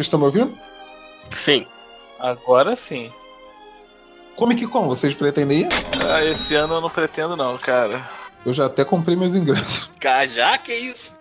Vocês 0.00 0.06
estão 0.06 0.18
me 0.18 0.24
ouvindo? 0.24 0.58
Sim. 1.30 1.66
Agora 2.18 2.74
sim. 2.74 3.12
Comic 4.34 4.66
Con, 4.66 4.88
vocês 4.88 5.14
pretendem 5.14 5.60
ir? 5.60 5.68
Ah, 6.10 6.24
esse 6.24 6.54
ano 6.54 6.76
eu 6.76 6.80
não 6.80 6.88
pretendo 6.88 7.36
não, 7.36 7.58
cara. 7.58 8.08
Eu 8.46 8.54
já 8.54 8.64
até 8.64 8.82
comprei 8.82 9.14
meus 9.14 9.34
ingressos. 9.34 9.90
Cara, 10.00 10.26
já 10.26 10.56
que 10.56 10.72
isso? 10.72 11.14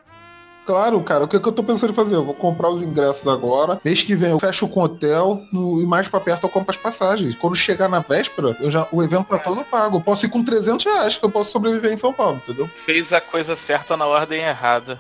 Claro, 0.65 1.01
cara, 1.01 1.25
o 1.25 1.27
que, 1.27 1.37
que 1.37 1.45
eu 1.45 1.51
tô 1.51 1.61
pensando 1.61 1.91
em 1.91 1.95
fazer? 1.95 2.15
Eu 2.15 2.23
vou 2.23 2.33
comprar 2.33 2.69
os 2.69 2.81
ingressos 2.81 3.27
agora. 3.27 3.81
Mês 3.83 4.01
que 4.01 4.15
vem 4.15 4.29
eu 4.29 4.39
fecho 4.39 4.65
com 4.69 4.79
o 4.79 4.83
hotel 4.83 5.41
no, 5.51 5.81
e 5.81 5.85
mais 5.85 6.07
pra 6.07 6.21
perto 6.21 6.45
eu 6.45 6.49
compro 6.49 6.71
as 6.71 6.77
passagens. 6.77 7.35
Quando 7.35 7.57
chegar 7.57 7.89
na 7.89 7.99
véspera, 7.99 8.55
eu 8.61 8.71
já, 8.71 8.87
o 8.93 9.03
evento 9.03 9.25
tá 9.25 9.39
todo 9.39 9.61
pago. 9.65 9.97
Eu 9.97 10.01
posso 10.01 10.25
ir 10.25 10.29
com 10.29 10.41
300 10.41 10.85
reais 10.85 11.17
que 11.17 11.25
eu 11.25 11.29
posso 11.29 11.51
sobreviver 11.51 11.91
em 11.91 11.97
São 11.97 12.13
Paulo, 12.13 12.37
entendeu? 12.37 12.69
Fez 12.85 13.11
a 13.11 13.19
coisa 13.19 13.57
certa 13.57 13.97
na 13.97 14.05
ordem 14.05 14.39
errada. 14.41 14.97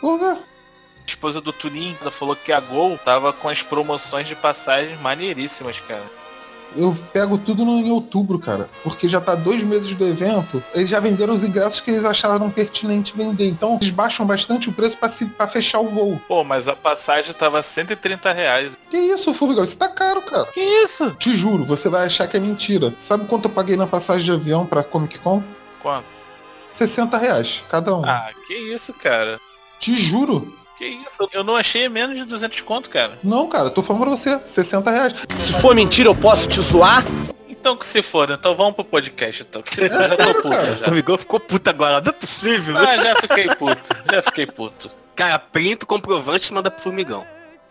Por 0.00 0.18
quê? 0.18 0.40
A 1.08 1.10
esposa 1.10 1.40
do 1.40 1.54
Turim 1.54 1.96
ela 2.02 2.10
falou 2.10 2.36
que 2.36 2.52
a 2.52 2.60
Gol 2.60 2.98
tava 3.02 3.32
com 3.32 3.48
as 3.48 3.62
promoções 3.62 4.26
de 4.26 4.36
passagens 4.36 5.00
maneiríssimas, 5.00 5.80
cara. 5.80 6.04
Eu 6.76 6.94
pego 7.14 7.38
tudo 7.38 7.64
no, 7.64 7.78
em 7.78 7.90
outubro, 7.90 8.38
cara. 8.38 8.68
Porque 8.82 9.08
já 9.08 9.18
tá 9.18 9.34
dois 9.34 9.64
meses 9.64 9.94
do 9.94 10.06
evento. 10.06 10.62
Eles 10.74 10.90
já 10.90 11.00
venderam 11.00 11.32
os 11.32 11.42
ingressos 11.42 11.80
que 11.80 11.92
eles 11.92 12.04
acharam 12.04 12.50
pertinente 12.50 13.16
vender. 13.16 13.48
Então 13.48 13.78
eles 13.80 13.90
baixam 13.90 14.26
bastante 14.26 14.68
o 14.68 14.72
preço 14.72 14.98
pra 14.98 15.48
fechar 15.48 15.80
o 15.80 15.88
voo. 15.88 16.20
Pô, 16.28 16.44
mas 16.44 16.68
a 16.68 16.76
passagem 16.76 17.32
tava 17.32 17.62
130 17.62 18.30
reais. 18.30 18.76
Que 18.90 18.98
isso, 18.98 19.32
Fubigão? 19.32 19.64
Isso 19.64 19.78
tá 19.78 19.88
caro, 19.88 20.20
cara. 20.20 20.44
Que 20.52 20.60
isso? 20.60 21.12
Te 21.12 21.34
juro, 21.34 21.64
você 21.64 21.88
vai 21.88 22.04
achar 22.04 22.28
que 22.28 22.36
é 22.36 22.40
mentira. 22.40 22.92
Sabe 22.98 23.24
quanto 23.24 23.46
eu 23.46 23.54
paguei 23.54 23.78
na 23.78 23.86
passagem 23.86 24.24
de 24.26 24.32
avião 24.32 24.66
pra 24.66 24.84
Comic 24.84 25.18
Con? 25.20 25.42
Quanto? 25.80 26.04
60 26.70 27.16
reais, 27.16 27.62
cada 27.70 27.96
um. 27.96 28.04
Ah, 28.04 28.28
que 28.46 28.52
isso, 28.52 28.92
cara. 28.92 29.40
Te 29.80 29.96
juro. 29.96 30.57
Que 30.78 30.86
isso? 30.86 31.28
Eu 31.32 31.42
não 31.42 31.56
achei 31.56 31.88
menos 31.88 32.16
de 32.16 32.24
200 32.24 32.60
conto, 32.60 32.88
cara. 32.88 33.18
Não, 33.24 33.48
cara, 33.48 33.68
tô 33.68 33.82
falando 33.82 34.02
pra 34.02 34.10
você. 34.12 34.40
60 34.46 34.90
reais. 34.90 35.14
Se 35.36 35.52
for 35.54 35.74
mentira, 35.74 36.08
eu 36.08 36.14
posso 36.14 36.48
te 36.48 36.60
zoar? 36.62 37.04
Então 37.48 37.76
que 37.76 37.84
se 37.84 38.00
for, 38.00 38.30
então 38.30 38.54
vamos 38.54 38.76
pro 38.76 38.84
podcast, 38.84 39.42
então. 39.42 39.60
Que 39.60 39.82
É 39.84 39.88
sério. 39.88 40.42
Formigão 40.84 41.18
ficou 41.18 41.40
puto 41.40 41.68
agora, 41.68 42.00
não 42.00 42.10
é 42.10 42.12
possível. 42.12 42.78
Ah, 42.78 42.96
já 42.96 43.16
fiquei 43.16 43.48
puto. 43.56 43.96
Já 44.12 44.22
fiquei 44.22 44.46
puto. 44.46 44.90
Cara, 45.16 45.36
printa 45.40 45.84
o 45.84 45.88
comprovante 45.88 46.48
e 46.50 46.54
manda 46.54 46.70
pro 46.70 46.80
Formigão. 46.80 47.26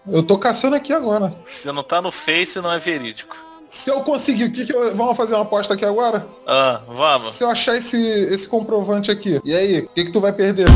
Eu 0.05 0.21
tô 0.21 0.37
caçando 0.37 0.75
aqui 0.75 0.91
agora. 0.91 1.33
Se 1.45 1.71
não 1.71 1.83
tá 1.83 2.01
no 2.01 2.11
Face, 2.11 2.59
não 2.59 2.71
é 2.71 2.77
verídico. 2.77 3.37
Se 3.67 3.89
eu 3.89 4.01
conseguir, 4.01 4.45
o 4.45 4.51
que 4.51 4.65
que 4.65 4.73
eu... 4.73 4.95
Vamos 4.95 5.17
fazer 5.17 5.35
uma 5.35 5.41
aposta 5.41 5.73
aqui 5.73 5.83
agora? 5.83 6.25
Ah, 6.45 6.81
vamos. 6.87 7.35
Se 7.35 7.43
eu 7.43 7.49
achar 7.49 7.75
esse, 7.75 7.97
esse 7.97 8.47
comprovante 8.47 9.11
aqui, 9.11 9.41
e 9.43 9.53
aí, 9.53 9.79
o 9.79 9.89
que 9.89 10.05
que 10.05 10.11
tu 10.11 10.21
vai 10.21 10.31
perder? 10.31 10.67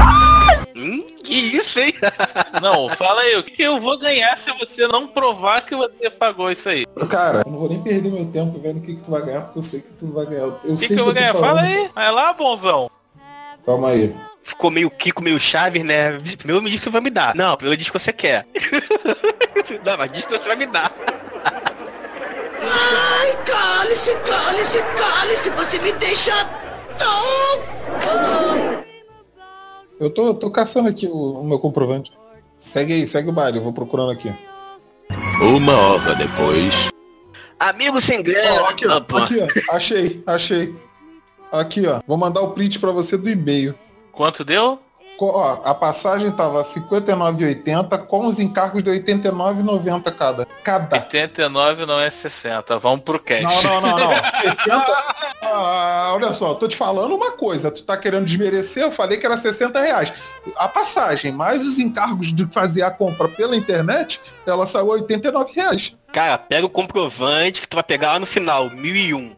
Hum, 0.76 1.06
que 1.24 1.34
isso, 1.34 1.80
hein? 1.80 1.94
Não, 2.62 2.90
fala 2.90 3.22
aí, 3.22 3.38
o 3.38 3.44
que 3.44 3.62
eu 3.62 3.80
vou 3.80 3.98
ganhar 3.98 4.38
se 4.38 4.52
você 4.54 4.88
não 4.88 5.08
provar 5.08 5.66
que 5.66 5.76
você 5.76 6.10
pagou 6.10 6.52
isso 6.52 6.68
aí? 6.68 6.86
Cara, 7.10 7.44
eu 7.46 7.52
não 7.52 7.60
vou 7.60 7.70
nem 7.70 7.82
perder 7.82 8.12
meu 8.12 8.26
tempo 8.26 8.60
vendo 8.60 8.78
o 8.78 8.82
que 8.82 8.96
que 8.96 9.04
tu 9.04 9.12
vai 9.12 9.22
ganhar, 9.22 9.42
porque 9.42 9.60
eu 9.60 9.64
sei 9.64 9.80
que 9.82 9.94
tu 9.94 10.08
vai 10.08 10.26
ganhar. 10.26 10.42
Eu 10.42 10.60
O 10.64 10.76
que, 10.76 10.88
sei 10.88 10.96
que 10.96 11.00
eu 11.00 11.06
vou 11.06 11.14
ganhar? 11.14 11.34
falando. 11.34 11.56
Fala 11.56 11.62
aí. 11.62 11.90
Vai 11.94 12.12
lá, 12.12 12.34
bonzão. 12.34 12.90
Calma 13.66 13.90
aí. 13.90 14.16
Ficou 14.44 14.72
meio 14.72 14.90
Kiko, 14.90 15.24
meio 15.24 15.40
Chaves, 15.40 15.84
né? 15.84 16.18
Primeiro 16.38 16.62
me 16.64 16.70
diz 16.70 16.80
que 16.80 16.86
você 16.86 16.90
vai 16.90 17.02
me 17.02 17.10
dar. 17.12 17.36
Não, 17.36 17.56
primeiro 17.56 17.78
diz 17.78 17.90
que 17.90 18.00
você 18.00 18.12
quer. 18.12 18.48
não, 19.86 19.98
mas 19.98 20.12
diz 20.12 20.26
que 20.26 20.38
você 20.38 20.48
vai 20.48 20.58
me 20.58 20.66
dar. 20.66 20.92
Ai, 22.62 23.38
cale-se, 23.46 24.16
cale-se, 24.18 24.84
cale-se, 24.96 25.50
você 25.50 25.80
me 25.80 25.92
deixa... 25.94 26.34
Não! 27.00 28.84
Eu 30.00 30.10
tô, 30.10 30.34
tô 30.34 30.50
caçando 30.50 30.90
aqui 30.90 31.08
o, 31.08 31.42
o 31.42 31.44
meu 31.44 31.60
comprovante. 31.60 32.12
Segue 32.60 32.94
aí, 32.94 33.08
segue 33.08 33.30
o 33.30 33.32
baile, 33.34 33.58
eu 33.58 33.64
vou 33.64 33.74
procurando 33.74 34.12
aqui. 34.12 34.34
Uma 35.42 35.76
hora 35.76 36.16
depois. 36.16 36.90
Amigo 37.60 38.02
sem 38.02 38.24
grana. 38.24 38.64
Ó, 38.64 38.66
aqui, 38.66 38.88
ó, 38.88 38.98
aqui, 38.98 39.40
ó. 39.40 39.76
Achei, 39.76 40.24
achei. 40.26 40.76
Aqui, 41.52 41.86
ó. 41.86 42.02
Vou 42.08 42.18
mandar 42.18 42.42
o 42.42 42.52
print 42.52 42.80
pra 42.80 42.92
você 42.92 43.18
do 43.18 43.30
e-mail. 43.30 43.76
Quanto 44.12 44.44
deu? 44.44 44.80
Ó, 45.26 45.62
a 45.64 45.74
passagem 45.74 46.32
tava 46.32 46.64
59,80 46.64 48.06
com 48.06 48.26
os 48.26 48.40
encargos 48.40 48.84
de 48.84 48.90
89,90 48.90 50.16
cada. 50.16 50.46
Cada. 50.64 50.96
89 50.98 51.86
não 51.86 52.00
é 52.00 52.10
60. 52.10 52.80
Vamos 52.80 53.04
pro 53.04 53.20
cash. 53.20 53.64
Não, 53.64 53.82
não, 53.82 53.82
não, 53.82 54.00
não. 54.00 54.16
60. 54.42 55.22
Ah, 55.44 56.12
olha 56.14 56.34
só, 56.34 56.54
tô 56.54 56.68
te 56.68 56.76
falando 56.76 57.16
uma 57.16 57.32
coisa. 57.32 57.70
Tu 57.70 57.84
tá 57.84 57.98
querendo 57.98 58.26
desmerecer? 58.26 58.84
Eu 58.84 58.92
falei 58.92 59.18
que 59.18 59.26
era 59.26 59.38
60 59.38 59.80
reais. 59.80 60.14
A 60.56 60.68
passagem, 60.68 61.32
mais 61.32 61.66
os 61.66 61.78
encargos 61.80 62.34
de 62.34 62.46
fazer 62.48 62.84
a 62.84 62.92
compra 62.92 63.28
pela 63.28 63.56
internet, 63.56 64.20
ela 64.46 64.66
saiu 64.66 64.88
89 64.88 65.54
reais. 65.54 65.94
Cara, 66.12 66.38
pega 66.38 66.66
o 66.66 66.70
comprovante 66.70 67.62
que 67.62 67.68
tu 67.68 67.76
vai 67.76 67.84
pegar 67.84 68.14
lá 68.14 68.20
no 68.20 68.26
final, 68.26 68.70
1001. 68.70 69.36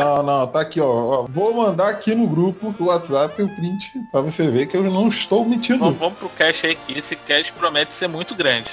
Não, 0.00 0.22
não, 0.22 0.46
tá 0.46 0.60
aqui, 0.60 0.80
ó. 0.80 1.24
Vou 1.28 1.54
mandar 1.54 1.88
aqui 1.88 2.14
no 2.14 2.26
grupo 2.26 2.72
do 2.72 2.86
WhatsApp 2.86 3.42
o 3.42 3.48
print 3.48 3.92
pra 4.10 4.20
você 4.20 4.48
ver 4.48 4.66
que 4.66 4.76
eu 4.76 4.82
não 4.84 5.08
estou 5.08 5.44
mentindo. 5.44 5.78
Vamos, 5.80 5.98
vamos 5.98 6.18
pro 6.18 6.28
cash 6.30 6.64
aí, 6.64 6.74
que 6.74 6.98
esse 6.98 7.16
cash 7.16 7.50
promete 7.50 7.94
ser 7.94 8.08
muito 8.08 8.34
grande. 8.34 8.70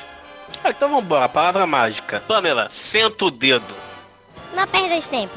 Ah, 0.64 0.70
então 0.70 0.90
vambora, 0.90 1.30
palavra 1.30 1.66
mágica. 1.66 2.22
Pamela, 2.28 2.68
senta 2.72 3.26
o 3.26 3.32
dedo. 3.32 3.66
Não 4.54 4.68
perda 4.68 5.00
de 5.00 5.10
tempo. 5.10 5.34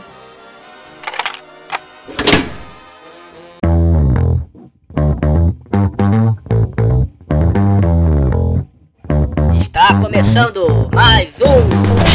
Está 9.61 9.95
começando 10.01 10.91
mais 10.93 11.41
um... 11.41 12.10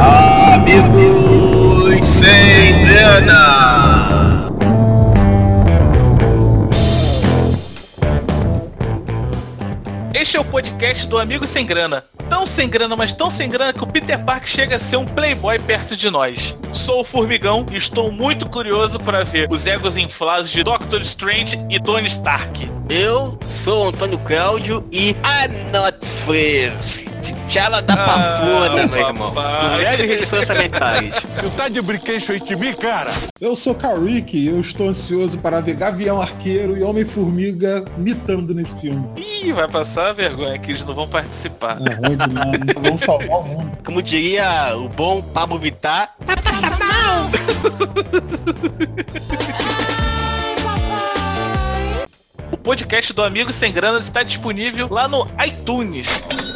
Amigos 0.00 2.06
sem 2.06 2.86
grana. 2.86 4.48
Este 10.14 10.38
é 10.38 10.40
o 10.40 10.44
podcast 10.44 11.06
do 11.06 11.18
Amigo 11.18 11.46
Sem 11.46 11.66
Grana. 11.66 12.02
Tão 12.30 12.46
sem 12.46 12.68
grana, 12.70 12.94
mas 12.96 13.12
tão 13.12 13.28
sem 13.28 13.48
grana 13.48 13.72
que 13.72 13.82
o 13.82 13.86
Peter 13.86 14.18
Parker 14.24 14.48
chega 14.48 14.76
a 14.76 14.78
ser 14.78 14.96
um 14.96 15.04
playboy 15.04 15.58
perto 15.58 15.96
de 15.96 16.08
nós. 16.08 16.56
Sou 16.72 17.00
o 17.00 17.04
Formigão 17.04 17.66
e 17.72 17.76
estou 17.76 18.10
muito 18.10 18.48
curioso 18.48 18.98
para 19.00 19.24
ver 19.24 19.48
os 19.50 19.66
egos 19.66 19.96
inflados 19.96 20.48
de 20.48 20.62
Doctor 20.62 21.02
Strange 21.02 21.58
e 21.68 21.80
Tony 21.80 22.06
Stark. 22.06 22.70
Eu 22.88 23.36
sou 23.48 23.84
o 23.84 23.88
Antônio 23.88 24.16
Cláudio 24.18 24.86
e 24.92 25.10
I'm 25.10 25.72
not 25.72 25.98
friends. 26.24 27.02
T'Challa 27.20 27.82
da 27.82 27.94
Ah, 27.94 27.96
pafuna, 28.06 28.86
meu 28.86 29.08
irmão. 29.08 29.34
Leve 29.76 30.06
restrições 30.06 30.42
orçamentárias. 30.42 31.16
Tu 31.40 31.50
tá 31.50 31.68
de 31.68 31.82
brinquedo 31.82 32.30
aí 32.30 32.40
de 32.40 32.54
mim, 32.56 32.72
cara? 32.74 33.10
Eu 33.40 33.56
sou 33.56 33.74
Karik 33.74 34.36
e 34.38 34.46
eu 34.46 34.60
estou 34.60 34.88
ansioso 34.88 35.36
para 35.36 35.60
ver 35.60 35.74
Gavião 35.74 36.22
Arqueiro 36.22 36.78
e 36.78 36.82
Homem-Formiga 36.84 37.84
mitando 37.98 38.54
nesse 38.54 38.80
filme. 38.80 39.04
Ih, 39.42 39.52
vai 39.52 39.66
passar 39.66 40.08
a 40.08 40.12
vergonha 40.12 40.58
que 40.58 40.70
eles 40.70 40.84
não 40.84 40.94
vão 40.94 41.08
participar. 41.08 41.78
É 41.80 41.94
ruim 41.94 42.16
demais. 42.16 42.60
Vamos 42.82 43.00
salvar 43.00 43.38
o 43.38 43.42
mundo. 43.44 43.78
Como 43.82 44.02
diria 44.02 44.76
o 44.76 44.88
bom 44.88 45.22
Pablo 45.22 45.58
Vittar, 45.58 46.14
O 52.52 52.56
podcast 52.58 53.12
do 53.14 53.22
Amigo 53.22 53.50
Sem 53.52 53.72
Grana 53.72 53.98
está 54.00 54.22
disponível 54.22 54.88
lá 54.90 55.08
no 55.08 55.26
iTunes. 55.44 56.08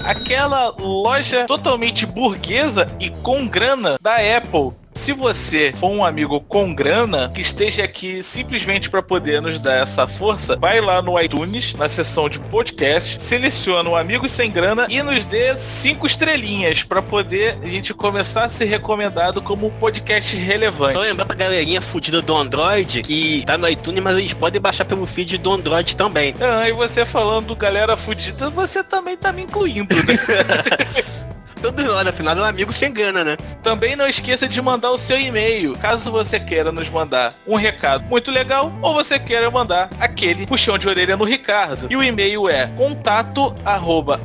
Aquela 0.05 0.75
loja 0.79 1.47
totalmente 1.47 2.05
burguesa 2.05 2.87
e 3.01 3.09
com 3.09 3.47
grana 3.47 3.97
da 4.01 4.17
Apple. 4.17 4.73
Se 5.05 5.13
você 5.13 5.71
for 5.77 5.91
um 5.91 6.03
amigo 6.03 6.41
com 6.41 6.75
grana 6.75 7.29
que 7.29 7.43
esteja 7.43 7.85
aqui 7.85 8.23
simplesmente 8.23 8.89
para 8.89 9.03
poder 9.03 9.43
nos 9.43 9.61
dar 9.61 9.75
essa 9.75 10.09
força, 10.09 10.57
vai 10.57 10.81
lá 10.81 11.03
no 11.03 11.21
iTunes, 11.21 11.75
na 11.75 11.91
seção 11.91 12.27
de 12.27 12.39
podcast, 12.39 13.21
seleciona 13.21 13.87
o 13.91 13.97
Amigos 13.97 14.33
Sem 14.33 14.51
Grana 14.51 14.87
e 14.89 15.03
nos 15.03 15.27
dê 15.27 15.59
cinco 15.59 16.07
estrelinhas 16.07 16.85
para 16.85 17.03
poder 17.03 17.59
a 17.63 17.67
gente 17.67 17.93
começar 17.93 18.45
a 18.45 18.49
ser 18.49 18.65
recomendado 18.65 19.43
como 19.43 19.67
um 19.67 19.71
podcast 19.73 20.35
relevante. 20.39 20.95
só 20.95 21.01
lembrar 21.01 21.27
pra 21.27 21.37
galerinha 21.37 21.83
fudida 21.83 22.23
do 22.23 22.35
Android 22.35 23.03
que 23.03 23.45
tá 23.45 23.59
no 23.59 23.69
iTunes, 23.69 24.03
mas 24.03 24.17
eles 24.17 24.33
podem 24.33 24.59
baixar 24.59 24.87
pelo 24.87 25.05
feed 25.05 25.37
do 25.37 25.53
Android 25.53 25.95
também. 25.97 26.35
Ah, 26.41 26.67
e 26.67 26.73
você 26.73 27.05
falando 27.05 27.55
galera 27.55 27.95
fudida, 27.95 28.49
você 28.49 28.83
também 28.83 29.19
tá 29.19 29.31
me 29.35 29.43
incluindo, 29.43 29.95
né? 29.95 31.15
Todo 31.65 31.83
nós, 31.83 32.07
afinal, 32.07 32.37
é 32.37 32.43
um 32.43 32.45
amigo 32.45 32.71
sem 32.75 32.93
grana, 32.93 33.25
né? 33.25 33.39
Também 33.63 33.97
não 33.97 34.07
esqueça 34.07 34.47
de 34.47 34.61
mandar 34.61 34.91
o 34.91 34.99
seu 34.99 35.19
e-mail, 35.19 35.73
caso 35.79 36.13
você 36.13 36.39
queira 36.39 36.71
nos 36.71 36.91
mandar 36.91 37.33
um 37.47 37.57
recado 37.57 38.05
muito 38.05 38.31
legal 38.31 38.71
ou 38.83 38.93
você 38.93 39.19
queira 39.19 39.51
mandar 39.51 39.89
aquele 39.99 40.47
puxão 40.47 40.77
de 40.77 40.87
orelha 40.87 41.17
no 41.17 41.25
Ricardo. 41.25 41.87
E 41.89 41.97
o 41.97 42.03
e-mail 42.03 42.51
é 42.51 42.67
contato 42.77 43.55
arroba 43.65 44.21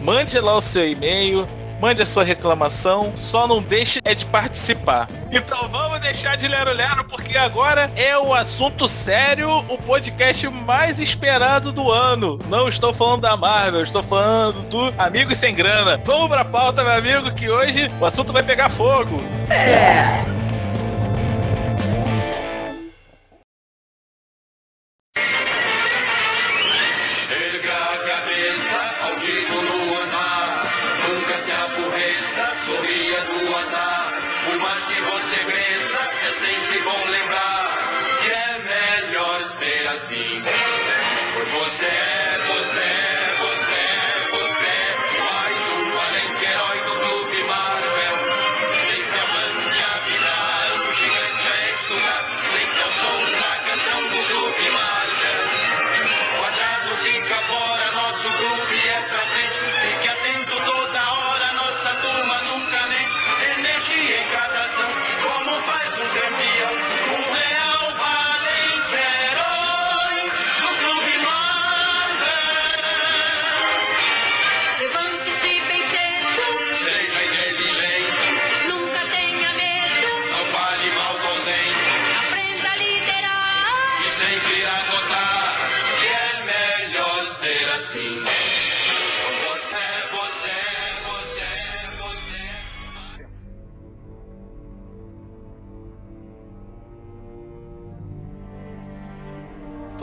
Mande 0.00 0.38
lá 0.38 0.56
o 0.56 0.60
seu 0.60 0.88
e-mail, 0.88 1.44
mande 1.80 2.02
a 2.02 2.06
sua 2.06 2.22
reclamação, 2.22 3.12
só 3.16 3.46
não 3.46 3.62
deixe 3.62 4.00
é 4.04 4.14
de 4.14 4.26
participar. 4.26 5.08
Então 5.32 5.68
vamos 5.68 6.00
deixar 6.00 6.36
de 6.36 6.46
lero 6.46 6.72
lero 6.72 7.04
porque 7.04 7.36
agora 7.36 7.90
é 7.96 8.16
o 8.18 8.34
assunto 8.34 8.86
sério, 8.86 9.48
o 9.68 9.78
podcast 9.78 10.48
mais 10.48 11.00
esperado 11.00 11.72
do 11.72 11.90
ano. 11.90 12.38
Não 12.48 12.68
estou 12.68 12.92
falando 12.92 13.22
da 13.22 13.36
Marvel, 13.36 13.82
estou 13.82 14.02
falando 14.02 14.62
do 14.68 14.94
Amigos 14.98 15.38
Sem 15.38 15.54
Grana. 15.54 16.00
Vamos 16.04 16.28
pra 16.28 16.44
pauta, 16.44 16.82
meu 16.84 16.92
amigo, 16.92 17.32
que 17.32 17.48
hoje 17.48 17.90
o 18.00 18.06
assunto 18.06 18.32
vai 18.32 18.42
pegar 18.42 18.68
fogo. 18.68 19.16
Erga 19.50 20.39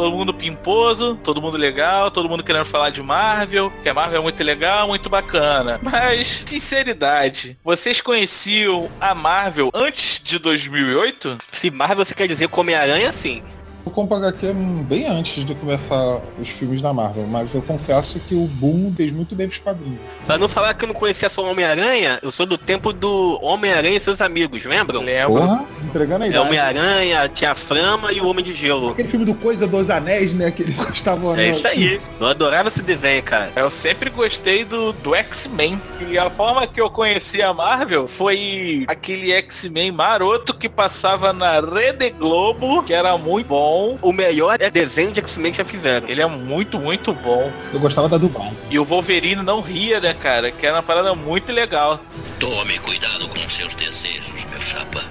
Todo 0.08 0.16
mundo 0.16 0.34
pimposo, 0.34 1.20
todo 1.22 1.42
mundo 1.42 1.58
legal, 1.58 2.10
todo 2.10 2.30
mundo 2.30 2.42
querendo 2.42 2.64
falar 2.64 2.92
de 2.92 3.04
Marvel, 3.04 3.70
que 3.84 3.90
a 3.90 3.94
Marvel 3.94 4.20
é 4.22 4.24
muito 4.24 4.42
legal, 4.42 4.88
muito 4.88 5.10
bacana. 5.10 5.78
Mas, 5.84 6.44
sinceridade, 6.46 7.58
vocês 7.62 8.00
conheciam 8.00 8.90
a 9.02 9.14
Marvel 9.14 9.70
antes 9.74 10.22
de 10.24 10.40
2008? 10.40 11.40
Se 11.52 11.70
Marvel 11.70 12.06
você 12.06 12.16
quer 12.16 12.26
dizer 12.26 12.48
Homem-Aranha, 12.50 13.12
sim. 13.12 13.44
Eu 13.88 13.92
compro 13.92 14.18
HQ 14.18 14.54
bem 14.86 15.08
antes 15.08 15.46
de 15.46 15.56
começar 15.56 16.20
os 16.38 16.50
filmes 16.50 16.82
da 16.82 16.92
Marvel, 16.92 17.26
mas 17.26 17.56
eu 17.56 17.62
confesso 17.62 18.20
que 18.20 18.36
o 18.36 18.46
boom 18.46 18.94
fez 18.96 19.14
muito 19.14 19.34
bem 19.34 19.48
pros 19.48 19.62
quadrinhos. 19.62 20.02
Pra 20.26 20.38
não 20.38 20.50
falar 20.50 20.74
que 20.74 20.84
eu 20.84 20.88
não 20.90 20.94
conhecia 20.96 21.30
só 21.30 21.42
o 21.42 21.50
Homem-Aranha, 21.50 22.20
eu 22.22 22.30
sou 22.30 22.46
do 22.46 22.58
tempo 22.58 22.92
do 22.92 23.40
Homem-Aranha 23.42 23.96
e 23.96 24.00
seus 24.02 24.20
amigos, 24.20 24.66
lembram? 24.66 25.02
Lembro. 25.02 25.36
Porra, 25.40 25.66
entregando 25.86 26.26
a 26.26 26.28
É 26.28 26.30
idade. 26.32 26.46
Homem-Aranha, 26.48 27.30
tinha 27.30 27.52
a 27.52 27.56
Frama 27.56 28.12
e 28.12 28.20
o 28.20 28.28
Homem 28.28 28.44
de 28.44 28.54
Gelo. 28.54 28.90
Aquele 28.90 29.08
filme 29.08 29.26
do 29.26 29.34
Coisa 29.34 29.66
dos 29.66 29.90
Anéis, 29.90 30.34
né? 30.34 30.52
Que 30.52 30.64
ele 30.64 30.74
gostava 30.76 31.42
É 31.42 31.52
isso 31.52 31.66
aí. 31.66 32.02
Eu 32.20 32.28
adorava 32.28 32.68
esse 32.68 32.82
desenho, 32.82 33.24
cara. 33.24 33.54
Eu 33.56 33.72
sempre 33.72 34.10
gostei 34.10 34.66
do, 34.66 34.92
do 34.92 35.16
X-Men. 35.16 35.82
E 36.10 36.18
a 36.18 36.30
forma 36.30 36.68
que 36.68 36.82
eu 36.82 36.90
conheci 36.90 37.42
a 37.42 37.54
Marvel 37.54 38.06
foi 38.06 38.84
aquele 38.86 39.32
X-Men 39.32 39.94
maroto 39.94 40.54
que 40.54 40.68
passava 40.68 41.32
na 41.32 41.62
Rede 41.62 42.10
Globo, 42.10 42.84
que 42.84 42.94
era 42.94 43.18
muito 43.18 43.48
bom. 43.48 43.77
O 44.02 44.12
melhor 44.12 44.58
é 44.60 44.70
desenho 44.70 45.12
de 45.12 45.20
X-Men 45.20 45.52
que 45.52 45.58
já 45.60 45.66
fizeram. 45.66 46.08
Ele 46.08 46.22
é 46.22 46.26
muito, 46.26 46.80
muito 46.80 47.14
bom. 47.14 47.52
Eu 47.74 47.80
gostava 47.80 48.10
da 48.10 48.18
dublagem. 48.18 48.58
E 48.70 48.80
o 48.80 48.84
Wolverine 48.84 49.44
não 49.44 49.62
ria, 49.62 50.00
né, 50.00 50.14
cara? 50.14 50.52
Que 50.52 50.66
era 50.66 50.76
uma 50.76 50.84
parada 50.84 51.14
muito 51.14 51.52
legal. 51.52 52.00
Tome 52.40 52.78
cuidado 52.80 53.28
com 53.30 53.50
seus 53.50 53.74
desejos, 53.74 54.46
meu 54.46 54.62
chapa. 54.62 55.04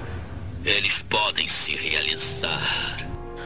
Eles 0.65 1.01
podem 1.09 1.47
se 1.47 1.75
realizar. 1.75 2.97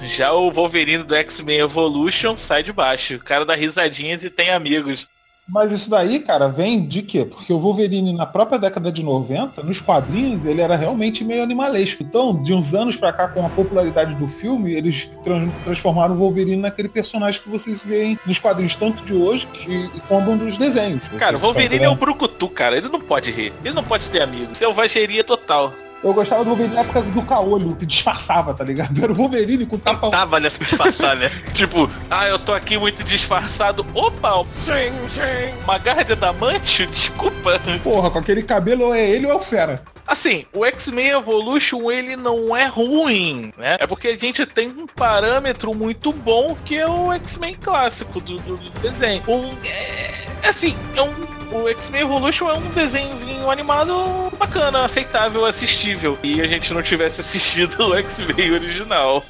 Já 0.04 0.32
o 0.32 0.52
Wolverine 0.52 1.04
do 1.04 1.16
X-Men 1.16 1.60
Evolution 1.60 2.36
sai 2.36 2.64
de 2.64 2.74
baixo. 2.74 3.16
O 3.16 3.20
cara 3.20 3.46
dá 3.46 3.54
risadinhas 3.54 4.24
e 4.24 4.30
tem 4.30 4.50
amigos. 4.50 5.08
Mas 5.50 5.72
isso 5.74 5.90
daí, 5.90 6.20
cara, 6.20 6.48
vem 6.48 6.86
de 6.88 7.02
quê? 7.02 7.26
Porque 7.26 7.52
o 7.52 7.60
Wolverine, 7.60 8.14
na 8.14 8.26
própria 8.26 8.58
década 8.58 8.92
de 8.92 9.04
90, 9.04 9.62
nos 9.64 9.82
quadrinhos, 9.82 10.46
ele 10.46 10.62
era 10.62 10.76
realmente 10.78 11.24
meio 11.26 11.44
animalesco. 11.44 12.04
Então, 12.04 12.42
de 12.42 12.54
uns 12.54 12.74
anos 12.74 12.96
pra 12.96 13.12
cá, 13.12 13.28
com 13.28 13.46
a 13.46 13.50
popularidade 13.50 14.16
do 14.16 14.28
filme, 14.28 14.72
eles 14.74 15.10
tran- 15.24 15.50
transformaram 15.66 16.16
o 16.16 16.18
Wolverine 16.18 16.62
naquele 16.62 16.88
personagem 16.88 17.42
que 17.42 17.50
vocês 17.50 17.84
veem 17.84 18.18
nos 18.26 18.40
quadrinhos, 18.40 18.76
tanto 18.76 19.04
de 19.04 19.14
hoje 19.14 19.46
que, 19.48 19.72
e 19.94 20.00
como 20.08 20.38
dos 20.38 20.58
desenhos. 20.58 21.10
Cara, 21.20 21.36
o 21.36 21.40
Wolverine 21.40 21.84
é 21.84 21.90
o? 21.90 21.96
Brucutu, 21.96 22.48
cara. 22.48 22.78
Ele 22.78 22.88
não 22.88 23.02
pode 23.02 23.30
rir. 23.32 23.52
Ele 23.64 23.74
não 23.74 23.84
pode 23.84 24.10
ter 24.10 24.22
amigos. 24.22 24.58
Selvageria 24.58 25.24
total. 25.24 25.74
Eu 26.04 26.14
gostava 26.16 26.44
do 26.44 26.50
Wolverine 26.50 26.74
na 26.76 26.82
época 26.82 27.02
do 27.04 27.22
caolho, 27.24 27.76
que 27.76 27.86
disfarçava, 27.86 28.56
tá 28.56 28.64
ligado? 28.64 29.04
Era 29.04 29.12
o 29.12 29.16
Wolverine 29.16 29.68
com 29.68 29.78
tapa 29.78 30.10
Tava 30.10 30.40
nessa 30.40 30.58
disfarçar, 30.58 31.16
né? 31.16 31.30
Tipo, 31.54 31.88
ah, 32.10 32.28
eu 32.28 32.40
tô 32.40 32.54
aqui 32.54 32.76
muito 32.78 33.04
disfarçado. 33.04 33.86
Opa, 33.94 34.44
sim, 34.62 34.92
sim. 35.10 35.56
Uma 35.64 35.78
garra 35.78 36.02
de 36.04 36.14
adamantio? 36.14 36.88
Desculpa. 36.88 37.62
porra, 37.84 38.10
com 38.10 38.18
aquele 38.18 38.42
cabelo, 38.42 38.86
ou 38.86 38.96
é 38.96 39.08
ele 39.10 39.28
ou 39.28 39.32
é 39.32 39.36
o 39.36 39.40
Fera. 39.40 39.84
Assim, 40.08 40.46
o 40.52 40.66
X-Men 40.66 41.10
Evolution, 41.10 41.92
ele 41.92 42.16
não 42.16 42.58
é 42.58 42.66
ruim, 42.66 43.54
né? 43.56 43.78
É 43.80 43.86
porque 43.86 44.08
a 44.08 44.18
gente 44.18 44.44
tem 44.48 44.68
um 44.70 44.88
parâmetro 44.88 45.74
muito 45.76 46.12
bom 46.12 46.58
que 46.66 46.76
é 46.78 46.88
o 46.90 47.14
X-Men 47.14 47.54
clássico 47.54 48.20
do, 48.20 48.36
do- 48.38 48.58
do 48.58 48.70
desenho. 48.82 49.22
Um, 49.28 49.48
é, 49.64 50.50
assim, 50.50 50.76
é 50.96 51.02
um... 51.04 51.41
O 51.52 51.68
X-Men 51.68 52.02
Evolution 52.04 52.50
é 52.50 52.54
um 52.54 52.70
desenhozinho 52.70 53.52
animado 53.52 54.32
bacana, 54.40 54.86
aceitável, 54.86 55.46
assistível. 55.46 56.18
E 56.24 56.40
a 56.40 56.48
gente 56.48 56.74
não 56.74 56.82
tivesse 56.82 57.20
assistido 57.20 57.78
o 57.90 57.96
X-Men 57.96 58.54
original. 58.54 59.22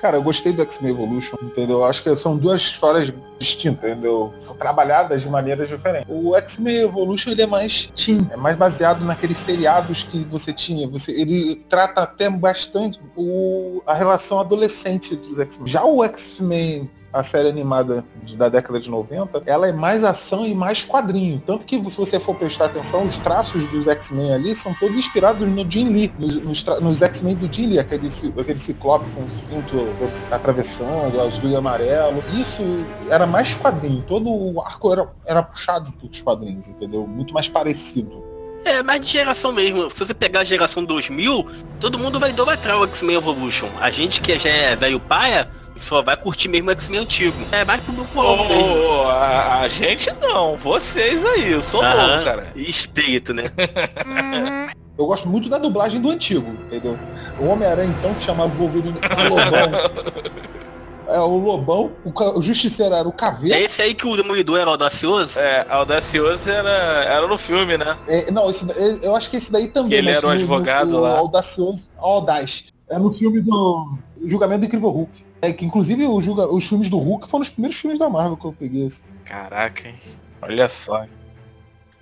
Cara, 0.00 0.16
eu 0.16 0.22
gostei 0.22 0.52
do 0.52 0.62
X-Men 0.62 0.90
Evolution, 0.90 1.36
entendeu? 1.40 1.84
Acho 1.84 2.02
que 2.02 2.16
são 2.16 2.36
duas 2.36 2.62
histórias 2.62 3.12
distintas, 3.38 3.90
entendeu? 3.90 4.34
Trabalhadas 4.58 5.22
de 5.22 5.28
maneiras 5.28 5.68
diferentes. 5.68 6.08
O 6.08 6.34
X-Men 6.34 6.78
Evolution, 6.78 7.30
ele 7.30 7.42
é 7.42 7.46
mais 7.46 7.92
teen, 7.94 8.26
é 8.32 8.36
mais 8.36 8.56
baseado 8.56 9.04
naqueles 9.04 9.38
seriados 9.38 10.02
que 10.02 10.24
você 10.24 10.52
tinha. 10.52 10.88
Você, 10.88 11.12
ele 11.12 11.62
trata 11.68 12.02
até 12.02 12.28
bastante 12.28 12.98
o, 13.14 13.82
a 13.86 13.94
relação 13.94 14.40
adolescente 14.40 15.14
entre 15.14 15.30
os 15.30 15.38
X-Men. 15.38 15.66
Já 15.66 15.84
o 15.84 16.02
X-Men 16.02 16.90
a 17.12 17.22
série 17.22 17.48
animada 17.48 18.04
da 18.36 18.48
década 18.48 18.78
de 18.78 18.88
90, 18.88 19.42
ela 19.46 19.68
é 19.68 19.72
mais 19.72 20.04
ação 20.04 20.46
e 20.46 20.54
mais 20.54 20.84
quadrinho. 20.84 21.42
Tanto 21.44 21.66
que 21.66 21.76
se 21.90 21.96
você 21.96 22.20
for 22.20 22.34
prestar 22.34 22.66
atenção, 22.66 23.04
os 23.04 23.16
traços 23.18 23.66
dos 23.68 23.86
X-Men 23.88 24.34
ali 24.34 24.54
são 24.54 24.72
todos 24.74 24.96
inspirados 24.96 25.46
no 25.48 25.70
Jim 25.70 25.88
Lee, 25.88 26.12
nos, 26.18 26.36
nos 26.36 26.60
nos 26.80 27.02
X-Men 27.02 27.36
do 27.36 27.52
Jim 27.52 27.66
Lee, 27.66 27.78
aquele, 27.78 28.08
aquele 28.38 28.60
ciclope 28.60 29.08
com 29.14 29.24
o 29.24 29.30
cinto 29.30 29.76
atravessando, 30.30 31.20
azul 31.20 31.50
e 31.50 31.56
amarelo. 31.56 32.22
Isso 32.38 32.62
era 33.08 33.26
mais 33.26 33.54
quadrinho. 33.54 34.02
Todo 34.02 34.28
o 34.28 34.60
arco 34.60 34.92
era, 34.92 35.10
era 35.24 35.42
puxado 35.42 35.92
dos 36.02 36.20
quadrinhos, 36.20 36.68
entendeu? 36.68 37.06
Muito 37.06 37.34
mais 37.34 37.48
parecido. 37.48 38.29
É, 38.64 38.82
mais 38.82 39.00
de 39.00 39.08
geração 39.10 39.52
mesmo. 39.52 39.90
Se 39.90 39.98
você 39.98 40.14
pegar 40.14 40.40
a 40.40 40.44
geração 40.44 40.84
2000, 40.84 41.46
todo 41.78 41.98
mundo 41.98 42.20
vai 42.20 42.30
idolatrar 42.30 42.78
o 42.78 42.84
X-Men 42.84 43.16
Evolution. 43.16 43.68
A 43.80 43.90
gente 43.90 44.20
que 44.20 44.38
já 44.38 44.50
é 44.50 44.76
velho 44.76 45.00
paia, 45.00 45.48
só 45.76 46.02
vai 46.02 46.16
curtir 46.16 46.48
mesmo 46.48 46.68
o 46.68 46.72
X-Men 46.72 47.00
antigo. 47.00 47.36
É 47.50 47.64
mais 47.64 47.80
pro 47.80 47.92
grupo 47.92 48.20
alvo 48.20 48.44
mesmo. 48.44 49.02
a, 49.08 49.60
a 49.60 49.68
gente 49.68 50.10
não, 50.20 50.56
vocês 50.56 51.24
aí, 51.24 51.52
eu 51.52 51.62
sou 51.62 51.82
Aham. 51.82 52.06
novo, 52.12 52.24
cara. 52.24 52.52
E 52.54 52.68
espírito, 52.68 53.32
né? 53.32 53.50
Eu 54.98 55.06
gosto 55.06 55.26
muito 55.26 55.48
da 55.48 55.56
dublagem 55.56 55.98
do 55.98 56.10
antigo, 56.10 56.46
entendeu? 56.66 56.98
O 57.38 57.46
Homem-Aranha, 57.46 57.88
então, 57.98 58.12
que 58.12 58.22
chamava 58.22 58.52
o 58.52 58.58
Wolverine 58.58 59.00
Lobão. 59.30 60.20
É, 61.10 61.20
o 61.20 61.36
Lobão, 61.38 61.92
o, 62.04 62.38
o 62.38 62.42
Justiceiro 62.42 62.94
era 62.94 63.06
o 63.06 63.10
É 63.10 63.14
Caveira. 63.14 63.58
esse 63.60 63.82
aí 63.82 63.94
que 63.94 64.06
o 64.06 64.16
Demolidor 64.16 64.58
era 64.60 64.70
audacioso? 64.70 65.38
É, 65.38 65.66
Audacioso 65.68 66.48
era, 66.48 66.68
era 67.04 67.26
no 67.26 67.36
filme, 67.38 67.76
né? 67.76 67.96
É, 68.08 68.30
não, 68.30 68.48
esse, 68.48 68.64
da- 68.64 68.74
eu 68.74 69.14
acho 69.16 69.28
que 69.30 69.36
esse 69.36 69.50
daí 69.52 69.68
também. 69.68 69.90
Que 69.90 69.96
ele 69.96 70.08
mas 70.08 70.16
era 70.18 70.26
o 70.26 70.30
no- 70.30 70.34
no- 70.36 70.40
advogado 70.40 70.96
o 70.96 71.00
lá. 71.00 71.18
Audacioso, 71.18 71.88
Audaz. 71.98 72.64
É 72.88 72.98
no 72.98 73.12
filme 73.12 73.40
do 73.40 73.98
Julgamento 74.24 74.60
do 74.60 74.66
Incrível 74.66 74.90
Hulk. 74.90 75.24
É 75.42 75.52
que 75.52 75.64
inclusive 75.64 76.06
o 76.06 76.20
julga, 76.20 76.46
os 76.52 76.64
filmes 76.66 76.90
do 76.90 76.98
Hulk 76.98 77.28
foram 77.28 77.42
os 77.42 77.48
primeiros 77.48 77.78
filmes 77.78 77.98
da 77.98 78.08
Marvel 78.10 78.36
que 78.36 78.44
eu 78.44 78.52
peguei. 78.52 78.86
assim. 78.86 79.02
Caraca, 79.24 79.88
hein? 79.88 79.94
Olha 80.42 80.68
só. 80.68 81.04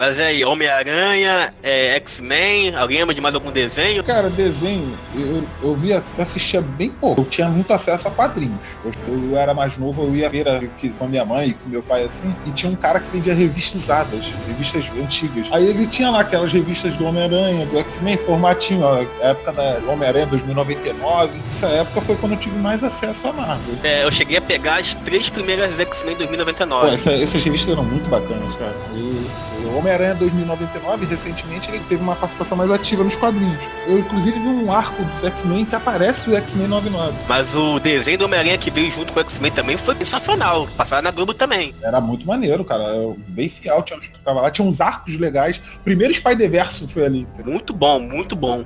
Mas 0.00 0.16
aí, 0.20 0.44
Homem-Aranha, 0.44 1.52
é, 1.60 1.96
X-Men, 1.96 2.72
alguém 2.76 2.98
lembra 3.00 3.12
de 3.12 3.20
mais 3.20 3.34
algum 3.34 3.50
desenho? 3.50 4.04
Cara, 4.04 4.30
desenho, 4.30 4.96
eu, 5.12 5.42
eu 5.60 5.74
via, 5.74 6.00
assistia 6.20 6.60
bem 6.62 6.88
pouco. 6.90 7.22
Eu 7.22 7.24
tinha 7.24 7.48
muito 7.48 7.72
acesso 7.72 8.06
a 8.06 8.10
quadrinhos. 8.12 8.78
Eu, 8.84 8.92
eu 9.32 9.36
era 9.36 9.52
mais 9.52 9.76
novo, 9.76 10.04
eu 10.04 10.14
ia 10.14 10.30
ver 10.30 10.70
que- 10.78 10.90
com 10.90 11.06
a 11.06 11.08
minha 11.08 11.24
mãe 11.24 11.48
e 11.48 11.54
com 11.54 11.68
meu 11.68 11.82
pai 11.82 12.04
assim, 12.04 12.32
e 12.46 12.52
tinha 12.52 12.70
um 12.70 12.76
cara 12.76 13.00
que 13.00 13.10
vendia 13.10 13.34
revistas 13.34 13.82
usadas, 13.82 14.24
revistas 14.46 14.88
antigas. 15.02 15.48
Aí 15.50 15.66
ele 15.66 15.84
tinha 15.88 16.10
lá 16.10 16.20
aquelas 16.20 16.52
revistas 16.52 16.96
do 16.96 17.04
Homem-Aranha, 17.04 17.66
do 17.66 17.76
X-Men, 17.80 18.18
formatinho, 18.18 18.82
ó, 18.84 19.04
a 19.20 19.26
época 19.30 19.50
da 19.52 19.80
Homem-Aranha 19.88 20.26
2099. 20.26 21.32
Essa 21.48 21.66
época 21.66 22.00
foi 22.02 22.14
quando 22.14 22.32
eu 22.34 22.38
tive 22.38 22.56
mais 22.60 22.84
acesso 22.84 23.26
a 23.26 23.32
Marvel. 23.32 23.74
É, 23.82 24.04
eu 24.04 24.12
cheguei 24.12 24.36
a 24.36 24.40
pegar 24.40 24.76
as 24.76 24.94
três 24.94 25.28
primeiras 25.28 25.80
X-Men 25.80 26.12
Pô, 26.14 26.18
2099. 26.18 26.94
essa- 26.94 27.10
essas 27.12 27.42
revistas 27.42 27.72
eram 27.72 27.82
muito 27.82 28.08
bacanas, 28.08 28.54
cara. 28.54 28.76
E 28.94 29.26
o 29.66 29.70
Homem-Aranha 29.88 30.14
2099, 30.16 31.06
recentemente, 31.06 31.70
ele 31.70 31.80
teve 31.88 32.02
uma 32.02 32.14
participação 32.14 32.56
mais 32.58 32.70
ativa 32.70 33.02
nos 33.02 33.16
quadrinhos. 33.16 33.58
Eu, 33.86 33.98
inclusive, 33.98 34.38
vi 34.38 34.46
um 34.48 34.70
arco 34.70 35.02
dos 35.02 35.24
X-Men 35.24 35.64
que 35.64 35.74
aparece 35.74 36.28
o 36.28 36.36
X-Men 36.36 36.68
99. 36.68 37.16
Mas 37.26 37.54
o 37.54 37.78
desenho 37.80 38.18
do 38.18 38.24
Homem-Aranha 38.26 38.58
que 38.58 38.70
veio 38.70 38.90
junto 38.90 39.12
com 39.12 39.18
o 39.18 39.22
X-Men 39.22 39.50
também 39.52 39.76
foi 39.78 39.96
sensacional. 39.96 40.68
Passava 40.76 41.00
na 41.00 41.10
Globo 41.10 41.32
também. 41.32 41.74
Era 41.82 42.00
muito 42.00 42.26
maneiro, 42.26 42.64
cara. 42.64 42.82
Eu- 42.84 43.18
Bem 43.28 43.48
fiel, 43.48 43.82
tinha, 43.82 43.98
tava 44.24 44.40
lá, 44.40 44.50
tinha 44.50 44.66
uns 44.66 44.80
arcos 44.80 45.16
legais. 45.16 45.58
O 45.76 45.84
primeiro 45.84 46.12
Spider-Verse 46.12 46.86
foi 46.88 47.04
ali. 47.06 47.26
Muito 47.44 47.72
bom, 47.72 47.98
muito 48.00 48.34
bom. 48.36 48.64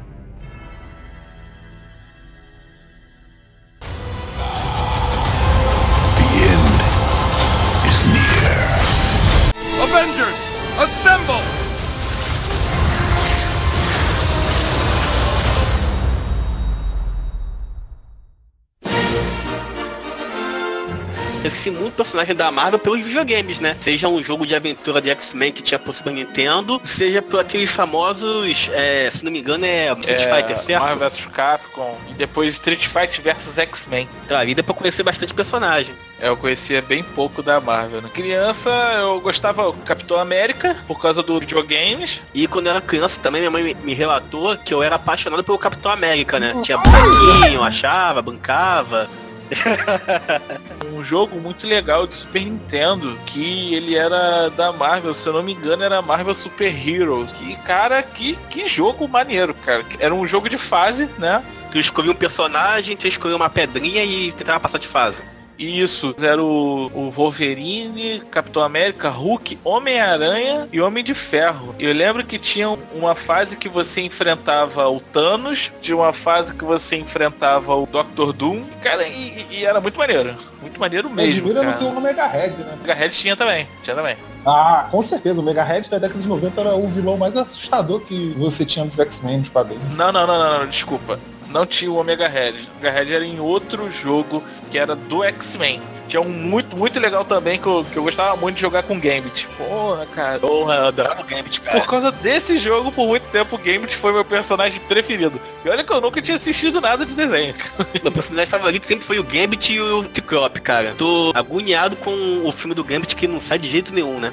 Esse 21.44 21.70
muito 21.72 21.94
personagem 21.94 22.36
da 22.36 22.50
Marvel 22.52 22.78
pelos 22.78 23.00
videogames, 23.00 23.58
né? 23.58 23.76
Seja 23.80 24.06
um 24.06 24.22
jogo 24.22 24.46
de 24.46 24.54
aventura 24.54 25.00
de 25.02 25.10
X-Men 25.10 25.50
que 25.50 25.60
tinha 25.60 25.76
pro 25.78 25.92
Super 25.92 26.12
Nintendo, 26.12 26.80
seja 26.84 27.20
por 27.20 27.40
aqueles 27.40 27.68
famosos, 27.68 28.70
é, 28.72 29.10
se 29.10 29.24
não 29.24 29.32
me 29.32 29.40
engano, 29.40 29.64
é 29.64 29.92
Street 29.98 30.20
É, 30.22 30.36
Fighter, 30.36 30.58
certo? 30.58 30.82
Marvel 30.82 31.10
vs 31.10 31.26
Capcom 31.26 31.98
e 32.10 32.14
depois 32.14 32.54
Street 32.54 32.86
Fighter 32.86 33.20
vs 33.22 33.58
X-Men. 33.58 34.08
Então 34.24 34.36
ali 34.38 34.54
dá 34.54 34.62
pra 34.62 34.72
conhecer 34.72 35.02
bastante 35.02 35.34
personagem. 35.34 35.92
É, 36.20 36.28
Eu 36.28 36.36
conhecia 36.36 36.80
bem 36.80 37.02
pouco 37.02 37.42
da 37.42 37.60
Marvel. 37.60 38.00
Né? 38.00 38.08
Criança, 38.14 38.70
eu 39.00 39.20
gostava 39.20 39.64
do 39.64 39.72
Capitão 39.84 40.20
América 40.20 40.76
por 40.86 41.00
causa 41.02 41.24
do 41.24 41.40
videogames. 41.40 42.20
E 42.32 42.46
quando 42.46 42.66
eu 42.66 42.70
era 42.70 42.80
criança 42.80 43.18
também, 43.20 43.40
minha 43.40 43.50
mãe 43.50 43.64
me- 43.64 43.74
me 43.82 43.94
relatou 43.94 44.56
que 44.56 44.72
eu 44.72 44.80
era 44.80 44.94
apaixonado 44.94 45.42
pelo 45.42 45.58
Capitão 45.58 45.90
América, 45.90 46.38
né? 46.38 46.54
Tinha 46.62 46.78
bonequinho, 46.78 47.64
achava, 47.64 48.22
bancava. 48.22 49.10
Um 50.92 51.02
jogo 51.02 51.36
muito 51.40 51.66
legal 51.66 52.06
de 52.06 52.14
Super 52.14 52.44
Nintendo, 52.44 53.18
que 53.26 53.74
ele 53.74 53.96
era 53.96 54.50
da 54.50 54.72
Marvel, 54.72 55.14
se 55.14 55.26
eu 55.26 55.32
não 55.32 55.42
me 55.42 55.52
engano, 55.52 55.82
era 55.82 56.02
Marvel 56.02 56.34
Super 56.34 56.72
Heroes. 56.88 57.32
Que, 57.32 57.56
cara, 57.56 58.02
que, 58.02 58.36
que 58.50 58.68
jogo 58.68 59.08
maneiro, 59.08 59.54
cara. 59.54 59.84
Era 59.98 60.14
um 60.14 60.26
jogo 60.26 60.48
de 60.48 60.58
fase, 60.58 61.08
né? 61.18 61.42
Tu 61.70 61.78
escolhia 61.78 62.12
um 62.12 62.14
personagem, 62.14 62.96
tu 62.96 63.08
escolhia 63.08 63.36
uma 63.36 63.48
pedrinha 63.48 64.04
e 64.04 64.30
tentava 64.32 64.60
passar 64.60 64.78
de 64.78 64.86
fase. 64.86 65.22
Isso, 65.62 66.14
era 66.20 66.42
o, 66.42 66.90
o 66.92 67.10
Wolverine, 67.10 68.20
Capitão 68.30 68.62
América, 68.62 69.08
Hulk, 69.08 69.58
Homem-Aranha 69.62 70.68
e 70.72 70.80
Homem 70.80 71.04
de 71.04 71.14
Ferro. 71.14 71.74
Eu 71.78 71.94
lembro 71.94 72.24
que 72.24 72.38
tinha 72.38 72.68
uma 72.92 73.14
fase 73.14 73.56
que 73.56 73.68
você 73.68 74.00
enfrentava 74.00 74.88
o 74.88 75.00
Thanos, 75.00 75.72
tinha 75.80 75.96
uma 75.96 76.12
fase 76.12 76.54
que 76.54 76.64
você 76.64 76.96
enfrentava 76.96 77.74
o 77.76 77.86
Doctor 77.86 78.32
Doom. 78.32 78.64
Cara, 78.82 79.06
e, 79.06 79.46
e 79.50 79.64
era 79.64 79.80
muito 79.80 79.96
maneiro. 79.96 80.36
Muito 80.60 80.80
maneiro 80.80 81.08
mesmo, 81.10 81.40
Admira 81.40 81.62
não 81.62 81.72
cara. 81.72 81.84
o 81.84 82.00
Mega 82.00 82.26
Red, 82.26 82.50
né? 82.50 82.78
Mega 82.80 82.94
Red 82.94 83.10
tinha 83.10 83.36
também, 83.36 83.66
tinha 83.82 83.96
também. 83.96 84.16
Ah, 84.44 84.88
com 84.90 85.00
certeza. 85.02 85.40
O 85.40 85.44
Mega 85.44 85.62
Red 85.62 85.82
da 85.82 85.98
década 85.98 86.20
de 86.20 86.26
90 86.26 86.60
era 86.60 86.74
o 86.74 86.88
vilão 86.88 87.16
mais 87.16 87.36
assustador 87.36 88.00
que 88.00 88.34
você 88.36 88.64
tinha 88.64 88.84
nos 88.84 88.98
X-Men, 88.98 89.38
nos 89.38 89.48
quadrinhos. 89.48 89.96
Não, 89.96 90.12
não, 90.12 90.26
não, 90.26 90.38
não, 90.38 90.58
não, 90.60 90.66
desculpa. 90.66 91.18
Não 91.52 91.66
tinha 91.66 91.90
o 91.90 91.96
Omega 91.96 92.26
Red. 92.26 92.52
O 92.52 92.78
Omega 92.80 92.90
Red 92.90 93.12
era 93.14 93.24
em 93.24 93.38
outro 93.38 93.90
jogo 93.92 94.42
que 94.70 94.78
era 94.78 94.96
do 94.96 95.22
X-Men. 95.22 95.80
Tinha 96.08 96.20
um 96.20 96.28
muito, 96.28 96.76
muito 96.76 96.98
legal 96.98 97.24
também 97.24 97.58
que 97.58 97.66
eu, 97.66 97.86
que 97.90 97.96
eu 97.96 98.02
gostava 98.02 98.36
muito 98.36 98.56
de 98.56 98.60
jogar 98.60 98.82
com 98.82 98.98
Gambit. 98.98 99.46
Porra, 99.56 100.06
cara. 100.06 100.38
Porra, 100.40 100.74
eu 100.74 100.86
adorava 100.86 101.22
o 101.22 101.24
Gambit, 101.24 101.60
cara. 101.60 101.80
Por 101.80 101.86
causa 101.88 102.10
desse 102.10 102.58
jogo, 102.58 102.92
por 102.92 103.06
muito 103.06 103.24
tempo, 103.30 103.56
o 103.56 103.58
Gambit 103.58 103.96
foi 103.96 104.12
meu 104.12 104.24
personagem 104.24 104.80
preferido. 104.80 105.40
E 105.64 105.68
olha 105.70 105.84
que 105.84 105.92
eu 105.92 106.00
nunca 106.00 106.20
tinha 106.20 106.34
assistido 106.36 106.80
nada 106.80 107.06
de 107.06 107.14
desenho. 107.14 107.54
Meu 108.02 108.12
personagem 108.12 108.50
favorito 108.50 108.86
sempre 108.86 109.06
foi 109.06 109.18
o 109.18 109.24
Gambit 109.24 109.72
e 109.72 109.80
o 109.80 110.02
Ciclope, 110.02 110.60
cara. 110.60 110.94
Tô 110.98 111.32
agoniado 111.34 111.96
com 111.96 112.42
o 112.44 112.52
filme 112.52 112.74
do 112.74 112.84
Gambit 112.84 113.16
que 113.16 113.26
não 113.26 113.40
sai 113.40 113.58
de 113.58 113.70
jeito 113.70 113.94
nenhum, 113.94 114.18
né? 114.20 114.32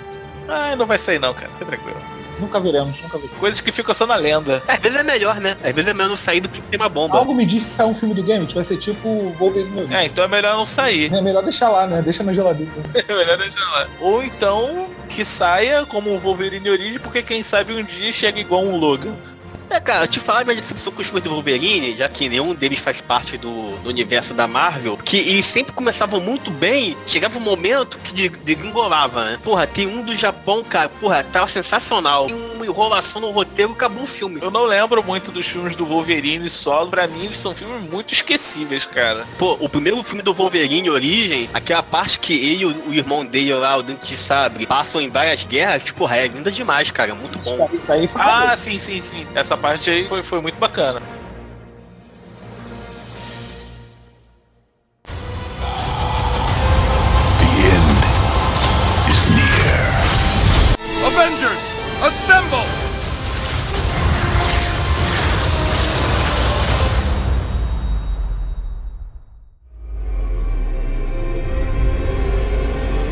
Ah, 0.50 0.76
não 0.76 0.86
vai 0.86 0.98
sair 0.98 1.20
não, 1.20 1.34
cara. 1.34 1.50
Fica 1.54 1.66
tranquilo. 1.66 2.19
Nunca 2.40 2.60
veremos, 2.60 3.02
nunca 3.02 3.18
veremos. 3.18 3.38
Coisas 3.38 3.62
que 3.62 3.72
ficam 3.72 3.94
só 3.94 4.06
na 4.06 4.16
lenda. 4.16 4.62
Às 4.68 4.80
vezes 4.80 5.00
é 5.00 5.04
melhor, 5.04 5.40
né? 5.40 5.58
Às 5.64 5.72
vezes 5.74 5.90
é 5.90 5.94
melhor 5.94 6.10
não 6.10 6.18
sair 6.18 6.42
do 6.42 6.50
que 6.50 6.62
ter 6.62 6.78
uma 6.78 6.90
bomba. 6.90 7.18
Algo 7.18 7.34
me 7.34 7.46
diz 7.46 7.64
que 7.64 7.70
sai 7.70 7.86
um 7.86 7.96
filme 7.96 8.14
do 8.16 8.24
Gambit, 8.24 8.56
vai 8.56 8.64
ser 8.64 8.78
tipo 8.78 9.08
o 9.08 9.36
Wolverine. 9.38 9.94
É, 9.94 10.06
então 10.06 10.24
é 10.24 10.28
melhor 10.28 10.56
não 10.56 10.66
sair. 10.66 11.14
É 11.14 11.22
melhor 11.22 11.44
deixar 11.44 11.70
lá, 11.70 11.86
né? 11.88 12.02
Deixa 12.02 12.24
na 12.24 12.34
geladeira. 12.34 12.72
É 13.08 13.14
melhor 13.14 13.38
deixar 13.38 13.70
lá. 13.72 13.88
Ou 14.00 14.24
então 14.24 14.88
que 15.10 15.26
saia 15.26 15.86
como 15.86 16.14
um 16.14 16.20
Wolverine 16.20 16.70
Origem, 16.70 17.00
porque 17.00 17.22
quem 17.24 17.42
sabe 17.42 17.74
um 17.74 17.84
dia 17.84 18.12
chega 18.14 18.40
igual 18.40 18.64
um 18.64 18.78
Logan. 18.78 19.16
É, 19.70 19.80
cara, 19.80 20.06
eu 20.06 20.08
te 20.08 20.20
falar 20.20 20.44
minha 20.46 20.56
decepção 20.56 20.92
com 20.92 21.00
os 21.00 21.06
filmes 21.08 21.24
do 21.24 21.30
Wolverine, 21.30 21.96
já 21.96 22.10
que 22.10 22.28
nenhum 22.28 22.56
deles 22.56 22.80
faz 22.80 23.00
parte 23.02 23.38
do, 23.38 23.78
do 23.84 23.90
universo 23.90 24.34
da 24.34 24.48
Marvel, 24.48 24.98
que 24.98 25.18
eles 25.18 25.46
sempre 25.46 25.74
começavam 25.74 26.20
muito 26.20 26.50
bem, 26.50 26.98
chegava 27.06 27.38
um 27.38 27.42
momento 27.42 28.00
que 28.00 28.12
de- 28.12 28.30
degringolava, 28.30 29.26
né? 29.26 29.40
Porra, 29.44 29.68
tem 29.68 29.86
um 29.86 30.02
do 30.02 30.16
Japão, 30.16 30.64
cara, 30.64 30.90
porra, 30.90 31.24
tava 31.24 31.48
sensacional. 31.48 32.26
Tem 32.26 32.36
uma 32.56 32.66
enrolação 32.66 33.22
no 33.22 33.30
roteiro, 33.30 33.74
acabou 33.74 34.04
o 34.04 34.08
filme. 34.08 34.40
Eu 34.42 34.50
não 34.50 34.66
lembro 34.66 35.04
muito 35.04 35.32
dos 35.32 35.46
filmes 35.46 35.76
do 35.76 35.86
Wolverine 35.86 36.50
solo. 36.50 36.90
Pra 36.90 37.08
mim, 37.08 37.26
eles 37.26 37.40
são 37.40 37.54
filmes 37.54 37.88
muito 37.92 38.12
esquecíveis, 38.14 38.86
cara. 38.86 39.26
Pô, 39.38 39.56
o 39.60 39.70
primeiro 39.70 40.02
filme 40.04 40.24
do 40.24 40.34
Wolverine 40.34 40.90
Origem, 40.90 41.48
aquela 41.54 41.84
parte 41.84 42.20
que 42.20 42.34
ele 42.34 42.64
e 42.64 42.66
o, 42.66 42.90
o 42.90 42.94
irmão 42.94 43.24
dele 43.24 43.54
lá, 43.54 43.78
o 43.78 43.84
Dente 43.84 44.08
de 44.08 44.18
Sabre, 44.18 44.66
passam 44.66 45.00
em 45.00 45.10
várias 45.10 45.44
guerras, 45.44 45.84
porra, 45.92 46.18
é 46.18 46.28
linda 46.28 46.52
demais, 46.52 46.90
cara, 46.90 47.14
muito 47.14 47.38
bom. 47.40 47.70
Ah, 48.52 48.58
sim, 48.58 48.80
sim, 48.80 49.00
sim. 49.02 49.24
Essa 49.36 49.59
parte 49.60 49.90
aí 49.90 50.08
foi, 50.08 50.24
foi 50.24 50.42
muito 50.42 50.58
bacana. 50.58 51.02
Avengers, 61.06 61.62
assemble! 62.02 62.66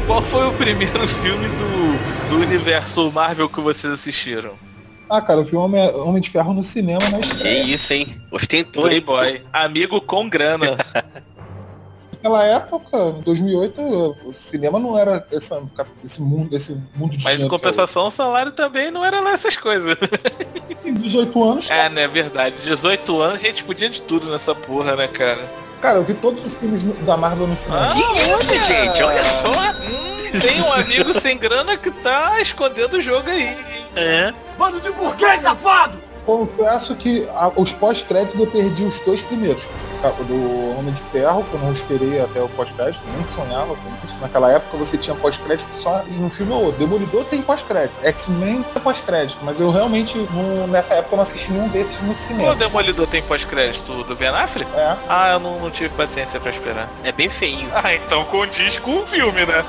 Qual 0.05 0.23
foi 0.23 0.47
o 0.47 0.53
primeiro 0.53 1.05
filme 1.21 1.47
do, 1.49 2.29
do 2.29 2.35
universo 2.37 3.11
Marvel 3.11 3.49
que 3.49 3.59
vocês 3.59 3.91
assistiram? 3.91 4.66
Ah, 5.09 5.21
cara, 5.21 5.39
eu 5.39 5.43
vi 5.45 5.55
Homem, 5.55 5.81
Homem 5.95 6.21
de 6.21 6.29
Ferro 6.29 6.53
no 6.53 6.63
cinema 6.63 7.07
na 7.09 7.19
Que 7.19 7.25
estreia. 7.27 7.63
isso, 7.63 7.93
hein? 7.93 8.21
Ostentou, 8.31 8.89
hein? 8.89 9.01
Playboy. 9.01 9.41
Amigo 9.53 10.01
com 10.01 10.27
grana. 10.29 10.77
Naquela 12.11 12.43
época, 12.45 12.97
em 12.97 13.21
2008, 13.21 13.79
o 14.25 14.33
cinema 14.33 14.79
não 14.79 14.97
era 14.97 15.25
essa, 15.31 15.61
esse 16.03 16.19
mundo, 16.21 16.53
esse 16.55 16.71
mundo 16.95 17.11
de 17.15 17.23
Mas 17.23 17.35
em 17.35 17.37
dinheiro 17.37 17.43
que 17.43 17.49
compensação, 17.49 18.07
o 18.07 18.11
salário 18.11 18.51
também 18.51 18.89
não 18.89 19.05
era 19.05 19.21
lá 19.21 19.31
essas 19.33 19.55
coisas. 19.55 19.95
Em 20.83 20.93
18 20.95 21.43
anos, 21.43 21.69
É, 21.69 21.87
né? 21.89 22.07
Verdade. 22.07 22.55
18 22.63 23.21
anos, 23.21 23.35
a 23.35 23.45
gente 23.45 23.63
podia 23.63 23.87
de 23.89 24.01
tudo 24.01 24.29
nessa 24.31 24.55
porra, 24.55 24.95
né, 24.95 25.07
cara? 25.07 25.39
cara, 25.79 25.99
eu 25.99 26.03
vi 26.03 26.15
todos 26.15 26.43
os 26.43 26.55
filmes 26.55 26.81
da 27.05 27.15
Marvel 27.15 27.45
no 27.47 27.55
cinema. 27.55 27.89
Que 27.93 27.99
isso, 27.99 28.65
gente? 28.65 29.03
Olha 29.03 29.23
só. 29.23 29.51
Hum, 29.51 30.39
tem 30.41 30.59
um 30.61 30.73
amigo 30.73 31.13
sem 31.13 31.37
grana 31.37 31.77
que 31.77 31.91
tá 31.91 32.41
escondendo 32.41 32.97
o 32.97 33.01
jogo 33.01 33.29
aí. 33.29 33.55
É. 33.97 34.33
Bando 34.57 34.79
de 34.79 34.91
burguês 34.91 35.41
safado! 35.41 35.97
Confesso 36.25 36.93
que 36.95 37.25
a- 37.35 37.51
os 37.55 37.71
pós-créditos 37.71 38.37
eu 38.39 38.45
perdi 38.47 38.83
os 38.83 38.99
dois 38.99 39.21
primeiros. 39.23 39.63
O 40.03 40.23
Do 40.25 40.77
Homem 40.77 40.93
de 40.93 41.01
Ferro, 41.01 41.43
que 41.45 41.53
eu 41.55 41.59
não 41.59 41.71
esperei 41.71 42.21
até 42.21 42.39
o 42.41 42.47
pós-crédito, 42.49 43.03
nem 43.15 43.23
sonhava 43.25 43.73
com 43.75 44.05
isso. 44.05 44.17
Naquela 44.21 44.51
época 44.51 44.77
você 44.77 44.95
tinha 44.97 45.15
pós-crédito 45.15 45.67
só 45.75 46.03
em 46.07 46.23
um 46.23 46.29
filme 46.29 46.53
ou 46.53 46.65
outro. 46.65 46.77
Demolidor 46.79 47.25
tem 47.25 47.41
pós-crédito. 47.41 47.95
X-Men 48.03 48.61
tem 48.73 48.81
pós-crédito. 48.83 49.39
Mas 49.41 49.59
eu 49.59 49.71
realmente, 49.71 50.15
não- 50.31 50.67
nessa 50.67 50.93
época, 50.95 51.15
não 51.15 51.23
assisti 51.23 51.51
nenhum 51.51 51.67
desses 51.69 51.95
no 52.01 52.07
Pô, 52.09 52.13
o 52.13 52.15
cinema. 52.15 52.55
Demolidor 52.55 53.07
tem 53.07 53.23
pós-crédito 53.23 54.03
do 54.03 54.15
Ben 54.15 54.27
Affleck? 54.27 54.69
É. 54.75 54.95
Ah, 55.09 55.31
eu 55.31 55.39
não, 55.39 55.59
não 55.59 55.71
tive 55.71 55.89
paciência 55.89 56.39
pra 56.39 56.51
esperar. 56.51 56.87
É 57.03 57.11
bem 57.11 57.29
feinho. 57.29 57.67
Ah, 57.73 57.93
então 57.95 58.23
condiz 58.25 58.77
com 58.77 58.99
o 58.99 59.07
filme, 59.07 59.45
né? 59.47 59.65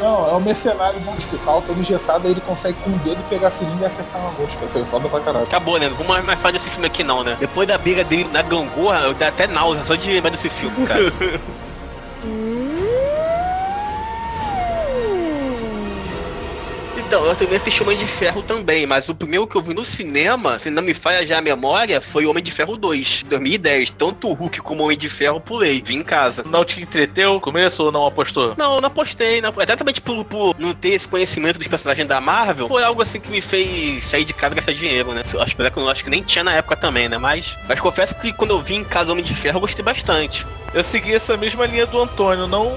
Não, 0.00 0.30
é 0.30 0.32
o 0.32 0.40
mercenário 0.40 1.00
no 1.00 1.12
hospital, 1.12 1.62
todo 1.66 1.80
engessado, 1.80 2.26
aí 2.26 2.32
ele 2.32 2.40
consegue 2.42 2.76
com 2.84 2.90
o 2.90 2.98
dedo 2.98 3.22
pegar 3.28 3.48
a 3.48 3.50
seringa 3.50 3.84
e 3.84 3.86
acertar 3.86 4.20
uma 4.20 4.30
mosca. 4.32 4.66
Foi 4.68 4.84
foda 4.84 5.08
pra 5.08 5.20
caralho. 5.20 5.44
Acabou, 5.44 5.78
né? 5.78 5.88
Não 5.88 5.96
vamos 5.96 6.24
mais 6.24 6.38
falar 6.38 6.52
desse 6.52 6.70
filme 6.70 6.86
aqui 6.86 7.02
não, 7.02 7.24
né? 7.24 7.36
Depois 7.40 7.66
da 7.66 7.78
briga 7.78 8.04
dele 8.04 8.28
na 8.32 8.42
gangorra, 8.42 9.00
eu 9.00 9.14
dá 9.14 9.28
até 9.28 9.46
náusea 9.46 9.82
só 9.84 9.94
de 9.94 10.12
lembrar 10.12 10.30
desse 10.30 10.50
filme, 10.50 10.86
cara. 10.86 11.00
Então, 17.06 17.24
eu 17.24 17.36
também 17.36 17.56
assisti 17.56 17.84
Homem 17.84 17.96
de 17.96 18.04
Ferro 18.04 18.42
também, 18.42 18.84
mas 18.84 19.08
o 19.08 19.14
primeiro 19.14 19.46
que 19.46 19.54
eu 19.54 19.62
vi 19.62 19.72
no 19.72 19.84
cinema, 19.84 20.58
se 20.58 20.70
não 20.70 20.82
me 20.82 20.92
falha 20.92 21.24
já 21.24 21.38
a 21.38 21.40
memória, 21.40 22.00
foi 22.00 22.26
Homem 22.26 22.42
de 22.42 22.50
Ferro 22.50 22.76
2, 22.76 23.26
2010. 23.28 23.90
Tanto 23.90 24.28
o 24.28 24.32
Hulk 24.32 24.60
como 24.60 24.82
o 24.82 24.86
Homem 24.86 24.98
de 24.98 25.08
Ferro 25.08 25.40
pulei, 25.40 25.80
vim 25.80 25.98
em 25.98 26.02
casa. 26.02 26.42
Não 26.44 26.64
te 26.64 26.80
entreteu? 26.80 27.40
Começo 27.40 27.84
ou 27.84 27.92
não 27.92 28.04
apostou? 28.04 28.56
Não, 28.58 28.80
não 28.80 28.88
apostei, 28.88 29.40
não. 29.40 29.54
Exatamente 29.56 30.00
por, 30.00 30.24
por 30.24 30.56
não 30.58 30.74
ter 30.74 30.94
esse 30.94 31.06
conhecimento 31.06 31.60
dos 31.60 31.68
personagens 31.68 32.08
da 32.08 32.20
Marvel, 32.20 32.66
foi 32.66 32.82
algo 32.82 33.00
assim 33.00 33.20
que 33.20 33.30
me 33.30 33.40
fez 33.40 34.04
sair 34.04 34.24
de 34.24 34.34
casa 34.34 34.54
e 34.54 34.56
gastar 34.56 34.72
dinheiro, 34.72 35.12
né? 35.12 35.22
Eu 35.32 35.40
acho, 35.40 35.56
eu 35.60 35.88
acho 35.88 36.02
que 36.02 36.10
nem 36.10 36.24
tinha 36.24 36.42
na 36.42 36.54
época 36.54 36.74
também, 36.74 37.08
né? 37.08 37.18
Mas, 37.18 37.56
mas 37.68 37.78
confesso 37.78 38.16
que 38.16 38.32
quando 38.32 38.50
eu 38.50 38.60
vi 38.60 38.74
em 38.74 38.84
casa 38.84 39.12
Homem 39.12 39.24
de 39.24 39.32
Ferro, 39.32 39.58
eu 39.58 39.60
gostei 39.60 39.84
bastante. 39.84 40.44
Eu 40.76 40.84
segui 40.84 41.14
essa 41.14 41.38
mesma 41.38 41.64
linha 41.64 41.86
do 41.86 41.98
Antônio. 41.98 42.46
Não 42.46 42.70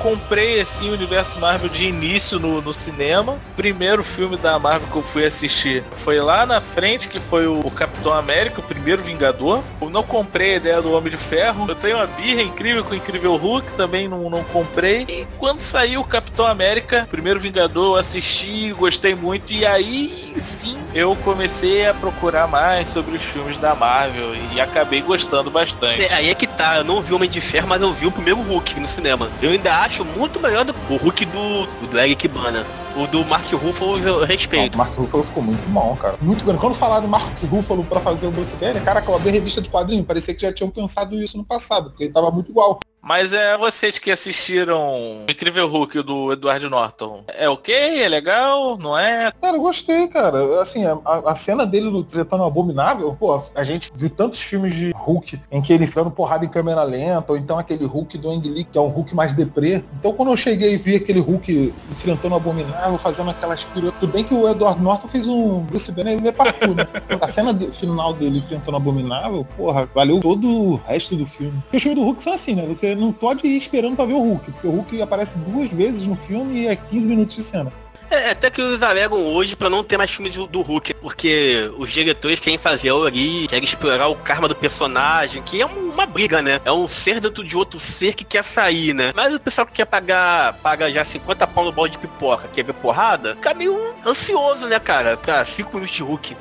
comprei 0.00 0.60
assim 0.60 0.90
o 0.90 0.94
universo 0.94 1.38
Marvel 1.38 1.68
de 1.68 1.84
início 1.84 2.40
no, 2.40 2.60
no 2.60 2.74
cinema. 2.74 3.38
Primeiro 3.54 4.02
filme 4.02 4.36
da 4.36 4.58
Marvel 4.58 4.88
que 4.90 4.96
eu 4.96 5.02
fui 5.04 5.24
assistir 5.24 5.84
foi 5.98 6.20
lá 6.20 6.44
na 6.44 6.60
frente, 6.60 7.06
que 7.06 7.20
foi 7.20 7.46
o 7.46 7.70
Capitão 7.70 8.12
América, 8.12 8.58
o 8.58 8.64
primeiro 8.64 9.00
Vingador. 9.00 9.62
Eu 9.80 9.88
não 9.88 10.02
comprei 10.02 10.54
a 10.54 10.56
ideia 10.56 10.82
do 10.82 10.92
Homem 10.92 11.12
de 11.12 11.16
Ferro. 11.16 11.66
Eu 11.68 11.76
tenho 11.76 11.98
uma 11.98 12.06
birra 12.08 12.42
incrível 12.42 12.82
com 12.82 12.90
o 12.90 12.96
Incrível 12.96 13.36
Hulk, 13.36 13.76
também 13.76 14.08
não, 14.08 14.28
não 14.28 14.42
comprei. 14.42 15.02
E 15.08 15.24
quando 15.38 15.60
saiu 15.60 16.00
o 16.00 16.04
Capitão 16.04 16.46
América, 16.46 17.06
primeiro 17.08 17.38
Vingador, 17.38 17.94
eu 17.94 18.00
assisti, 18.00 18.72
gostei 18.72 19.14
muito. 19.14 19.52
E 19.52 19.64
aí 19.64 20.34
sim 20.38 20.76
eu 20.92 21.14
comecei 21.16 21.86
a 21.86 21.94
procurar 21.94 22.48
mais 22.48 22.88
sobre 22.88 23.16
os 23.16 23.22
filmes 23.22 23.58
da 23.58 23.72
Marvel 23.74 24.34
e 24.52 24.60
acabei 24.60 25.00
gostando 25.00 25.48
bastante. 25.48 26.02
É, 26.02 26.14
aí 26.14 26.30
é 26.30 26.34
que 26.34 26.46
tá, 26.46 26.78
eu 26.78 26.84
não 26.84 27.00
vi 27.00 27.14
Homem 27.14 27.28
de 27.28 27.35
Ferro, 27.40 27.68
mas 27.68 27.82
eu 27.82 27.92
vi 27.92 28.06
o 28.06 28.12
primeiro 28.12 28.40
Hulk 28.40 28.80
no 28.80 28.88
cinema. 28.88 29.30
Eu 29.40 29.50
ainda 29.50 29.74
acho 29.80 30.04
muito 30.04 30.40
melhor 30.40 30.64
do 30.64 30.74
o 30.90 30.96
Hulk 30.96 31.24
do, 31.26 31.66
do 31.86 31.98
Eric 31.98 32.16
Kibana. 32.16 32.64
O 32.96 33.06
do 33.06 33.22
Mark 33.26 33.52
Ruffalo 33.52 33.98
eu 33.98 34.24
respeito. 34.24 34.74
O 34.74 34.78
Mark 34.78 34.94
Ruffalo 34.96 35.22
ficou 35.22 35.42
muito 35.42 35.68
bom, 35.68 35.94
cara. 35.96 36.16
Muito 36.20 36.42
grande. 36.44 36.60
Quando 36.60 36.74
falaram 36.74 37.02
do 37.02 37.08
Mark 37.08 37.42
Ruffalo 37.44 37.84
pra 37.84 38.00
fazer 38.00 38.26
o 38.26 38.30
Bruce 38.30 38.56
Banner, 38.56 38.82
cara, 38.82 39.04
eu 39.06 39.14
abri 39.14 39.30
revista 39.30 39.60
de 39.60 39.68
quadrinho, 39.68 40.02
parecia 40.02 40.34
que 40.34 40.40
já 40.40 40.52
tinham 40.52 40.70
pensado 40.70 41.14
isso 41.22 41.36
no 41.36 41.44
passado, 41.44 41.90
porque 41.90 42.04
ele 42.04 42.12
tava 42.12 42.30
muito 42.30 42.50
igual. 42.50 42.80
Mas 43.06 43.32
é 43.32 43.56
vocês 43.56 44.00
que 44.00 44.10
assistiram 44.10 45.22
Incrível 45.30 45.68
Hulk 45.68 46.02
do 46.02 46.32
Edward 46.32 46.68
Norton. 46.68 47.22
É 47.28 47.48
ok? 47.48 48.02
É 48.02 48.08
legal? 48.08 48.76
Não 48.76 48.98
é? 48.98 49.32
Cara, 49.40 49.56
eu 49.56 49.60
gostei, 49.60 50.08
cara. 50.08 50.60
Assim, 50.60 50.84
a, 50.84 50.98
a 51.24 51.34
cena 51.36 51.64
dele 51.64 51.88
no 51.88 52.02
tretando 52.02 52.42
abominável, 52.42 53.16
pô, 53.16 53.40
a 53.54 53.62
gente 53.62 53.92
viu 53.94 54.10
tantos 54.10 54.42
filmes 54.42 54.74
de 54.74 54.90
Hulk 54.90 55.40
em 55.52 55.62
que 55.62 55.72
ele 55.72 55.84
enfiando 55.84 56.10
porrada 56.10 56.44
em 56.44 56.48
câmera 56.48 56.82
lenta, 56.82 57.30
ou 57.30 57.38
então 57.38 57.60
aquele 57.60 57.84
Hulk 57.84 58.18
do 58.18 58.28
Ang 58.28 58.48
Lee, 58.48 58.64
que 58.64 58.76
é 58.76 58.80
um 58.80 58.88
Hulk 58.88 59.14
mais 59.14 59.32
deprê. 59.32 59.84
Então 60.00 60.12
quando 60.12 60.32
eu 60.32 60.36
cheguei 60.36 60.74
e 60.74 60.76
vi 60.76 60.96
aquele 60.96 61.20
Hulk 61.20 61.72
enfrentando 61.92 62.34
o 62.34 62.38
abominável, 62.38 62.98
fazendo 62.98 63.30
aquelas 63.30 63.62
piruetas, 63.62 64.00
tudo 64.00 64.12
bem 64.12 64.24
que 64.24 64.34
o 64.34 64.50
Edward 64.50 64.82
Norton 64.82 65.06
fez 65.06 65.28
um 65.28 65.60
Bruce 65.60 65.92
Banner 65.92 66.14
ele 66.14 66.26
é 66.26 66.32
parkour, 66.32 66.74
né? 66.74 66.88
A 67.20 67.28
cena 67.28 67.52
do, 67.52 67.72
final 67.72 68.12
dele 68.12 68.38
enfrentando 68.38 68.72
o 68.72 68.76
abominável, 68.76 69.46
porra, 69.56 69.88
valeu 69.94 70.18
todo 70.18 70.48
o 70.48 70.76
resto 70.88 71.14
do 71.14 71.24
filme. 71.24 71.56
Porque 71.60 71.76
os 71.76 71.82
filmes 71.84 72.00
do 72.00 72.04
Hulk 72.04 72.20
são 72.20 72.32
assim, 72.32 72.56
né? 72.56 72.66
Você 72.66 72.95
não 72.96 73.12
pode 73.12 73.46
ir 73.46 73.56
esperando 73.58 73.96
pra 73.96 74.04
ver 74.04 74.14
o 74.14 74.18
Hulk, 74.22 74.50
porque 74.52 74.66
o 74.66 74.70
Hulk 74.70 75.02
aparece 75.02 75.38
duas 75.38 75.70
vezes 75.72 76.06
no 76.06 76.16
filme 76.16 76.62
e 76.62 76.66
é 76.68 76.76
15 76.76 77.08
minutos 77.08 77.36
de 77.36 77.42
cena. 77.42 77.72
É, 78.08 78.30
até 78.30 78.48
que 78.50 78.60
eles 78.60 78.82
alegam 78.82 79.20
hoje 79.34 79.56
pra 79.56 79.68
não 79.68 79.82
ter 79.82 79.98
mais 79.98 80.12
filmes 80.12 80.36
do, 80.36 80.46
do 80.46 80.62
Hulk, 80.62 80.94
porque 80.94 81.68
os 81.76 81.90
diretores 81.90 82.38
querem 82.38 82.56
fazer 82.56 82.90
a 82.90 82.94
Ori, 82.94 83.46
querem 83.48 83.64
explorar 83.64 84.06
o 84.06 84.14
karma 84.14 84.46
do 84.46 84.54
personagem, 84.54 85.42
que 85.42 85.60
é 85.60 85.66
um- 85.66 85.90
uma 85.90 86.06
briga, 86.06 86.40
né? 86.40 86.60
É 86.64 86.70
um 86.70 86.86
ser 86.86 87.18
dentro 87.18 87.42
de 87.42 87.56
outro 87.56 87.80
ser 87.80 88.14
que 88.14 88.22
quer 88.22 88.44
sair, 88.44 88.94
né? 88.94 89.12
Mas 89.12 89.34
o 89.34 89.40
pessoal 89.40 89.66
que 89.66 89.72
quer 89.72 89.86
pagar, 89.86 90.52
paga 90.62 90.88
já 90.88 91.04
50 91.04 91.48
pau 91.48 91.64
no 91.64 91.72
balde 91.72 91.92
de 91.94 91.98
pipoca, 91.98 92.46
quer 92.54 92.62
ver 92.64 92.74
porrada, 92.74 93.34
fica 93.34 93.52
meio 93.54 93.76
ansioso, 94.06 94.66
né, 94.68 94.78
cara? 94.78 95.16
Pra 95.16 95.44
5 95.44 95.74
minutos 95.74 95.96
de 95.96 96.02
Hulk. 96.04 96.36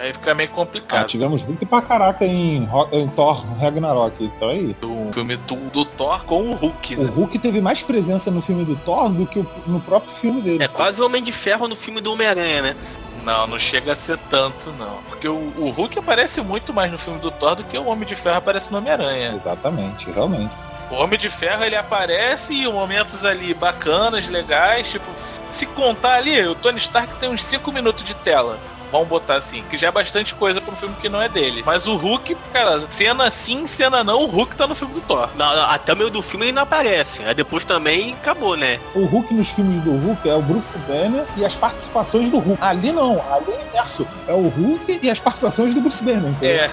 Aí 0.00 0.12
fica 0.14 0.34
meio 0.34 0.48
Ah, 0.50 0.54
complicado. 0.54 1.06
tivemos 1.06 1.42
Hulk 1.42 1.66
pra 1.66 1.82
caraca 1.82 2.24
em, 2.24 2.66
em 2.92 3.08
Thor 3.08 3.44
Ragnarok, 3.60 4.14
então 4.24 4.48
aí. 4.48 4.74
O 4.82 5.12
filme 5.12 5.36
do, 5.36 5.56
do 5.70 5.84
Thor 5.84 6.24
com 6.24 6.40
o 6.42 6.54
Hulk, 6.54 6.96
O 6.96 7.02
né? 7.04 7.10
Hulk 7.14 7.38
teve 7.38 7.60
mais 7.60 7.82
presença 7.82 8.30
no 8.30 8.40
filme 8.40 8.64
do 8.64 8.76
Thor 8.76 9.10
do 9.10 9.26
que 9.26 9.40
o- 9.40 9.46
no 9.66 9.78
próprio 9.80 10.12
filme 10.14 10.40
dele. 10.40 10.64
É 10.64 10.68
quase 10.68 11.02
o 11.02 11.04
Homem 11.06 11.22
de 11.22 11.32
Ferro 11.32 11.68
no 11.68 11.76
filme 11.76 12.00
do 12.00 12.12
Homem-Aranha, 12.14 12.62
né? 12.62 12.76
Não, 13.24 13.46
não 13.46 13.58
chega 13.58 13.92
a 13.92 13.96
ser 13.96 14.16
tanto, 14.30 14.72
não. 14.78 14.96
Porque 15.10 15.28
o, 15.28 15.34
o 15.58 15.68
Hulk 15.70 15.98
aparece 15.98 16.40
muito 16.40 16.72
mais 16.72 16.90
no 16.90 16.96
filme 16.96 17.18
do 17.20 17.30
Thor 17.30 17.54
do 17.54 17.64
que 17.64 17.76
o 17.76 17.86
Homem 17.86 18.08
de 18.08 18.16
Ferro 18.16 18.38
aparece 18.38 18.72
no 18.72 18.78
Homem-Aranha. 18.78 19.34
Exatamente, 19.36 20.10
realmente. 20.10 20.54
O 20.90 20.94
Homem 20.94 21.18
de 21.18 21.28
Ferro 21.28 21.62
ele 21.62 21.76
aparece 21.76 22.54
em 22.54 22.72
momentos 22.72 23.22
ali 23.22 23.52
bacanas, 23.52 24.26
legais, 24.28 24.90
tipo, 24.90 25.04
se 25.50 25.66
contar 25.66 26.14
ali, 26.14 26.40
o 26.46 26.54
Tony 26.54 26.78
Stark 26.78 27.14
tem 27.20 27.28
uns 27.28 27.44
5 27.44 27.70
minutos 27.70 28.02
de 28.02 28.14
tela. 28.16 28.58
Vamos 28.90 29.08
botar 29.08 29.36
assim, 29.36 29.62
que 29.70 29.78
já 29.78 29.88
é 29.88 29.90
bastante 29.92 30.34
coisa 30.34 30.60
pra 30.60 30.72
um 30.72 30.76
filme 30.76 30.94
que 31.00 31.08
não 31.08 31.20
é 31.20 31.28
dele. 31.28 31.62
Mas 31.64 31.86
o 31.86 31.96
Hulk, 31.96 32.36
cara, 32.52 32.80
cena 32.90 33.30
sim, 33.30 33.66
cena 33.66 34.02
não, 34.02 34.22
o 34.24 34.26
Hulk 34.26 34.56
tá 34.56 34.66
no 34.66 34.74
filme 34.74 34.94
do 34.94 35.00
Thor. 35.00 35.28
Não, 35.36 35.54
não, 35.54 35.64
até 35.70 35.92
o 35.92 35.96
meio 35.96 36.10
do 36.10 36.22
filme 36.22 36.46
ele 36.46 36.52
não 36.52 36.62
aparece. 36.62 37.22
Aí 37.24 37.34
depois 37.34 37.64
também 37.64 38.14
acabou, 38.14 38.56
né? 38.56 38.78
O 38.94 39.04
Hulk 39.04 39.32
nos 39.34 39.48
filmes 39.50 39.82
do 39.82 39.92
Hulk 39.92 40.28
é 40.28 40.34
o 40.34 40.42
Bruce 40.42 40.76
Banner 40.88 41.24
e 41.36 41.44
as 41.44 41.54
participações 41.54 42.30
do 42.30 42.38
Hulk. 42.38 42.62
Ali 42.62 42.92
não, 42.92 43.22
ali 43.32 43.52
é 43.52 43.58
o 43.58 43.68
inverso. 43.68 44.06
É 44.26 44.32
o 44.32 44.48
Hulk 44.48 45.00
e 45.02 45.10
as 45.10 45.18
participações 45.18 45.74
do 45.74 45.80
Bruce 45.80 46.02
Banner. 46.02 46.30
entendeu? 46.30 46.50
É, 46.50 46.70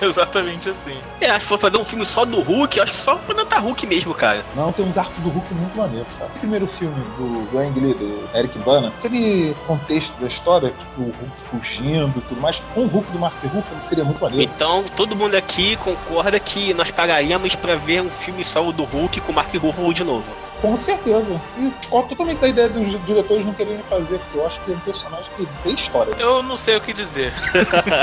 exatamente 0.04 0.68
assim. 0.68 0.96
É, 1.20 1.30
acho 1.30 1.40
que 1.40 1.46
for 1.46 1.58
fazer 1.58 1.76
um 1.76 1.84
filme 1.84 2.04
só 2.04 2.24
do 2.24 2.40
Hulk, 2.40 2.80
acho 2.80 2.92
que 2.92 2.98
só 2.98 3.16
pra 3.16 3.34
botar 3.34 3.58
Hulk 3.58 3.86
mesmo, 3.86 4.14
cara. 4.14 4.44
Não, 4.54 4.72
tem 4.72 4.84
uns 4.84 4.96
arcos 4.98 5.18
do 5.18 5.28
Hulk 5.28 5.54
muito 5.54 5.76
maneiros, 5.76 6.08
cara. 6.18 6.30
O 6.34 6.38
primeiro 6.38 6.66
filme 6.66 6.94
do, 7.16 7.50
do 7.50 7.58
Ang 7.58 7.78
Lee, 7.80 7.94
do 7.94 8.28
Eric 8.34 8.58
Bana, 8.60 8.88
aquele 8.98 9.54
contexto 9.66 10.12
da 10.20 10.26
história, 10.26 10.72
tipo, 10.78 11.02
o 11.02 11.14
Hulk 11.52 11.59
fugindo 11.60 12.18
e 12.18 12.20
tudo 12.22 12.40
mais, 12.40 12.60
com 12.74 12.80
o 12.80 12.86
Hulk 12.86 13.12
do 13.12 13.18
Mark 13.18 13.34
Ruffalo 13.44 13.82
seria 13.82 14.04
muito 14.04 14.20
maneiro. 14.20 14.42
Então, 14.42 14.84
todo 14.96 15.14
mundo 15.14 15.34
aqui 15.34 15.76
concorda 15.76 16.40
que 16.40 16.72
nós 16.74 16.90
pagaríamos 16.90 17.54
pra 17.54 17.76
ver 17.76 18.02
um 18.02 18.10
filme 18.10 18.42
só 18.42 18.60
do 18.72 18.84
Hulk 18.84 19.20
com 19.20 19.32
o 19.32 19.34
Mark 19.34 19.54
Ruffalo 19.54 19.92
de 19.92 20.04
novo. 20.04 20.26
Com 20.60 20.76
certeza. 20.76 21.40
E 21.58 21.70
discordo 21.80 22.10
totalmente 22.10 22.38
da 22.38 22.48
ideia 22.48 22.68
dos 22.68 23.06
diretores 23.06 23.46
não 23.46 23.54
quererem 23.54 23.82
fazer, 23.88 24.18
porque 24.18 24.38
eu 24.38 24.46
acho 24.46 24.60
que 24.60 24.72
é 24.72 24.74
um 24.74 24.80
personagem 24.80 25.30
que 25.34 25.48
tem 25.62 25.74
história. 25.74 26.14
Eu 26.18 26.42
não 26.42 26.56
sei 26.56 26.76
o 26.76 26.80
que 26.82 26.92
dizer. 26.92 27.32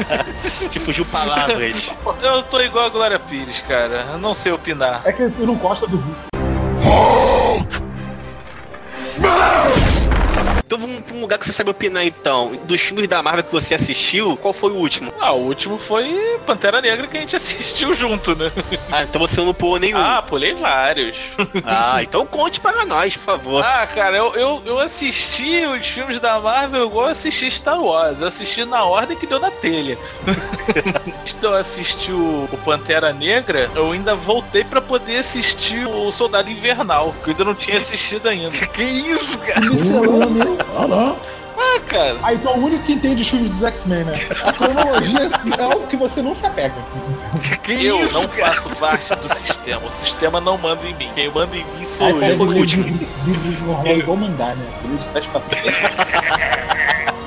Te 0.69 0.79
fugiu 0.79 1.05
palavras. 1.05 1.91
Eu 2.21 2.41
tô 2.43 2.59
igual 2.59 2.85
a 2.85 2.89
Glória 2.89 3.19
Pires, 3.19 3.61
cara. 3.61 4.07
Eu 4.13 4.17
não 4.17 4.33
sei 4.33 4.51
opinar. 4.51 5.01
É 5.05 5.11
que 5.13 5.29
tu 5.29 5.45
não 5.45 5.55
gosta 5.55 5.85
do 5.85 5.97
Hulk. 5.97 6.27
Então 10.67 10.77
vamos 10.77 10.99
pra 10.99 11.15
um 11.15 11.21
lugar 11.21 11.39
que 11.39 11.45
você 11.45 11.53
sabe 11.53 11.69
opinar 11.69 12.05
então. 12.05 12.51
Dos 12.65 12.81
filmes 12.81 13.07
da 13.07 13.23
Marvel 13.23 13.45
que 13.45 13.53
você 13.53 13.73
assistiu, 13.73 14.35
qual 14.35 14.53
foi 14.53 14.69
o 14.69 14.75
último? 14.75 15.13
Ah, 15.17 15.31
o 15.31 15.39
último 15.39 15.77
foi 15.77 16.37
Pantera 16.45 16.81
Negra 16.81 17.07
que 17.07 17.15
a 17.15 17.21
gente 17.21 17.35
assistiu 17.37 17.95
junto, 17.95 18.35
né? 18.35 18.51
Ah, 18.91 19.03
então 19.03 19.21
você 19.21 19.39
não 19.39 19.53
pulou 19.53 19.79
nenhum. 19.79 19.97
Ah, 19.97 20.21
pulei 20.21 20.53
vários. 20.53 21.17
Ah, 21.65 22.01
então 22.01 22.25
conte 22.25 22.59
para 22.59 22.85
nós, 22.85 23.15
por 23.17 23.23
favor. 23.23 23.63
Ah, 23.63 23.85
cara, 23.87 24.15
eu, 24.17 24.33
eu, 24.35 24.61
eu 24.65 24.79
assisti 24.79 25.65
os 25.65 25.85
filmes 25.87 26.19
da 26.19 26.39
Marvel 26.39 26.85
igual 26.85 27.05
eu 27.05 27.11
assisti 27.11 27.49
Star 27.49 27.79
Wars. 27.81 28.19
Eu 28.19 28.27
assisti 28.27 28.65
na 28.65 28.83
ordem 28.83 29.17
que 29.17 29.25
deu 29.25 29.39
na 29.39 29.51
telha. 29.51 29.97
Antes 31.21 31.33
de 31.33 31.43
eu 31.45 31.55
assistir 31.55 32.11
o, 32.11 32.47
o 32.51 32.57
Pantera 32.63 33.13
Negra, 33.13 33.69
eu 33.75 33.91
ainda 33.91 34.15
voltei 34.15 34.63
pra 34.63 34.81
poder 34.81 35.17
assistir 35.17 35.87
o 35.87 36.11
Soldado 36.11 36.49
Invernal, 36.49 37.13
que 37.23 37.29
eu 37.29 37.33
ainda 37.33 37.45
não 37.45 37.55
tinha 37.55 37.77
assistido 37.77 38.27
ainda. 38.27 38.51
Que 38.67 38.83
isso, 38.83 39.37
cara? 39.39 39.61
Miscelâneo. 40.57 40.77
Ah, 40.83 40.87
não. 40.87 41.37
Ah, 41.59 41.79
cara. 41.87 42.17
Ah, 42.21 42.33
então 42.35 42.53
o 42.55 42.65
único 42.65 42.83
que 42.83 42.93
entende 42.93 43.21
os 43.23 43.27
filmes 43.29 43.49
dos 43.49 43.63
X-Men, 43.63 44.03
né? 44.03 44.13
A 44.43 44.53
cronologia 44.53 45.31
é 45.57 45.63
algo 45.63 45.87
que 45.87 45.97
você 45.97 46.21
não 46.21 46.33
se 46.33 46.45
apega. 46.45 46.75
Que 47.63 47.83
Eu 47.83 48.03
isso, 48.05 48.13
não 48.13 48.23
cara? 48.25 48.53
faço 48.53 48.69
parte 48.75 49.15
do 49.15 49.35
sistema. 49.35 49.81
O 49.87 49.89
sistema 49.91 50.39
não 50.39 50.55
manda 50.57 50.85
em 50.85 50.93
mim. 50.93 51.09
Quem 51.15 51.31
manda 51.31 51.55
em 51.55 51.63
mim 51.65 51.83
sou 51.85 52.05
Aí 52.07 52.11
eu. 52.13 52.17
tu 52.17 52.21
deve 52.21 52.37
foi 52.37 52.45
o 52.45 52.49
ler 52.51 52.59
último? 52.59 52.83
livro- 52.83 53.07
livro 53.25 53.65
normal 53.65 53.87
igual 53.97 54.17
mandar, 54.17 54.55
né? 54.55 54.65
Livro 54.83 54.97
de 54.99 55.07
trás 55.07 55.25
pra 55.25 55.41
frente. 55.41 55.77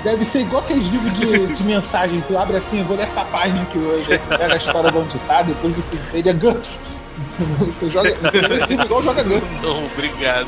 Deve 0.05 0.25
ser 0.25 0.41
igual 0.41 0.63
aqueles 0.63 0.87
livros 0.87 1.13
de, 1.13 1.47
de 1.55 1.63
mensagem. 1.65 2.23
Tu 2.27 2.39
abre 2.39 2.57
assim, 2.57 2.79
eu 2.79 2.85
vou 2.87 2.97
ler 2.97 3.03
essa 3.05 3.25
página 3.25 3.63
aqui 3.63 3.79
hoje. 3.79 4.19
Pega 4.29 4.55
a 4.55 4.57
história 4.57 4.91
de 4.93 4.97
onde 4.97 5.19
tá, 5.27 5.43
depois 5.43 5.75
você 5.77 5.95
entende. 5.95 6.29
É 6.29 6.33
GURPS. 6.33 6.81
Você 7.59 7.91
joga. 7.91 8.17
Você 8.23 8.41
livro 8.41 8.85
igual 8.85 9.03
joga 9.03 9.23
GURPS. 9.25 9.63
Não, 9.63 9.85
obrigado. 9.87 10.47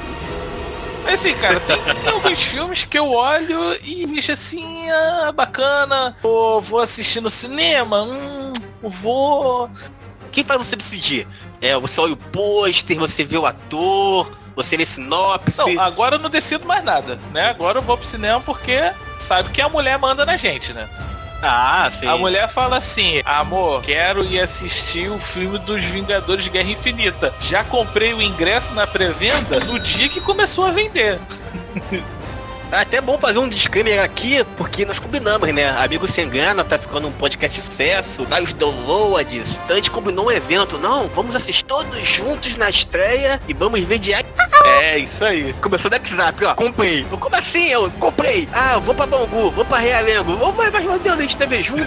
Mas 1.05 1.15
assim, 1.21 1.35
cara, 1.35 1.61
tem, 1.61 1.77
tem 1.83 2.13
alguns 2.13 2.43
filmes 2.45 2.85
que 2.85 2.99
eu 2.99 3.11
olho 3.11 3.79
e 3.83 4.07
vejo 4.07 4.33
assim, 4.33 4.91
ah, 4.91 5.33
bacana, 5.33 6.17
vou, 6.23 6.61
vou 6.61 6.81
assistir 6.81 7.21
no 7.21 7.31
cinema, 7.31 8.03
hum, 8.03 8.53
vou. 8.83 9.71
Quem 10.31 10.45
faz 10.45 10.59
você 10.65 10.77
decidir? 10.77 11.27
É, 11.61 11.77
você 11.77 12.01
olha 12.01 12.15
o 12.15 12.17
pôster, 12.17 12.99
você 12.99 13.23
vê 13.25 13.37
o 13.37 13.47
ator, 13.47 14.31
Você 14.57 14.77
lê 14.77 14.85
sinopse. 14.85 15.59
Não, 15.75 15.83
agora 15.83 16.17
eu 16.17 16.19
não 16.19 16.31
decido 16.31 16.67
mais 16.67 16.85
nada, 16.85 17.19
né? 17.33 17.51
Agora 17.51 17.79
eu 17.79 17.83
vou 17.83 17.97
pro 17.97 18.07
cinema 18.07 18.41
porque 18.41 18.93
sabe 19.19 19.51
que 19.51 19.61
a 19.63 19.69
mulher 19.69 19.99
manda 19.99 20.25
na 20.27 20.37
gente, 20.37 20.73
né? 20.73 20.89
Ah, 21.43 21.91
sim. 21.91 22.07
A 22.07 22.17
mulher 22.17 22.49
fala 22.49 22.79
assim, 22.79 23.21
amor, 23.25 23.83
quero 23.83 24.25
ir 24.25 24.41
assistir 24.41 25.11
o 25.11 25.19
filme 25.19 25.59
dos 25.59 25.83
Vingadores 25.83 26.45
de 26.45 26.51
Guerra 26.51 26.71
Infinita. 26.71 27.35
Já 27.41 27.65
comprei 27.65 28.15
o 28.15 28.23
ingresso 28.23 28.73
na 28.75 28.87
pré-venda 28.87 29.59
no 29.61 29.81
dia 29.81 30.09
que 30.09 30.21
começou 30.21 30.65
a 30.65 30.71
vender. 30.71 31.19
É 32.73 32.81
até 32.81 33.03
bom 33.03 33.19
fazer 33.19 33.39
um 33.39 33.47
disclaimer 33.51 34.03
aqui, 34.03 34.43
porque 34.57 34.87
nós 34.87 34.99
combinamos, 34.99 35.47
né? 35.53 35.69
Amigo 35.79 36.09
Sem 36.09 36.27
Grana 36.27 36.65
tá 36.65 36.79
ficando 36.79 37.07
um 37.07 37.13
podcast 37.13 37.61
de 37.61 37.67
sucesso, 37.67 38.25
dá 38.25 38.41
os 38.41 38.55
downloads. 38.55 39.61
Então 39.63 39.73
a 39.73 39.75
gente 39.75 39.91
combinou 39.91 40.29
um 40.29 40.31
evento. 40.31 40.79
Não, 40.79 41.07
vamos 41.09 41.37
assistir 41.37 41.67
todos 41.67 42.01
juntos 42.01 42.57
na 42.57 42.71
estreia 42.71 43.39
e 43.47 43.53
vamos 43.53 43.79
ver 43.81 43.99
de 43.99 44.15
É, 44.81 44.97
isso 44.97 45.23
aí. 45.23 45.55
Começou 45.61 45.91
no 45.91 45.99
WhatsApp, 45.99 46.45
ó, 46.47 46.55
comprei. 46.55 47.05
Como 47.05 47.37
assim? 47.37 47.69
Eu 47.69 47.91
comprei. 48.01 48.49
Ah, 48.55 48.73
eu 48.73 48.81
vou 48.81 48.95
pra 48.95 49.05
Bangu, 49.05 49.51
vou 49.51 49.67
pra 49.67 49.77
Realengo. 49.77 50.35
Vou, 50.37 50.51
mas, 50.55 50.73
mas 50.73 50.83
meu 50.83 50.99
Deus, 50.99 51.19
a 51.19 51.21
gente 51.21 51.37
deve 51.37 51.63
junto. 51.63 51.85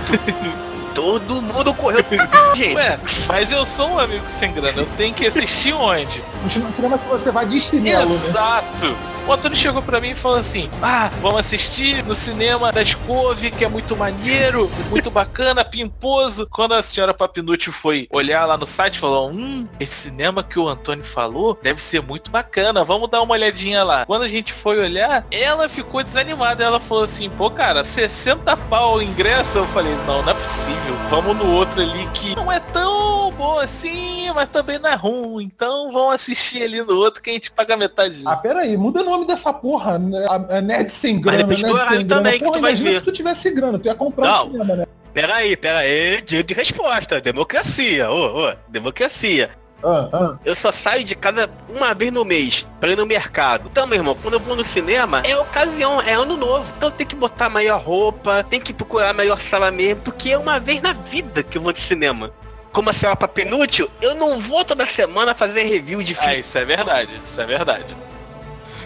Todo 0.94 1.42
mundo 1.42 1.74
correu. 1.74 2.06
gente, 2.56 2.76
Ué, 2.76 3.00
mas 3.28 3.52
eu 3.52 3.66
sou 3.66 3.90
um 3.90 4.00
amigo 4.00 4.24
sem 4.30 4.54
grana, 4.54 4.82
eu 4.82 4.88
tenho 4.98 5.16
que 5.16 5.26
assistir 5.26 5.74
onde? 5.74 6.24
No 6.44 6.72
cinema 6.72 7.00
que 7.00 7.08
você 7.08 7.32
vai 7.32 7.48
de 7.48 7.60
chinelo, 7.60 8.08
né? 8.12 8.96
O 9.28 9.34
Antônio 9.34 9.58
chegou 9.58 9.82
pra 9.82 10.00
mim 10.00 10.12
e 10.12 10.16
falou 10.16 10.38
assim: 10.38 10.70
Ah, 10.80 11.10
vamos 11.20 11.40
assistir 11.40 12.04
no 12.06 12.14
cinema 12.14 12.72
da 12.72 12.86
Scove, 12.86 13.50
que 13.50 13.66
é 13.66 13.68
muito 13.68 13.98
maneiro, 13.98 14.70
muito 14.92 15.10
bacana, 15.10 15.66
pimposo. 15.66 16.48
Quando 16.52 16.74
a 16.76 16.82
senhora 16.84 17.12
Papinucci 17.12 17.72
foi 17.72 18.08
olhar 18.12 18.46
lá 18.46 18.56
no 18.56 18.68
site, 18.68 19.00
falou: 19.00 19.32
Hum, 19.32 19.68
esse 19.80 19.96
cinema 19.96 20.44
que 20.44 20.60
o 20.60 20.68
Antônio 20.68 21.04
falou 21.04 21.58
deve 21.60 21.82
ser 21.82 22.04
muito 22.04 22.30
bacana, 22.30 22.84
vamos 22.86 23.10
dar 23.10 23.24
uma 23.24 23.34
olhadinha 23.34 23.84
lá. 23.84 24.06
Quando 24.06 24.22
a 24.22 24.28
gente 24.28 24.54
foi 24.54 24.80
olhar, 24.80 25.26
ela 25.32 25.68
ficou 25.68 26.04
desanimada. 26.04 26.64
Ela 26.64 26.80
falou 26.80 27.06
assim: 27.06 27.28
Pô, 27.28 27.50
cara, 27.50 27.84
60 27.84 28.56
pau 28.56 29.02
ingresso. 29.02 29.58
Eu 29.58 29.66
falei: 29.70 29.96
Não, 30.06 30.22
não 30.22 30.30
é 30.30 30.36
possível. 30.36 30.96
Vamos 31.10 31.36
no 31.36 31.52
outro 31.52 31.82
ali 31.82 32.08
que 32.14 32.36
não 32.36 32.52
é 32.52 32.60
tão 32.60 33.32
bom 33.32 33.60
assim, 33.60 34.32
mas 34.34 34.50
também 34.50 34.80
não 34.80 34.90
é 34.90 34.96
ruim. 34.96 35.46
Então 35.46 35.92
vamos 35.92 36.14
assistir 36.14 36.64
ali 36.64 36.82
no 36.82 36.96
outro 36.96 37.22
que 37.22 37.30
a 37.30 37.34
gente 37.34 37.52
paga 37.52 37.76
metade. 37.76 38.22
Ah, 38.26 38.36
peraí, 38.36 38.78
muda 38.78 39.02
o 39.02 39.15
nome 39.16 39.28
dessa 39.28 39.52
porra, 39.54 39.98
né? 40.00 40.26
A- 40.30 40.58
a 40.58 40.62
Nerd 40.62 40.92
sem 40.92 41.20
grana, 41.20 41.46
Nerd 41.46 41.62
sem 41.62 41.74
grana. 41.74 42.06
também, 42.06 42.34
que 42.34 42.40
Porra, 42.46 42.52
tu 42.58 42.62
vai 42.62 42.72
imagina 42.72 42.90
ver. 42.92 42.98
se 42.98 43.04
tu 43.04 43.12
tivesse 43.12 43.52
grana, 43.54 43.80
tu 43.80 43.86
ia 43.86 43.96
comprar 43.96 44.26
Não. 44.28 44.48
o 44.48 44.52
cinema, 44.52 44.76
né? 44.76 44.86
Pera 45.14 45.36
aí, 45.36 45.56
pera 45.56 45.80
aí. 45.80 46.22
Direito 46.22 46.48
de 46.48 46.54
resposta. 46.54 47.22
Democracia. 47.22 48.10
Ô, 48.12 48.50
ô, 48.50 48.54
democracia. 48.68 49.50
Ah, 49.84 50.10
ah. 50.12 50.38
Eu 50.44 50.56
só 50.56 50.72
saio 50.72 51.04
de 51.04 51.16
casa 51.16 51.50
uma 51.70 51.94
vez 51.94 52.12
no 52.12 52.26
mês 52.26 52.66
pra 52.80 52.90
ir 52.92 52.98
no 52.98 53.06
mercado. 53.06 53.70
Então, 53.72 53.86
meu 53.86 53.98
irmão, 54.00 54.18
quando 54.22 54.34
eu 54.36 54.40
vou 54.40 54.56
no 54.56 54.64
cinema, 54.64 55.22
é 55.24 55.38
ocasião, 55.38 56.02
é 56.02 56.14
ano 56.14 56.36
novo. 56.36 56.74
Então 56.76 56.90
tem 56.92 57.06
que 57.06 57.16
botar 57.16 57.46
a 57.46 57.50
maior 57.50 57.80
roupa, 57.82 58.44
tem 58.50 58.60
que 58.60 58.74
procurar 58.74 59.12
a 59.12 59.14
maior 59.14 59.40
sala 59.40 59.70
mesmo, 59.72 60.02
porque 60.02 60.32
é 60.32 60.38
uma 60.38 60.60
vez 60.60 60.82
na 60.82 60.94
vida 60.94 61.44
que 61.44 61.58
eu 61.58 61.62
vou 61.62 61.72
de 61.72 61.80
cinema. 61.80 62.32
Como 62.74 62.90
a 62.90 62.94
senhora 62.94 63.16
Papenútil, 63.16 63.90
eu 64.02 64.16
não 64.16 64.40
vou 64.40 64.66
toda 64.66 64.86
semana 64.86 65.34
fazer 65.34 65.64
review 65.64 66.04
de 66.04 66.12
É, 66.14 66.16
filme. 66.16 66.40
isso 66.40 66.58
é 66.58 66.66
verdade, 66.66 67.22
isso 67.24 67.40
é 67.40 67.46
verdade. 67.46 67.96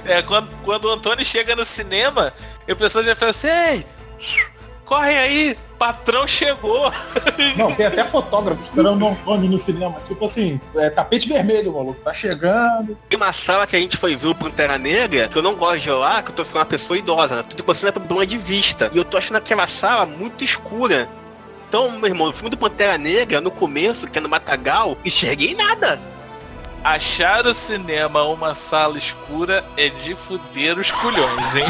É, 0.05 0.21
quando, 0.21 0.49
quando 0.63 0.85
o 0.85 0.91
Antônio 0.91 1.25
chega 1.25 1.55
no 1.55 1.65
cinema, 1.65 2.33
o 2.69 2.75
pessoal 2.75 3.03
já 3.03 3.15
fala 3.15 3.31
assim, 3.31 3.47
ei, 3.47 3.85
corre 4.85 5.17
aí, 5.17 5.57
patrão 5.77 6.27
chegou. 6.27 6.91
Não, 7.55 7.73
tem 7.73 7.85
até 7.85 8.03
fotógrafo 8.03 8.63
esperando 8.63 9.03
o 9.03 9.09
Antônio 9.09 9.49
no 9.49 9.57
cinema. 9.57 9.99
Tipo 10.07 10.25
assim, 10.25 10.59
é 10.75 10.89
tapete 10.89 11.29
vermelho, 11.29 11.73
maluco. 11.73 12.01
Tá 12.01 12.13
chegando. 12.13 12.97
Tem 13.07 13.17
uma 13.17 13.31
sala 13.31 13.67
que 13.67 13.75
a 13.75 13.79
gente 13.79 13.95
foi 13.97 14.15
ver 14.15 14.27
o 14.27 14.35
Pantera 14.35 14.77
Negra, 14.77 15.27
que 15.27 15.37
eu 15.37 15.43
não 15.43 15.55
gosto 15.55 15.79
de 15.79 15.91
olhar, 15.91 16.23
que 16.23 16.31
eu 16.31 16.35
tô 16.35 16.43
ficando 16.43 16.59
uma 16.59 16.65
pessoa 16.65 16.97
idosa, 16.97 17.35
né? 17.37 17.43
Tô 17.43 17.63
passando 17.63 17.93
problema 17.93 18.25
de 18.25 18.37
vista. 18.37 18.89
E 18.91 18.97
eu 18.97 19.05
tô 19.05 19.15
achando 19.15 19.37
aquela 19.37 19.67
sala 19.67 20.05
muito 20.05 20.43
escura. 20.43 21.07
Então, 21.67 21.91
meu 21.91 22.07
irmão, 22.07 22.27
o 22.27 22.33
filme 22.33 22.49
do 22.49 22.57
Pantera 22.57 22.97
Negra, 22.97 23.39
no 23.39 23.51
começo, 23.51 24.07
que 24.07 24.17
é 24.17 24.21
no 24.21 24.27
Matagal, 24.27 24.97
enxerguei 25.05 25.53
nada. 25.53 26.01
Achar 26.83 27.45
o 27.45 27.53
cinema 27.53 28.23
uma 28.23 28.55
sala 28.55 28.97
escura 28.97 29.65
é 29.75 29.89
de 29.89 30.15
fuder 30.15 30.79
os 30.79 30.89
culhões, 30.91 31.55
hein? 31.55 31.65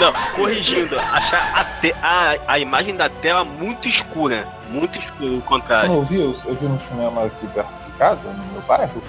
Não, 0.00 0.12
corrigindo, 0.34 0.98
achar 0.98 1.52
a, 1.60 1.64
te- 1.80 1.94
a, 2.02 2.34
a 2.48 2.58
imagem 2.58 2.96
da 2.96 3.08
tela 3.08 3.44
muito 3.44 3.86
escura. 3.88 4.46
Muito 4.68 4.98
escuro 4.98 5.38
o 5.38 5.42
contraste. 5.42 5.94
eu 5.94 6.04
vi, 6.04 6.20
eu, 6.20 6.34
eu 6.46 6.54
vi 6.56 6.66
no 6.66 6.78
cinema 6.78 7.26
aqui 7.26 7.46
perto 7.48 7.68
de 7.84 7.92
casa, 7.92 8.32
no 8.32 8.44
meu 8.52 8.60
bairro, 8.62 9.02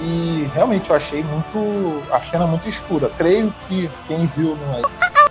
e 0.00 0.48
realmente 0.54 0.88
eu 0.88 0.96
achei 0.96 1.22
muito 1.22 2.02
a 2.10 2.20
cena 2.20 2.46
muito 2.46 2.66
escura. 2.68 3.10
Creio 3.18 3.52
que 3.68 3.90
quem 4.06 4.26
viu 4.28 4.56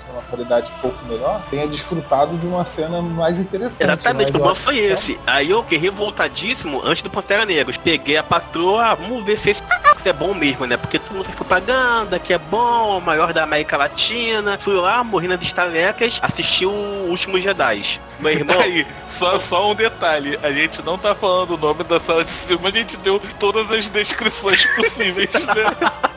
numa 0.08 0.22
qualidade 0.24 0.72
um 0.78 0.82
pouco 0.82 1.06
melhor 1.06 1.42
tenha 1.50 1.68
desfrutado 1.68 2.38
de 2.38 2.46
uma 2.46 2.64
cena 2.66 3.02
mais 3.02 3.40
interessante. 3.40 3.84
Exatamente, 3.84 4.38
o 4.38 4.50
acho 4.50 4.62
foi 4.62 4.76
que- 4.76 4.80
esse. 4.82 5.20
Aí 5.26 5.50
eu 5.50 5.62
fiquei 5.64 5.78
revoltadíssimo 5.78 6.82
antes 6.84 7.02
do 7.02 7.10
Pantera 7.10 7.46
Negra. 7.46 7.74
Peguei 7.84 8.18
a 8.18 8.24
patroa, 8.24 8.86
ah, 8.86 8.96
vamos 8.96 9.24
ver 9.24 9.38
se 9.38 9.52
esse 9.52 9.62
é 10.08 10.14
bom 10.14 10.34
mesmo, 10.34 10.66
né? 10.66 10.78
Porque 10.78 10.98
todo 11.00 11.14
mundo 11.16 11.26
faz 11.26 11.36
propaganda, 11.36 12.18
que 12.18 12.32
é 12.34 12.38
bom, 12.38 12.98
o 12.98 13.02
maior 13.02 13.34
da 13.34 13.44
América 13.44 13.76
Latina. 13.76 14.58
Fui 14.58 14.76
lá, 14.76 15.04
morri 15.04 15.28
nas 15.28 15.42
estalecas, 15.42 16.18
assisti 16.22 16.66
o 16.66 16.72
Último 17.10 17.40
Jedi. 17.40 18.00
Meu 18.20 18.32
irmão, 18.32 18.58
Aí, 18.62 18.88
só, 19.10 19.38
só 19.38 19.70
um 19.70 19.76
detalhe, 19.76 20.40
a 20.42 20.52
gente 20.52 20.82
não 20.82 20.98
tá 20.98 21.14
falando 21.14 21.56
o 21.56 21.58
nome 21.58 21.84
da 21.84 22.00
sala 22.00 22.24
de 22.24 22.32
cinema, 22.32 22.70
a 22.70 22.72
gente 22.72 22.96
deu 22.98 23.22
todas 23.38 23.70
as 23.72 23.90
descrições 23.90 24.66
possíveis, 24.76 25.30
né? 25.34 25.90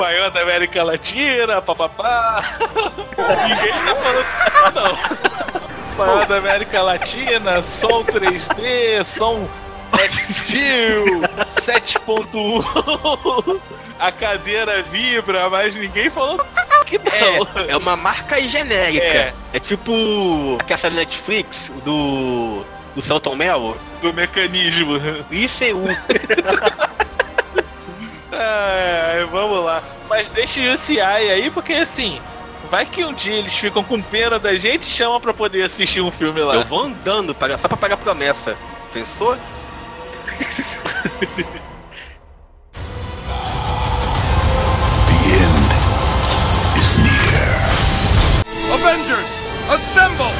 Maior 0.00 0.30
da 0.30 0.40
América 0.40 0.82
Latina, 0.82 1.60
papapá. 1.60 2.42
Ninguém 3.46 3.72
tá 3.84 3.94
falando 3.96 4.24
não. 4.74 4.96
Maior 5.98 6.24
da 6.26 6.38
América 6.38 6.80
Latina, 6.82 7.62
som 7.62 8.02
3D, 8.04 9.04
som 9.04 9.46
Steel, 10.08 11.20
7.1. 11.60 13.60
A 13.98 14.10
cadeira 14.10 14.82
vibra, 14.84 15.50
mas 15.50 15.74
ninguém 15.74 16.08
falou 16.08 16.38
que 16.86 16.96
não. 16.98 17.46
é, 17.62 17.72
é 17.72 17.76
uma 17.76 17.94
marca 17.94 18.40
genérica. 18.40 19.04
É. 19.04 19.34
É, 19.52 19.60
tipo 19.60 20.56
aquela 20.58 20.88
Netflix 20.94 21.70
do. 21.84 22.64
do 22.94 23.02
Celton 23.02 23.36
Mello. 23.36 23.76
do 24.00 24.14
mecanismo. 24.14 24.96
ICU. 25.30 25.86
É, 28.32 28.99
vamos 29.26 29.64
lá. 29.64 29.82
Mas 30.08 30.28
deixa 30.28 30.60
o 30.60 30.72
UCI 30.72 31.00
aí, 31.00 31.50
porque 31.50 31.72
assim, 31.74 32.20
vai 32.70 32.86
que 32.86 33.04
um 33.04 33.12
dia 33.12 33.34
eles 33.34 33.54
ficam 33.54 33.82
com 33.82 34.00
pena 34.00 34.38
da 34.38 34.56
gente 34.56 34.84
e 34.84 34.90
chamam 34.90 35.20
pra 35.20 35.34
poder 35.34 35.62
assistir 35.64 36.00
um 36.00 36.10
filme 36.10 36.40
lá. 36.40 36.54
Eu 36.54 36.64
vou 36.64 36.84
andando 36.84 37.34
pra, 37.34 37.58
só 37.58 37.68
pra 37.68 37.76
pagar 37.76 37.96
promessa. 37.96 38.56
Pensou? 38.92 39.36
Avengers, 48.72 49.28
assemble! 49.68 50.39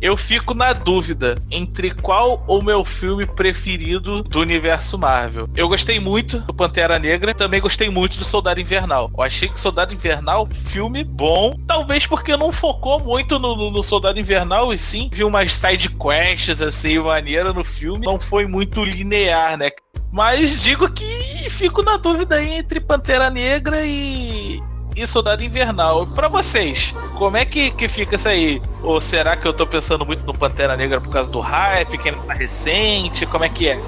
Eu 0.00 0.16
fico 0.16 0.54
na 0.54 0.72
dúvida 0.72 1.36
entre 1.50 1.90
qual 1.90 2.42
o 2.48 2.62
meu 2.62 2.84
filme 2.86 3.26
preferido 3.26 4.22
do 4.22 4.40
universo 4.40 4.98
Marvel. 4.98 5.48
Eu 5.54 5.68
gostei 5.68 6.00
muito 6.00 6.38
do 6.40 6.54
Pantera 6.54 6.98
Negra, 6.98 7.34
também 7.34 7.60
gostei 7.60 7.90
muito 7.90 8.18
do 8.18 8.24
Soldado 8.24 8.60
Invernal. 8.60 9.10
Eu 9.16 9.22
achei 9.22 9.48
que 9.48 9.60
Soldado 9.60 9.92
Invernal, 9.92 10.48
filme 10.52 11.04
bom, 11.04 11.54
talvez 11.66 12.06
porque 12.06 12.34
não 12.36 12.50
focou 12.50 12.98
muito 13.00 13.38
no, 13.38 13.54
no- 13.54 13.70
no 13.70 13.82
Soldado 13.82 14.18
Invernal 14.18 14.72
e 14.72 14.78
sim 14.78 15.10
viu 15.12 15.28
umas 15.28 15.52
side 15.52 15.90
quests 15.90 16.62
assim, 16.62 16.98
maneira 16.98 17.52
no 17.52 17.64
filme. 17.64 18.06
Não 18.06 18.18
foi 18.18 18.46
muito 18.46 18.82
linear, 18.82 19.58
né? 19.58 19.70
Mas 20.10 20.62
digo 20.62 20.90
que 20.90 21.04
fico 21.50 21.82
na 21.82 21.96
dúvida 21.96 22.42
entre 22.42 22.80
Pantera 22.80 23.28
Negra 23.30 23.84
e, 23.84 24.60
e 24.96 25.06
Soldado 25.06 25.42
Invernal. 25.42 26.06
Pra 26.06 26.28
vocês, 26.28 26.94
como 27.16 27.36
é 27.36 27.44
que, 27.44 27.70
que 27.70 27.88
fica 27.88 28.16
isso 28.16 28.28
aí? 28.28 28.62
Ou 28.82 29.00
será 29.00 29.36
que 29.36 29.46
eu 29.46 29.52
tô 29.52 29.66
pensando 29.66 30.04
muito 30.04 30.24
no 30.24 30.34
Pantera 30.34 30.76
Negra 30.76 31.00
por 31.00 31.12
causa 31.12 31.30
do 31.30 31.40
hype, 31.40 31.98
que 31.98 32.08
ainda 32.08 32.20
tá 32.22 32.34
recente? 32.34 33.26
Como 33.26 33.44
é 33.44 33.48
que 33.48 33.68
é? 33.68 33.80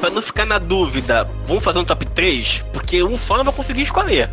Pra 0.00 0.10
não 0.10 0.20
ficar 0.20 0.44
na 0.44 0.58
dúvida, 0.58 1.30
vamos 1.46 1.62
fazer 1.62 1.78
um 1.78 1.84
top 1.84 2.04
3? 2.06 2.64
Porque 2.72 3.02
um 3.02 3.16
só 3.16 3.36
não 3.36 3.44
vai 3.44 3.54
conseguir 3.54 3.82
escolher. 3.82 4.28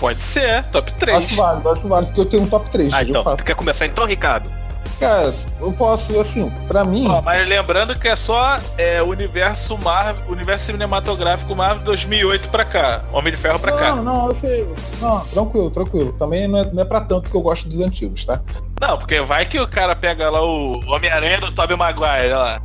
Pode 0.00 0.22
ser, 0.22 0.64
top 0.70 0.92
3. 0.94 1.16
Acho 1.16 1.36
válido, 1.36 1.68
acho 1.70 1.88
válido, 1.88 2.06
porque 2.08 2.20
eu 2.22 2.26
tenho 2.26 2.42
um 2.42 2.48
top 2.48 2.70
3. 2.70 2.92
Ah, 2.92 3.02
então. 3.04 3.36
Tu 3.36 3.44
quer 3.44 3.54
começar 3.54 3.86
então, 3.86 4.04
Ricardo? 4.04 4.50
Cara, 4.98 5.34
eu 5.60 5.72
posso, 5.72 6.18
assim, 6.20 6.48
pra 6.68 6.84
mim. 6.84 7.08
Ó, 7.08 7.20
mas 7.20 7.46
lembrando 7.48 7.98
que 7.98 8.06
é 8.06 8.14
só 8.14 8.58
é, 8.78 9.02
o 9.02 9.06
universo 9.06 9.76
Marvel, 9.78 10.22
universo 10.28 10.66
cinematográfico 10.66 11.54
Marvel 11.56 11.84
2008 11.84 12.48
pra 12.48 12.64
cá. 12.64 13.04
Homem 13.12 13.32
de 13.32 13.38
Ferro 13.38 13.58
pra 13.58 13.72
cá. 13.72 13.96
Não, 13.96 14.04
não, 14.04 14.28
eu 14.28 14.34
sei. 14.34 14.68
Não, 15.00 15.20
tranquilo, 15.26 15.70
tranquilo. 15.70 16.12
Também 16.12 16.46
não 16.46 16.60
é, 16.60 16.64
não 16.72 16.82
é 16.82 16.84
pra 16.84 17.00
tanto 17.00 17.28
que 17.28 17.36
eu 17.36 17.40
gosto 17.40 17.68
dos 17.68 17.80
antigos, 17.80 18.24
tá? 18.24 18.40
Não, 18.80 18.96
porque 18.96 19.20
vai 19.20 19.44
que 19.44 19.58
o 19.58 19.66
cara 19.66 19.96
pega 19.96 20.30
lá 20.30 20.40
o 20.40 20.80
Homem-Aranha 20.86 21.40
do 21.40 21.52
Tobey 21.52 21.76
Maguire, 21.76 22.26
olha 22.26 22.38
lá. 22.38 22.62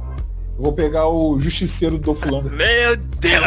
Vou 0.59 0.73
pegar 0.73 1.07
o 1.07 1.39
Justiceiro 1.39 1.97
do 1.97 2.15
Fulano. 2.15 2.49
Meu 2.49 2.97
Deus! 2.97 3.43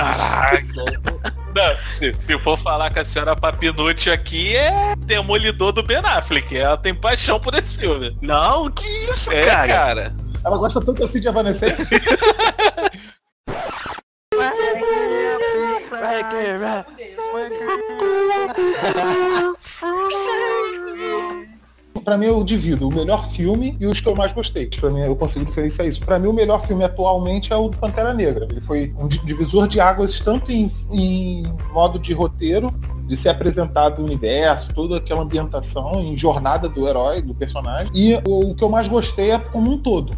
Não, 1.54 1.76
se, 1.94 2.14
se 2.18 2.38
for 2.38 2.58
falar 2.58 2.92
com 2.92 3.00
a 3.00 3.04
senhora 3.04 3.34
Papinucci 3.36 4.10
aqui, 4.10 4.56
é 4.56 4.94
demolidor 4.98 5.72
do 5.72 5.82
Ben 5.82 5.98
Affleck. 5.98 6.56
Ela 6.56 6.76
tem 6.76 6.94
paixão 6.94 7.40
por 7.40 7.54
esse 7.54 7.76
filme. 7.76 8.16
Não, 8.22 8.70
que 8.70 8.86
isso, 8.86 9.32
É, 9.32 9.46
cara? 9.46 9.68
cara. 9.72 10.14
Ela 10.44 10.56
gosta 10.56 10.80
tanto 10.80 11.04
assim 11.04 11.20
de 11.20 11.28
Evanescence? 11.28 11.88
Pra 22.10 22.18
mim 22.18 22.26
eu 22.26 22.42
divido 22.42 22.88
o 22.88 22.92
melhor 22.92 23.30
filme 23.30 23.76
e 23.78 23.86
os 23.86 24.00
que 24.00 24.08
eu 24.08 24.16
mais 24.16 24.32
gostei. 24.32 24.66
Pra 24.66 24.90
mim 24.90 24.98
eu 25.00 25.14
consigo 25.14 25.44
diferenciar 25.44 25.86
isso. 25.86 26.00
Pra 26.00 26.18
mim 26.18 26.26
o 26.26 26.32
melhor 26.32 26.66
filme 26.66 26.82
atualmente 26.82 27.52
é 27.52 27.56
o 27.56 27.70
Pantera 27.70 28.12
Negra. 28.12 28.48
Ele 28.50 28.60
foi 28.60 28.92
um 28.98 29.06
di- 29.06 29.24
divisor 29.24 29.68
de 29.68 29.78
águas 29.78 30.18
tanto 30.18 30.50
em, 30.50 30.68
em 30.90 31.44
modo 31.72 32.00
de 32.00 32.12
roteiro, 32.12 32.74
de 33.10 33.16
ser 33.16 33.30
apresentado 33.30 34.00
o 34.00 34.04
universo, 34.04 34.72
toda 34.72 34.98
aquela 34.98 35.22
ambientação 35.22 35.98
em 36.00 36.16
jornada 36.16 36.68
do 36.68 36.86
herói, 36.86 37.20
do 37.20 37.34
personagem. 37.34 37.90
E 37.92 38.14
o, 38.24 38.50
o 38.50 38.54
que 38.54 38.62
eu 38.62 38.68
mais 38.68 38.86
gostei 38.86 39.32
é 39.32 39.38
como 39.38 39.72
um 39.72 39.78
todo, 39.78 40.16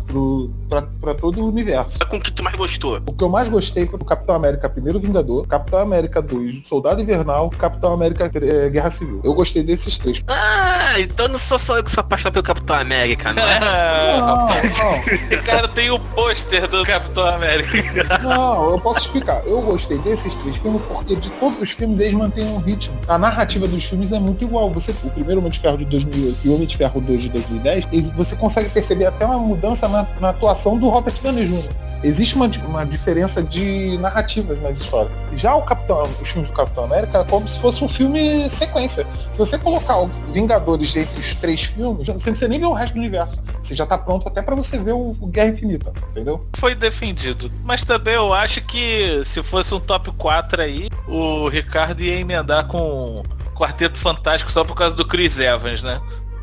pra 1.01 1.15
todo 1.15 1.41
o 1.41 1.49
universo. 1.49 1.99
Com 2.07 2.19
o 2.19 2.21
que 2.21 2.31
tu 2.31 2.45
mais 2.45 2.55
gostou? 2.55 3.01
O 3.07 3.13
que 3.15 3.25
eu 3.25 3.31
mais 3.31 3.49
gostei 3.49 3.87
foi 3.87 3.99
o 3.99 4.05
Capitão 4.05 4.35
América 4.35 4.69
Primeiro 4.69 5.01
Vingador, 5.01 5.47
Capitão 5.47 5.79
América 5.79 6.21
2, 6.21 6.67
Soldado 6.67 7.01
Invernal, 7.01 7.49
Capitão 7.49 7.95
América 7.95 8.31
eh, 8.35 8.69
Guerra 8.69 8.91
Civil. 8.91 9.23
Eu 9.25 9.33
gostei 9.33 9.63
desses 9.63 9.97
três. 9.97 10.23
Ah, 10.29 11.01
então 11.01 11.29
não 11.29 11.39
sou 11.39 11.59
só 11.59 11.79
eu 11.79 11.85
que 11.85 11.91
sou 11.91 12.03
apaixonado 12.03 12.35
pelo 12.35 12.45
Capitão 12.45 12.77
América, 12.77 13.33
não 13.33 13.43
é? 13.43 13.63
Não, 14.13 15.01
Ricardo 15.31 15.69
tem 15.73 15.91
o 15.91 15.99
pôster 15.99 16.69
do 16.69 16.85
Capitão 16.85 17.27
América. 17.27 18.19
não, 18.23 18.33
não, 18.33 18.71
eu 18.73 18.79
posso 18.79 19.01
explicar. 19.01 19.43
Eu 19.47 19.63
gostei 19.63 19.99
desses 19.99 20.37
três 20.37 20.57
filmes 20.57 20.83
porque 20.87 21.17
de 21.17 21.31
todos 21.31 21.61
os 21.61 21.71
filmes 21.71 22.01
eles 22.01 22.15
mantêm 22.15 22.45
um 22.45 22.59
ritmo. 22.59 22.82
A 23.09 23.19
narrativa 23.19 23.67
dos 23.69 23.85
filmes 23.85 24.13
é 24.13 24.19
muito 24.19 24.43
igual. 24.45 24.71
Você, 24.71 24.93
o 25.05 25.11
primeiro 25.11 25.41
Homem 25.41 25.51
de 25.53 25.59
Ferro 25.61 25.77
de 25.79 25.85
2008 25.85 26.39
e 26.45 26.49
o 26.49 26.55
Homem 26.55 26.67
de 26.67 26.77
Ferro 26.77 27.01
2 27.01 27.23
de 27.23 27.29
2010, 27.29 27.87
eles- 27.93 28.11
você 28.13 28.35
consegue 28.37 28.69
perceber 28.71 29.07
até 29.07 29.25
uma 29.27 29.39
mudança 29.39 29.87
na, 29.89 30.07
na 30.21 30.29
atuação 30.31 30.79
do 30.79 30.89
Robert 30.89 31.15
Downey 31.23 31.47
Jr. 31.47 31.63
Existe 32.03 32.35
uma, 32.35 32.51
uma 32.67 32.85
diferença 32.85 33.43
de 33.43 33.97
narrativas 33.99 34.61
nas 34.61 34.79
histórias. 34.79 35.13
Já 35.35 35.55
o 35.55 35.63
Capitão, 35.63 36.03
os 36.21 36.29
filmes 36.29 36.51
do 36.51 36.55
Capitão 36.55 36.85
América 36.85 37.19
é 37.19 37.25
como 37.25 37.49
se 37.49 37.61
fosse 37.61 37.83
um 37.85 37.89
filme 37.89 38.49
sequência. 38.51 39.07
Se 39.31 39.39
você 39.39 39.57
colocar 39.57 39.99
o 39.99 40.11
Vingadores 40.33 40.97
entre 40.97 41.21
os 41.21 41.35
três 41.35 41.65
filmes, 41.65 42.07
você 42.07 42.13
não 42.13 42.19
precisa 42.19 42.49
nem 42.49 42.59
ver 42.59 42.67
o 42.67 42.73
resto 42.73 42.95
do 42.95 42.99
universo. 42.99 43.41
Você 43.63 43.77
já 43.77 43.87
tá 43.87 43.97
pronto 43.97 44.29
até 44.29 44.43
pra 44.43 44.55
você 44.55 44.79
ver 44.79 44.93
o, 44.93 45.17
o 45.21 45.27
Guerra 45.27 45.51
Infinita, 45.51 45.93
entendeu? 46.11 46.45
Foi 46.55 46.75
defendido. 46.75 47.51
Mas 47.63 47.85
também 47.85 48.15
eu 48.15 48.33
acho 48.33 48.61
que 48.63 49.23
se 49.25 49.43
fosse 49.43 49.75
um 49.75 49.81
top 49.81 50.11
4 50.13 50.63
aí, 50.63 50.89
o 51.07 51.49
Ricardo 51.49 52.03
ia 52.03 52.19
emendar 52.19 52.67
com 52.67 53.23
Quarteto 53.55 53.99
Fantástico 53.99 54.51
só 54.51 54.65
por 54.65 54.75
causa 54.75 54.95
do 54.95 55.07
Chris 55.07 55.39
Evans, 55.39 55.83
né? 55.83 56.01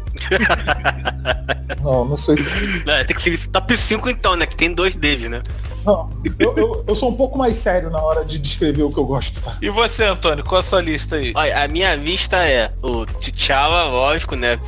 Não, 1.81 2.03
não 2.03 2.17
sei 2.17 2.35
se. 2.35 2.47
É, 2.87 3.03
tem 3.03 3.15
que 3.15 3.21
ser 3.21 3.47
top 3.47 3.77
5 3.77 4.09
então, 4.09 4.35
né? 4.35 4.45
Que 4.45 4.55
tem 4.55 4.73
dois 4.73 4.95
deles, 4.95 5.29
né? 5.29 5.41
Não, 5.85 6.09
eu, 6.37 6.57
eu, 6.57 6.85
eu 6.87 6.95
sou 6.95 7.09
um 7.09 7.15
pouco 7.15 7.37
mais 7.37 7.57
sério 7.57 7.89
na 7.89 8.01
hora 8.01 8.25
de 8.25 8.37
descrever 8.37 8.83
o 8.83 8.91
que 8.91 8.97
eu 8.97 9.05
gosto, 9.05 9.41
tá? 9.41 9.55
E 9.61 9.69
você, 9.69 10.03
Antônio, 10.03 10.43
qual 10.43 10.59
a 10.59 10.61
sua 10.61 10.81
lista 10.81 11.15
aí? 11.15 11.31
Olha, 11.35 11.63
a 11.63 11.67
minha 11.67 11.95
vista 11.97 12.37
é 12.37 12.71
o 12.81 13.05
T'Challa, 13.05 13.85
lógico, 13.85 14.35
né? 14.35 14.59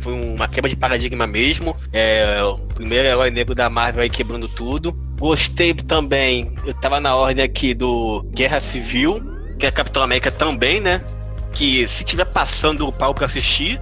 Foi 0.00 0.12
uma 0.12 0.46
quebra 0.48 0.68
de 0.68 0.76
paradigma 0.76 1.26
mesmo. 1.26 1.74
É 1.92 2.42
o 2.42 2.58
primeiro 2.58 3.08
herói 3.08 3.30
negro 3.30 3.54
da 3.54 3.70
Marvel 3.70 4.02
aí 4.02 4.10
quebrando 4.10 4.48
tudo. 4.48 4.92
Gostei 5.18 5.74
também, 5.74 6.54
eu 6.64 6.74
tava 6.74 7.00
na 7.00 7.14
ordem 7.14 7.44
aqui 7.44 7.74
do 7.74 8.24
Guerra 8.34 8.60
Civil, 8.60 9.20
que 9.58 9.66
é 9.66 9.70
Capitão 9.70 10.02
América 10.02 10.30
também, 10.30 10.80
né? 10.80 11.02
Que 11.52 11.86
se 11.88 12.04
tiver 12.04 12.24
passando 12.26 12.86
o 12.86 12.92
pau 12.92 13.14
pra 13.14 13.26
assistir. 13.26 13.80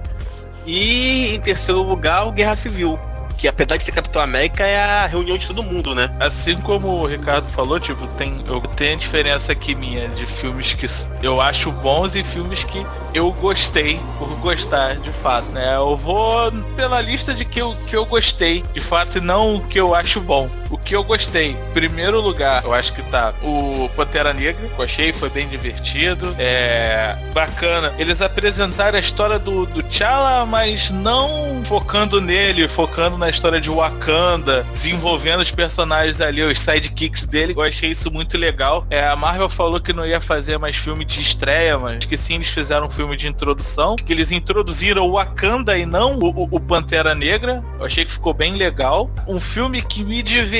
E 0.71 1.33
em 1.33 1.39
terceiro 1.39 1.81
lugar, 1.81 2.27
o 2.27 2.31
Guerra 2.31 2.55
Civil. 2.55 2.99
Que 3.39 3.47
apesar 3.47 3.77
de 3.77 3.83
ser 3.83 3.91
Capitão 3.91 4.21
América, 4.21 4.63
é 4.63 4.79
a 4.79 5.07
reunião 5.07 5.35
de 5.35 5.47
todo 5.47 5.63
mundo, 5.63 5.95
né? 5.95 6.15
Assim 6.19 6.57
como 6.57 6.89
o 6.89 7.07
Ricardo 7.07 7.47
falou, 7.47 7.79
tipo, 7.79 8.05
tem, 8.09 8.43
eu 8.45 8.61
tenho 8.75 8.95
a 8.95 8.99
diferença 8.99 9.51
aqui 9.51 9.73
minha 9.73 10.07
de 10.09 10.27
filmes 10.27 10.73
que 10.73 10.85
eu 11.23 11.41
acho 11.41 11.71
bons 11.71 12.15
e 12.15 12.23
filmes 12.23 12.63
que 12.65 12.85
eu 13.13 13.31
gostei 13.31 13.99
por 14.19 14.27
gostar 14.35 14.97
de 14.97 15.09
fato, 15.09 15.47
né? 15.53 15.75
Eu 15.75 15.97
vou 15.97 16.51
pela 16.75 17.01
lista 17.01 17.33
de 17.33 17.45
que 17.45 17.59
eu, 17.59 17.73
que 17.87 17.95
eu 17.95 18.05
gostei, 18.05 18.63
de 18.73 18.81
fato, 18.81 19.17
e 19.17 19.21
não 19.21 19.55
o 19.55 19.61
que 19.61 19.79
eu 19.79 19.95
acho 19.95 20.19
bom. 20.19 20.49
O 20.69 20.77
que 20.77 20.95
eu 20.95 21.03
gostei, 21.03 21.57
primeiro 21.73 22.21
lugar, 22.21 22.63
eu 22.63 22.73
acho 22.73 22.93
que 22.93 23.01
tá 23.03 23.33
o 23.41 23.89
Pantera 23.95 24.31
Negra, 24.33 24.67
que 24.67 24.79
eu 24.79 24.85
achei, 24.85 25.11
foi 25.11 25.29
bem 25.29 25.47
divertido, 25.47 26.33
é 26.37 27.15
bacana. 27.33 27.91
Eles 27.97 28.21
apresentaram 28.21 28.97
a 28.97 29.01
história 29.01 29.39
do, 29.39 29.65
do 29.65 29.81
T'Challa, 29.81 30.45
mas 30.45 30.91
não 30.91 31.61
focando 31.65 32.21
nele, 32.21 32.67
focando 32.67 33.17
na 33.17 33.29
história 33.29 33.59
de 33.59 33.67
Wakanda, 33.69 34.63
desenvolvendo 34.71 35.39
os 35.41 35.49
personagens 35.49 36.21
ali, 36.21 36.43
os 36.43 36.59
sidekicks 36.59 37.25
dele. 37.25 37.53
Eu 37.57 37.61
achei 37.63 37.89
isso 37.89 38.11
muito 38.11 38.37
legal. 38.37 38.85
É, 38.91 39.07
a 39.07 39.15
Marvel 39.15 39.49
falou 39.49 39.79
que 39.79 39.91
não 39.91 40.05
ia 40.05 40.21
fazer 40.21 40.59
mais 40.59 40.75
filme 40.75 41.03
de 41.03 41.19
estreia, 41.19 41.79
mas 41.79 42.05
que 42.05 42.15
sim, 42.15 42.35
eles 42.35 42.47
fizeram 42.49 42.85
um 42.85 42.89
filme 42.91 43.17
de 43.17 43.27
introdução, 43.27 43.95
que 43.95 44.13
eles 44.13 44.31
introduziram 44.31 45.07
o 45.07 45.13
Wakanda 45.13 45.75
e 45.77 45.85
não 45.85 46.19
o, 46.19 46.25
o- 46.29 46.47
o 46.51 46.59
Pantera 46.59 47.15
Negra. 47.15 47.63
Eu 47.79 47.85
achei 47.87 48.05
que 48.05 48.11
ficou 48.11 48.35
bem 48.35 48.53
legal. 48.55 49.09
Um 49.27 49.39
filme 49.39 49.81
que 49.81 50.03
me 50.03 50.21
divertiu 50.21 50.58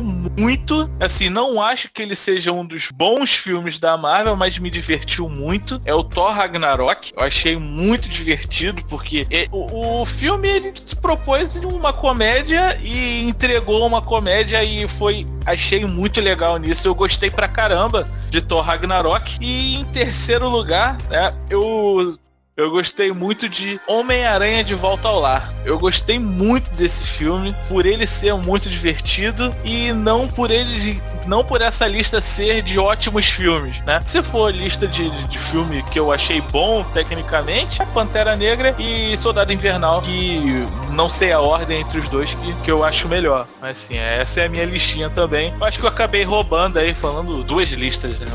muito. 0.00 0.90
Assim, 1.00 1.28
não 1.28 1.60
acho 1.60 1.90
que 1.92 2.02
ele 2.02 2.14
seja 2.14 2.52
um 2.52 2.64
dos 2.64 2.90
bons 2.90 3.30
filmes 3.34 3.78
da 3.78 3.96
Marvel, 3.96 4.36
mas 4.36 4.58
me 4.58 4.70
divertiu 4.70 5.28
muito. 5.28 5.80
É 5.84 5.94
o 5.94 6.02
Thor 6.02 6.32
Ragnarok. 6.32 7.12
Eu 7.16 7.22
achei 7.22 7.56
muito 7.56 8.08
divertido, 8.08 8.82
porque 8.88 9.26
é, 9.30 9.46
o, 9.50 10.02
o 10.02 10.06
filme 10.06 10.48
ele 10.48 10.72
se 10.84 10.96
propôs 10.96 11.56
uma 11.56 11.92
comédia 11.92 12.78
e 12.82 13.28
entregou 13.28 13.86
uma 13.86 14.02
comédia 14.02 14.62
e 14.62 14.86
foi. 14.88 15.26
Achei 15.44 15.84
muito 15.84 16.20
legal 16.20 16.56
nisso. 16.56 16.86
Eu 16.86 16.94
gostei 16.94 17.30
pra 17.30 17.48
caramba 17.48 18.04
de 18.30 18.40
Thor 18.40 18.62
Ragnarok. 18.62 19.36
E 19.40 19.76
em 19.76 19.84
terceiro 19.86 20.48
lugar, 20.48 20.98
né, 21.08 21.34
eu 21.48 22.18
eu 22.58 22.72
gostei 22.72 23.12
muito 23.12 23.48
de 23.48 23.80
Homem-Aranha 23.86 24.64
de 24.64 24.74
Volta 24.74 25.06
ao 25.06 25.20
Lar. 25.20 25.48
Eu 25.64 25.78
gostei 25.78 26.18
muito 26.18 26.68
desse 26.72 27.04
filme 27.04 27.54
por 27.68 27.86
ele 27.86 28.04
ser 28.04 28.34
muito 28.34 28.68
divertido 28.68 29.54
e 29.64 29.92
não 29.92 30.26
por 30.26 30.50
ele 30.50 31.00
não 31.24 31.44
por 31.44 31.60
essa 31.60 31.86
lista 31.86 32.20
ser 32.20 32.62
de 32.62 32.78
ótimos 32.78 33.26
filmes, 33.26 33.78
né? 33.82 34.00
Se 34.04 34.22
for 34.22 34.52
lista 34.52 34.88
de, 34.88 35.08
de 35.28 35.38
filme 35.38 35.84
que 35.84 36.00
eu 36.00 36.10
achei 36.10 36.40
bom 36.40 36.82
tecnicamente, 36.92 37.80
é 37.80 37.84
Pantera 37.84 38.34
Negra 38.34 38.74
e 38.76 39.16
Soldado 39.18 39.52
Invernal, 39.52 40.02
que 40.02 40.66
não 40.90 41.08
sei 41.08 41.30
a 41.30 41.38
ordem 41.38 41.82
entre 41.82 42.00
os 42.00 42.08
dois 42.08 42.34
que, 42.34 42.54
que 42.64 42.70
eu 42.70 42.82
acho 42.82 43.08
melhor. 43.08 43.46
Mas 43.60 43.78
assim, 43.78 43.96
essa 43.96 44.40
é 44.40 44.46
a 44.46 44.48
minha 44.48 44.64
listinha 44.64 45.08
também. 45.08 45.54
Acho 45.60 45.78
que 45.78 45.84
eu 45.84 45.90
acabei 45.90 46.24
roubando 46.24 46.78
aí, 46.78 46.92
falando 46.92 47.44
duas 47.44 47.68
listas, 47.68 48.18
né? 48.18 48.26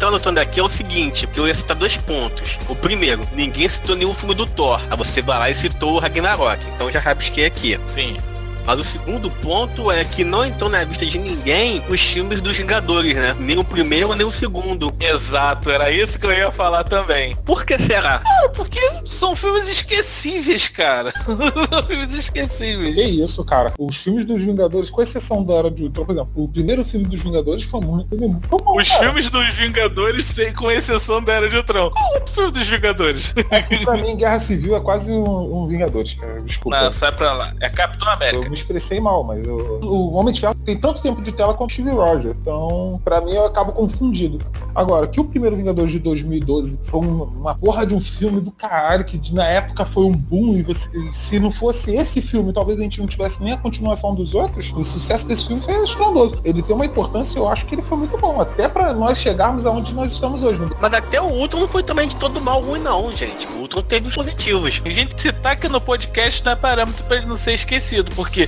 Tô 0.00 0.06
anotando 0.06 0.40
aqui 0.40 0.58
é 0.58 0.62
o 0.62 0.68
seguinte, 0.68 1.26
que 1.26 1.38
eu 1.38 1.46
ia 1.46 1.54
citar 1.54 1.76
dois 1.76 1.98
pontos. 1.98 2.58
O 2.70 2.74
primeiro, 2.74 3.20
ninguém 3.34 3.68
citou 3.68 3.94
nenhum 3.94 4.14
filme 4.14 4.34
do 4.34 4.46
Thor. 4.46 4.80
Aí 4.90 4.96
você 4.96 5.20
vai 5.20 5.38
lá 5.38 5.50
e 5.50 5.54
citou 5.54 5.92
o 5.92 5.98
Ragnarok. 5.98 6.66
Então 6.74 6.90
já 6.90 6.98
rabisquei 6.98 7.44
aqui. 7.44 7.78
Sim. 7.86 8.16
Mas 8.66 8.78
o 8.78 8.84
segundo 8.84 9.30
ponto 9.30 9.90
é 9.90 10.04
que 10.04 10.22
não 10.24 10.44
entrou 10.44 10.70
na 10.70 10.84
vista 10.84 11.04
de 11.04 11.18
ninguém 11.18 11.82
os 11.88 12.00
filmes 12.00 12.40
dos 12.40 12.56
Vingadores, 12.56 13.14
né? 13.14 13.34
Nem 13.38 13.58
o 13.58 13.64
primeiro, 13.64 14.14
nem 14.14 14.26
o 14.26 14.30
segundo. 14.30 14.94
Exato, 15.00 15.70
era 15.70 15.90
isso 15.90 16.18
que 16.18 16.26
eu 16.26 16.32
ia 16.32 16.52
falar 16.52 16.84
também. 16.84 17.36
Por 17.44 17.64
que 17.64 17.78
será? 17.78 18.18
Cara, 18.18 18.48
porque 18.50 18.80
são 19.06 19.34
filmes 19.34 19.68
esquecíveis, 19.68 20.68
cara. 20.68 21.12
são 21.70 21.82
filmes 21.84 22.14
esquecíveis. 22.14 22.94
Que 22.94 23.02
isso, 23.02 23.44
cara. 23.44 23.72
Os 23.78 23.96
filmes 23.96 24.24
dos 24.24 24.42
Vingadores, 24.42 24.90
com 24.90 25.02
exceção 25.02 25.44
da 25.44 25.54
Era 25.54 25.70
de 25.70 25.84
Ultron, 25.84 26.04
por 26.04 26.12
exemplo, 26.14 26.32
o 26.36 26.48
primeiro 26.48 26.84
filme 26.84 27.06
dos 27.06 27.20
Vingadores 27.22 27.64
foi 27.64 27.80
muito, 27.80 28.08
foi 28.08 28.18
muito 28.18 28.48
bom, 28.48 28.76
Os 28.76 28.88
cara. 28.88 29.04
filmes 29.04 29.30
dos 29.30 29.48
Vingadores, 29.54 30.26
sem, 30.26 30.52
com 30.52 30.70
exceção 30.70 31.22
da 31.22 31.34
Era 31.34 31.48
de 31.48 31.56
Ultron. 31.56 31.90
Qual 31.90 32.14
outro 32.14 32.32
filme 32.34 32.50
dos 32.52 32.66
Vingadores? 32.66 33.34
É 33.50 33.62
que 33.62 33.84
pra 33.84 33.96
mim, 33.96 34.16
Guerra 34.16 34.38
Civil 34.38 34.76
é 34.76 34.80
quase 34.80 35.10
um, 35.10 35.62
um 35.64 35.66
Vingadores, 35.66 36.14
cara. 36.14 36.40
Desculpa. 36.42 36.80
Não, 36.80 36.90
sai 36.92 37.12
pra 37.12 37.32
lá. 37.32 37.54
É 37.60 37.68
Capitão 37.68 38.08
América. 38.08 38.49
Me 38.50 38.56
expressei 38.56 39.00
mal, 39.00 39.22
mas 39.24 39.42
eu- 39.46 39.80
o 39.82 40.12
Homem 40.14 40.34
de 40.34 40.40
Ferro 40.40 40.54
tem 40.56 40.76
tanto 40.78 41.00
tempo 41.00 41.22
de 41.22 41.32
tela 41.32 41.54
quanto 41.54 41.70
o 41.70 41.72
Steve 41.72 41.90
Rogers. 41.90 42.36
Então, 42.40 43.00
pra 43.04 43.20
mim, 43.20 43.32
eu 43.32 43.46
acabo 43.46 43.72
confundido. 43.72 44.38
Agora, 44.74 45.06
que 45.06 45.20
o 45.20 45.24
primeiro 45.24 45.56
Vingadores 45.56 45.92
de 45.92 45.98
2012 45.98 46.78
foi 46.82 47.00
um- 47.00 47.22
uma 47.22 47.54
porra 47.54 47.86
de 47.86 47.94
um 47.94 48.00
filme 48.00 48.40
do 48.40 48.50
caralho, 48.50 49.04
que 49.04 49.32
na 49.32 49.46
época 49.46 49.84
foi 49.86 50.04
um 50.04 50.12
boom, 50.12 50.54
e, 50.56 50.62
você- 50.62 50.90
se 51.12 51.38
não 51.38 51.50
fosse 51.50 51.94
esse 51.94 52.20
filme, 52.20 52.52
talvez 52.52 52.78
a 52.78 52.82
gente 52.82 53.00
não 53.00 53.06
tivesse 53.06 53.42
nem 53.42 53.52
a 53.52 53.56
continuação 53.56 54.14
dos 54.14 54.34
outros, 54.34 54.72
o 54.74 54.84
sucesso 54.84 55.26
desse 55.26 55.46
filme 55.46 55.62
foi 55.62 55.74
estrondoso. 55.84 56.36
Ele 56.44 56.62
tem 56.62 56.74
uma 56.74 56.84
importância, 56.86 57.38
eu 57.38 57.48
acho 57.48 57.66
que 57.66 57.74
ele 57.74 57.82
foi 57.82 57.98
muito 57.98 58.16
bom, 58.18 58.40
até 58.40 58.68
pra 58.68 58.92
nós 58.92 59.18
chegarmos 59.18 59.64
aonde 59.66 59.94
nós 59.94 60.12
estamos 60.12 60.42
hoje. 60.42 60.60
né? 60.60 60.70
Mas 60.80 60.92
até 60.94 61.20
o 61.20 61.26
Ultron 61.26 61.60
não 61.60 61.68
foi 61.68 61.82
também 61.82 62.08
de 62.08 62.16
todo 62.16 62.40
mal 62.40 62.60
ruim 62.60 62.80
não, 62.80 63.12
gente. 63.14 63.46
O 63.46 63.60
Ultron 63.60 63.82
teve 63.82 64.08
os 64.08 64.14
positivos. 64.14 64.82
A 64.84 64.88
gente 64.90 65.20
citar 65.20 65.52
aqui 65.52 65.68
no 65.68 65.80
podcast 65.80 66.44
não 66.44 66.52
é 66.52 66.56
parâmetro 66.56 67.04
pra 67.04 67.16
ele 67.18 67.26
não 67.26 67.36
ser 67.36 67.54
esquecido, 67.54 68.10
porque 68.14 68.39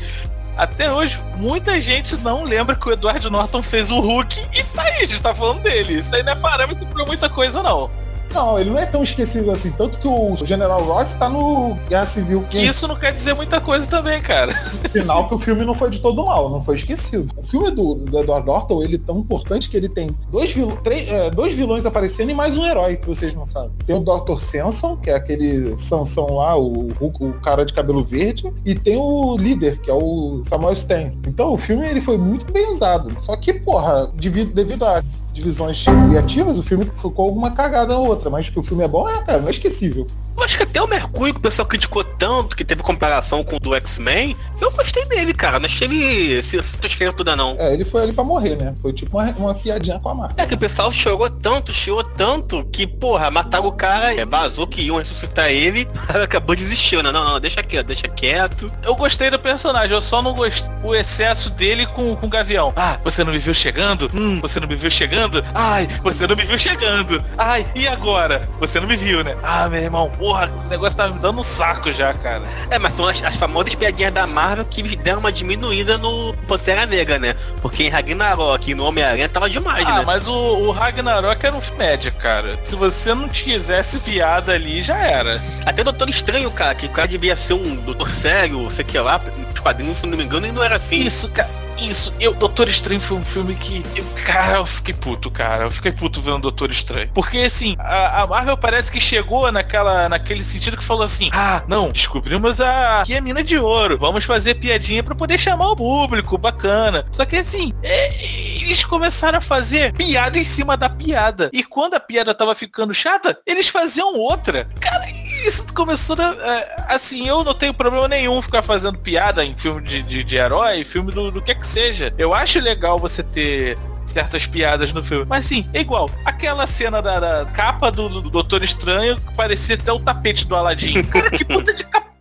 até 0.57 0.93
hoje 0.93 1.21
muita 1.37 1.81
gente 1.81 2.17
não 2.17 2.45
lembra 2.45 2.77
que 2.77 2.89
o 2.89 2.93
Edward 2.93 3.29
Norton 3.31 3.63
fez 3.63 3.91
o 3.91 4.01
Hulk 4.01 4.47
e 4.53 4.63
tá 4.63 4.83
aí, 4.83 4.99
a 4.99 5.07
gente 5.07 5.23
tá 5.23 5.35
falando 5.35 5.63
dele. 5.63 6.01
Isso 6.01 6.15
aí 6.15 6.23
não 6.23 6.33
é 6.33 6.37
parâmetro 6.37 6.87
pra 6.87 7.05
muita 7.05 7.29
coisa 7.29 7.63
não. 7.63 7.91
Não, 8.33 8.59
ele 8.59 8.71
não 8.71 8.79
é 8.79 8.87
tão 8.87 9.03
esquecível 9.03 9.53
assim, 9.53 9.71
tanto 9.73 9.99
que 9.99 10.09
o 10.09 10.37
General 10.45 10.83
Ross 10.83 11.15
tá 11.15 11.29
no 11.29 11.75
Guerra 11.89 12.07
Civil 12.07 12.45
Que 12.49 12.59
isso 12.59 12.89
não 12.89 12.97
quer 12.97 13.13
dizer 13.13 13.35
muita 13.35 13.61
coisa 13.61 13.87
também, 13.87 14.23
cara. 14.23 14.55
final 14.91 15.29
que 15.29 15.35
o 15.35 15.39
filme 15.39 15.65
não 15.65 15.75
foi 15.75 15.91
de 15.91 16.01
todo 16.01 16.25
mal, 16.25 16.49
não 16.49 16.63
foi 16.63 16.77
esquecido. 16.77 17.33
O 17.37 17.43
filme 17.43 17.71
do, 17.71 17.95
do 17.95 18.19
Edward 18.19 18.47
Norton, 18.47 18.83
ele 18.83 18.97
é 18.97 18.99
tão 18.99 19.19
importante 19.19 19.69
que 19.69 19.77
ele 19.77 19.89
tem 19.89 20.15
dois, 20.31 20.53
vil, 20.53 20.79
três, 20.83 21.09
é, 21.09 21.31
dois 21.31 21.55
vilões 21.55 21.85
aparecendo 21.85 22.31
e 22.31 22.35
mais 22.35 22.57
um 22.57 22.65
herói, 22.65 22.97
que 22.97 23.07
vocês 23.07 23.35
não 23.35 23.47
sabem. 23.47 23.73
Tem 23.87 23.95
o 23.95 24.01
Dr. 24.01 24.39
Samson, 24.39 24.97
que 24.97 25.11
é 25.11 25.15
aquele 25.15 25.77
Sansão 25.77 26.37
lá, 26.37 26.57
o, 26.57 26.89
o, 27.01 27.07
o 27.07 27.33
cara 27.41 27.65
de 27.65 27.73
cabelo 27.73 28.05
verde, 28.05 28.53
e 28.65 28.75
tem 28.75 28.97
o 28.97 29.37
líder, 29.37 29.79
que 29.81 29.91
é 29.91 29.95
o 29.95 30.43
Samuel 30.45 30.73
Stan. 30.73 31.11
Então 31.27 31.53
o 31.53 31.59
filme 31.59 31.87
ele 31.87 32.01
foi 32.01 32.17
muito 32.17 32.51
bem 32.51 32.71
usado. 32.73 33.15
Só 33.21 33.37
que, 33.37 33.53
porra, 33.53 34.11
devido, 34.15 34.53
devido 34.53 34.85
a 34.85 35.03
divisões 35.33 35.85
criativas, 35.85 36.59
o 36.59 36.63
filme 36.63 36.85
ficou 36.85 37.27
alguma 37.27 37.51
cagada 37.51 37.97
ou 37.97 38.07
outra, 38.07 38.29
mas 38.29 38.51
que 38.51 38.59
o 38.59 38.63
filme 38.63 38.85
é 38.85 38.89
bom, 38.89 39.09
é, 39.09 39.23
cara, 39.23 39.39
não 39.39 39.49
é 39.49 39.51
esquecível. 39.51 40.07
Eu 40.37 40.43
acho 40.43 40.57
que 40.57 40.63
até 40.63 40.81
o 40.81 40.89
Mercúrio, 40.89 41.35
que 41.35 41.41
o 41.41 41.43
pessoal 41.43 41.67
criticou 41.67 42.03
tanto, 42.03 42.57
que 42.57 42.65
teve 42.65 42.83
comparação 42.83 43.45
com 43.45 43.57
o 43.57 43.61
do 43.61 43.75
X-Men, 43.75 44.37
eu 44.61 44.71
gostei 44.71 45.05
dele, 45.05 45.35
cara. 45.35 45.59
Não 45.59 45.67
achei 45.67 45.87
ele 45.87 46.39
essa 46.39 46.77
tosqueira 46.79 47.13
toda, 47.13 47.37
não. 47.37 47.55
É, 47.59 47.75
ele 47.75 47.85
foi 47.85 48.03
ali 48.03 48.13
pra 48.13 48.25
morrer, 48.25 48.57
né? 48.57 48.75
Foi 48.81 48.93
tipo 48.93 49.19
uma, 49.19 49.31
uma 49.33 49.55
piadinha 49.55 49.99
com 49.99 50.09
a 50.09 50.15
marca. 50.15 50.43
É 50.43 50.47
que 50.47 50.55
o 50.55 50.59
pessoal 50.59 50.91
chorou 50.91 51.29
tanto, 51.29 51.73
chorou 51.73 52.02
tanto, 52.17 52.65
que, 52.73 52.87
porra, 52.87 53.31
mataram 53.31 53.67
o 53.67 53.73
cara, 53.73 54.15
é, 54.15 54.25
vazou 54.25 54.67
que 54.67 54.81
iam 54.83 54.97
ressuscitar 54.99 55.49
ele, 55.51 55.89
acabou 56.23 56.55
desistindo. 56.57 57.13
Não, 57.13 57.25
não, 57.25 57.41
deixa 57.41 57.63
quieto, 57.63 57.87
deixa 57.89 58.09
quieto. 58.09 58.71
Eu 58.83 58.95
gostei 58.95 59.31
do 59.31 59.39
personagem, 59.39 59.91
eu 59.93 60.03
só 60.03 60.23
não 60.23 60.33
gostei 60.35 60.71
o 60.83 60.95
excesso 60.95 61.51
dele 61.51 61.87
com, 61.87 62.15
com 62.17 62.27
o 62.27 62.29
Gavião. 62.31 62.73
Ah, 62.77 62.99
você 63.03 63.23
não 63.25 63.33
me 63.33 63.39
viu 63.39 63.55
chegando? 63.55 64.11
Hum, 64.15 64.41
você 64.41 64.59
não 64.61 64.69
me 64.69 64.77
viu 64.77 64.91
chegando? 64.91 65.45
Ai, 65.55 65.89
você 66.03 66.27
não 66.27 66.37
me 66.37 66.45
viu 66.45 66.59
chegando. 66.59 67.23
Ai, 67.39 67.67
e 67.75 67.87
agora? 67.87 68.49
Você 68.61 68.81
não 68.81 68.87
me 68.87 68.97
viu, 68.97 69.23
né? 69.25 69.37
Ah, 69.43 69.69
meu 69.69 69.81
irmão, 69.83 70.11
porra, 70.19 70.51
o 70.65 70.69
negócio 70.69 70.97
tá 70.97 71.09
me 71.09 71.19
dando 71.19 71.39
um 71.41 71.43
saco 71.43 71.93
já, 71.93 72.13
cara. 72.15 72.43
É, 72.71 72.79
mas 72.79 72.93
são 72.95 73.07
as, 73.09 73.23
as 73.23 73.37
famosas 73.37 73.75
piadinhas 73.75 74.13
da 74.13 74.27
Marvel 74.27 74.65
que 74.65 74.83
deram 74.97 75.21
uma 75.21 75.33
diminuída 75.33 75.97
no 75.99 76.35
Pantera 76.49 76.87
Negra, 76.87 77.19
né? 77.19 77.35
Porque 77.61 77.85
em 77.85 77.89
Ragnarok 77.89 78.71
e 78.71 78.75
no 78.75 78.85
Homem-Aranha 78.85 79.29
tava 79.29 79.49
demais, 79.49 79.87
Ah, 79.87 79.99
né? 80.01 80.05
mas 80.07 80.27
o, 80.27 80.33
o 80.33 80.71
Ragnarok 80.73 81.45
era 81.45 81.55
um 81.55 81.61
média, 82.03 82.11
cara. 82.11 82.59
Se 82.65 82.75
você 82.75 83.15
não 83.15 83.29
quisesse 83.29 84.01
piada 84.01 84.53
ali, 84.53 84.83
já 84.83 84.97
era. 84.97 85.41
Até 85.65 85.85
Doutor 85.85 86.11
Estranho, 86.11 86.51
cara, 86.51 86.75
que 86.75 86.87
o 86.87 86.91
cara 86.91 87.07
devia 87.07 87.37
ser 87.37 87.55
um 87.55 87.77
doutor 87.77 88.11
sério, 88.11 88.69
sei 88.71 88.85
que 88.85 88.99
lá, 88.99 89.19
nos 89.19 89.61
quadrinhos, 89.61 89.99
se 89.99 90.07
não 90.07 90.19
me 90.19 90.25
engano, 90.25 90.47
e 90.47 90.53
não 90.53 90.63
era 90.63 90.77
assim. 90.77 90.97
Isso, 90.97 91.29
cara. 91.29 91.62
Isso, 91.91 92.13
eu, 92.21 92.33
Doutor 92.35 92.69
Estranho 92.69 93.01
foi 93.01 93.17
um 93.17 93.25
filme 93.25 93.55
que. 93.55 93.83
Eu, 93.97 94.05
cara, 94.25 94.59
eu 94.59 94.67
fiquei 94.67 94.95
puto, 94.95 95.31
cara. 95.31 95.65
Eu 95.65 95.71
fiquei 95.71 95.93
puto 95.93 96.21
vendo 96.21 96.39
Doutor 96.39 96.71
Estranho. 96.71 97.11
Porque 97.13 97.39
assim, 97.39 97.77
a, 97.79 98.23
a 98.23 98.27
Marvel 98.27 98.57
parece 98.57 98.91
que 98.91 99.01
chegou 99.01 99.51
naquela, 99.51 100.09
naquele 100.09 100.45
sentido 100.45 100.77
que 100.77 100.85
falou 100.85 101.03
assim: 101.03 101.31
Ah, 101.33 101.63
não, 101.67 101.91
descobrimos 101.91 102.61
a, 102.61 103.03
aqui 103.03 103.17
a 103.17 103.21
mina 103.21 103.43
de 103.43 103.59
ouro. 103.59 103.99
Vamos 103.99 104.25
fazer 104.25 104.55
piadinha 104.55 105.03
pra 105.03 105.15
poder 105.15 105.39
chamar 105.39 105.71
o 105.71 105.77
público, 105.77 106.39
bacana. 106.39 107.05
Só 107.11 107.25
que 107.25 107.37
assim, 107.37 107.73
é, 107.83 108.25
eles 108.63 108.85
começaram 108.85 109.39
a 109.39 109.43
fazer 109.43 109.93
piada 109.93 110.39
em 110.39 110.45
cima 110.45 110.77
da 110.77 110.89
piada. 110.89 111.51
E 111.53 111.65
quando 111.65 111.95
a 111.95 112.01
piada 112.01 112.35
tava 112.35 112.55
ficando 112.55 112.95
chata, 112.95 113.39
eles 113.47 113.69
faziam 113.69 114.15
outra. 114.17 114.69
Cara, 114.81 115.09
isso 115.47 115.65
começou 115.75 116.17
a, 116.19 116.35
é, 116.35 116.85
assim, 116.89 117.27
eu 117.27 117.45
não 117.45 117.55
tenho 117.55 117.75
problema 117.75 118.09
nenhum 118.09 118.41
ficar 118.43 118.63
fazendo 118.63 118.99
piada 118.99 119.45
em 119.45 119.57
filme 119.57 119.83
de, 119.83 120.03
de, 120.03 120.25
de 120.25 120.37
herói, 120.37 120.85
filme 120.85 121.13
do, 121.13 121.31
do 121.31 121.43
que 121.43 121.55
que 121.55 121.67
seja. 121.67 122.13
Eu 122.19 122.35
acho 122.35 122.61
legal 122.61 122.99
você 122.99 123.23
ter 123.23 123.79
certas 124.07 124.47
piadas 124.47 124.93
no 124.93 125.03
filme. 125.03 125.25
Mas 125.29 125.45
sim, 125.45 125.69
é 125.73 125.81
igual. 125.81 126.11
Aquela 126.25 126.67
cena 126.67 127.01
da, 127.01 127.19
da 127.19 127.47
capa 127.47 127.91
do, 127.91 128.09
do 128.09 128.31
Doutor 128.31 128.63
Estranho 128.63 129.17
que 129.17 129.35
parecia 129.35 129.75
até 129.75 129.93
o 129.93 129.99
tapete 129.99 130.47
do 130.47 130.55
Aladdin. 130.55 131.03
Cara, 131.05 131.31
que 131.31 131.45
puta 131.45 131.73
de 131.73 131.85
capa. 131.85 132.12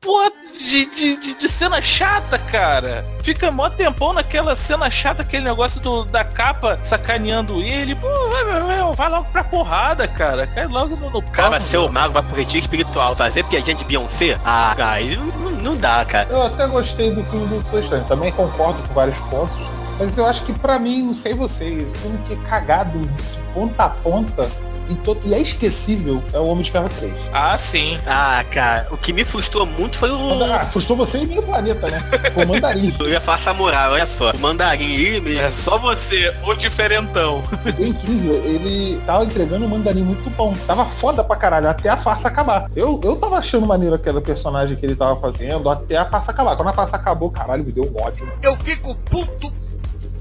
Porra 0.00 0.30
de, 0.58 0.86
de, 0.86 1.16
de, 1.16 1.34
de 1.34 1.48
cena 1.48 1.82
chata, 1.82 2.38
cara. 2.38 3.04
Fica 3.22 3.50
mó 3.50 3.68
tempão 3.68 4.12
naquela 4.12 4.54
cena 4.54 4.88
chata, 4.88 5.22
aquele 5.22 5.44
negócio 5.44 5.80
do, 5.80 6.04
da 6.04 6.24
capa 6.24 6.78
sacaneando 6.84 7.60
ele. 7.60 7.96
Pô, 7.96 8.06
vai, 8.30 8.44
vai, 8.44 8.60
vai, 8.60 8.94
vai 8.94 9.08
logo 9.10 9.24
pra 9.32 9.42
porrada, 9.42 10.06
cara. 10.06 10.46
Cai 10.46 10.66
logo 10.66 10.94
no, 10.96 11.10
no 11.10 11.20
Cara, 11.22 11.58
ser 11.58 11.78
o 11.78 11.82
mano. 11.82 11.94
mago, 11.94 12.14
vai 12.14 12.22
pro 12.22 12.36
retiro 12.36 12.60
espiritual, 12.60 13.16
fazer 13.16 13.44
piadinha 13.44 13.74
de 13.74 13.84
Beyoncé? 13.84 14.38
Ah, 14.44 14.72
cara, 14.76 15.00
não, 15.04 15.50
não- 15.50 15.76
dá, 15.76 16.04
cara. 16.04 16.28
Eu 16.30 16.46
até 16.46 16.66
gostei 16.66 17.10
do 17.12 17.22
filme 17.24 17.46
do 17.46 17.78
Estranho, 17.80 18.04
também 18.04 18.30
concordo 18.32 18.80
com 18.88 18.94
vários 18.94 19.18
pontos, 19.22 19.56
mas 19.98 20.16
eu 20.18 20.26
acho 20.26 20.42
que 20.44 20.52
pra 20.52 20.78
mim, 20.78 21.02
não 21.02 21.14
sei 21.14 21.34
vocês, 21.34 21.88
o 21.88 21.94
filme 21.98 22.18
que 22.26 22.34
é 22.34 22.36
cagado 22.48 22.98
de 23.00 23.38
ponta 23.54 23.84
a 23.84 23.88
ponta 23.90 24.48
e, 24.88 24.94
to- 24.96 25.18
e 25.24 25.34
é 25.34 25.40
esquecível 25.40 26.22
é 26.32 26.38
o 26.38 26.46
Homem 26.46 26.62
de 26.64 26.70
Ferro 26.70 26.88
3. 26.88 27.12
Ah, 27.32 27.56
sim. 27.58 27.98
Ah, 28.06 28.44
cara, 28.50 28.88
o 28.90 28.96
que 28.96 29.12
me 29.12 29.24
frustrou 29.24 29.64
muito 29.66 29.98
foi 29.98 30.10
o. 30.10 30.42
Ah, 30.44 30.64
frustrou 30.66 30.96
você 30.96 31.18
e 31.18 31.26
meio 31.26 31.42
planeta, 31.42 31.88
né? 31.90 32.00
Foi 32.34 32.44
o 32.44 32.48
Mandarim. 32.48 32.94
Eu 33.00 33.08
ia 33.10 33.20
falar 33.20 33.38
samurai, 33.38 33.88
olha 33.90 34.06
só. 34.06 34.30
O 34.32 34.38
mandarim 34.38 34.96
aí 34.96 35.20
mesmo. 35.20 35.40
É 35.40 35.50
só 35.50 35.78
você, 35.78 36.34
o 36.44 36.54
diferentão. 36.54 37.42
O 37.66 37.72
Ben 37.72 37.92
Kingsley, 37.92 38.36
ele 38.54 39.00
tava 39.06 39.24
entregando 39.24 39.64
um 39.64 39.68
mandarim 39.68 40.02
muito 40.02 40.28
bom. 40.30 40.52
Tava 40.66 40.84
foda 40.84 41.22
pra 41.24 41.36
caralho, 41.36 41.68
até 41.68 41.88
a 41.88 41.96
farsa 41.96 42.28
acabar. 42.28 42.70
Eu, 42.74 43.00
eu 43.04 43.16
tava 43.16 43.38
achando 43.38 43.66
maneiro 43.66 43.94
aquele 43.94 44.20
personagem 44.20 44.76
que 44.76 44.84
ele 44.84 44.94
tava 44.96 45.16
fazendo, 45.20 45.68
até 45.70 45.96
a 45.96 46.04
farsa 46.06 46.30
acabar. 46.30 46.56
Quando 46.56 46.68
a 46.68 46.72
farsa 46.72 46.96
acabou, 46.96 47.30
caralho, 47.30 47.64
me 47.64 47.72
deu 47.72 47.84
um 47.84 48.02
ódio. 48.02 48.30
Eu 48.42 48.56
fico 48.56 48.94
puto, 48.94 49.52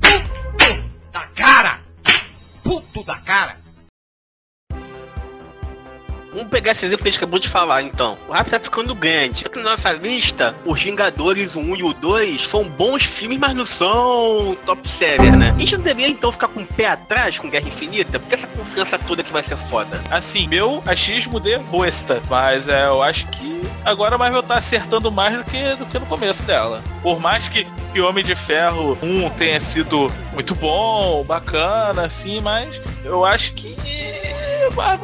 puto 0.02 0.84
da 1.12 1.22
cara. 1.36 1.80
Puto 2.64 3.04
da 3.04 3.16
cara. 3.18 3.56
Vamos 6.38 6.52
pegar 6.52 6.74
esse 6.74 6.86
exemplo 6.86 7.02
que 7.02 7.10
a 7.10 7.12
gente 7.12 7.18
acabou 7.18 7.40
de 7.40 7.50
falar, 7.50 7.82
então. 7.82 8.16
O 8.28 8.32
rap 8.32 8.48
tá 8.48 8.60
ficando 8.60 8.94
grande. 8.94 9.42
Só 9.42 9.50
que 9.50 9.58
na 9.58 9.72
nossa 9.72 9.92
lista, 9.92 10.56
os 10.64 10.80
Vingadores, 10.80 11.56
o 11.56 11.60
1 11.60 11.76
e 11.78 11.84
o 11.84 11.94
2, 11.94 12.48
são 12.48 12.64
bons 12.64 13.04
filmes, 13.04 13.40
mas 13.40 13.56
não 13.56 13.66
são 13.66 14.56
top 14.64 14.88
seller, 14.88 15.36
né? 15.36 15.52
A 15.56 15.60
gente 15.60 15.76
não 15.76 15.84
deveria, 15.84 16.12
então, 16.12 16.32
ficar 16.32 16.48
com 16.50 16.60
o 16.60 16.66
pé 16.66 16.90
atrás 16.90 17.40
com 17.40 17.50
Guerra 17.50 17.68
Infinita? 17.68 18.20
Porque 18.20 18.36
essa 18.36 18.46
confiança 18.46 19.00
toda 19.00 19.24
que 19.24 19.34
vai 19.34 19.42
ser 19.42 19.58
foda. 19.58 20.00
Assim, 20.12 20.48
meu 20.48 20.84
achismo 20.86 21.40
de 21.40 21.58
bosta. 21.58 22.22
Mas 22.30 22.68
é, 22.68 22.86
eu 22.86 23.02
acho 23.02 23.26
que 23.30 23.60
agora 23.84 24.14
a 24.14 24.18
Marvel 24.20 24.44
tá 24.44 24.60
acertando 24.60 25.12
mais 25.12 25.36
do 25.40 25.44
que, 25.44 25.76
do 25.76 25.88
que 25.88 25.98
no 25.98 26.06
começo 26.06 26.44
dela. 26.44 26.84
Por 27.02 27.20
mais 27.20 27.50
que, 27.50 27.66
que 27.92 28.00
Homem 28.00 28.24
de 28.24 28.36
Ferro 28.36 28.96
1 29.02 29.32
tenha 29.32 29.60
sido 29.60 30.12
muito 30.34 30.54
bom, 30.54 31.24
bacana, 31.24 32.06
assim, 32.06 32.40
mas 32.42 32.80
eu 33.04 33.26
acho 33.26 33.54
que 33.54 33.76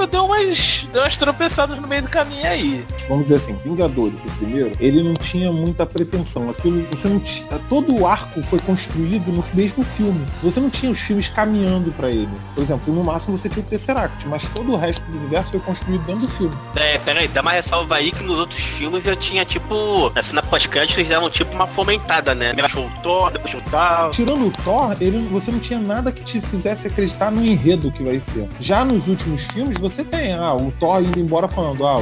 deu 0.10 0.26
umas, 0.26 0.88
deu 0.92 1.02
umas 1.02 1.18
tropeçadas 1.18 1.80
no 1.80 1.88
meio 1.88 2.04
do 2.04 2.10
caminho 2.10 2.46
aí. 2.46 2.86
vamos 3.08 3.24
dizer 3.24 3.36
assim, 3.36 3.56
Vingadores, 3.64 4.20
o 4.26 4.32
primeiro, 4.38 4.76
ele 4.80 5.02
não 5.02 5.14
tinha 5.14 5.52
muita 5.52 5.86
pretensão. 5.86 6.50
Aquilo, 6.50 6.86
você 6.92 7.08
não 7.08 7.20
tinha, 7.20 7.60
todo 7.70 7.96
o 7.96 8.08
arco 8.08 8.42
foi 8.44 8.60
construído 8.60 9.32
no 9.32 9.44
mesmo 9.54 9.84
filme. 9.84 10.26
Você 10.42 10.60
não 10.60 10.70
tinha 10.70 10.92
os 10.92 11.00
filmes 11.00 11.30
caminhando 11.30 11.92
pra 11.92 12.10
ele. 12.10 12.30
Por 12.54 12.64
exemplo, 12.64 12.94
no 12.94 13.04
máximo 13.04 13.38
você 13.38 13.50
tinha 13.50 13.64
o 13.64 13.68
Tesseract, 13.68 14.28
mas 14.28 14.44
todo 14.50 14.74
o 14.74 14.78
resto 14.78 15.02
do 15.10 15.18
universo 15.18 15.52
foi 15.52 15.62
construído 15.62 16.04
dentro 16.04 16.28
do 16.28 16.34
filme. 16.34 16.56
É, 16.76 16.98
peraí, 17.00 17.28
dá 17.28 17.42
uma 17.42 17.52
ressalva 17.52 17.96
aí 17.96 18.12
que 18.12 18.24
nos 18.24 18.38
outros 18.40 18.62
filmes 18.62 19.06
eu 19.06 19.16
tinha, 19.16 19.46
tipo, 19.46 20.12
na 20.14 20.22
cena 20.22 20.42
pós-crédito 20.42 21.00
eles 21.00 21.10
davam, 21.10 21.30
tipo, 21.30 21.54
uma 21.54 21.68
fomentada, 21.68 22.36
né? 22.36 22.48
Primeiro 22.48 22.66
achou 22.66 22.86
o 22.86 22.92
Thor, 23.02 23.32
depois 23.32 23.54
o 23.54 23.62
tal. 23.70 24.12
Tirando 24.12 24.48
o 24.48 24.52
Thor, 24.64 24.96
ele, 25.00 25.28
você 25.32 25.52
não 25.52 25.60
tinha 25.60 25.80
nada 25.80 26.12
que 26.12 26.24
te 26.24 26.42
fizesse 26.42 26.88
acreditar 26.88 27.32
no 27.32 27.44
enredo 27.44 27.92
que 27.92 28.04
vai 28.04 28.20
ser. 28.20 28.48
Já 28.60 28.84
nos 28.84 29.08
últimos 29.08 29.46
filmes, 29.54 29.78
você 29.78 30.04
tem 30.04 30.34
ah, 30.34 30.54
o 30.54 30.72
Thor 30.80 31.02
indo 31.02 31.20
embora 31.20 31.48
falando, 31.48 31.86
ah, 31.86 32.02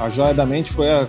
a, 0.00 0.06
a 0.06 0.10
joia 0.10 0.34
da 0.34 0.46
mente 0.46 0.72
foi 0.72 0.90
a, 0.90 1.06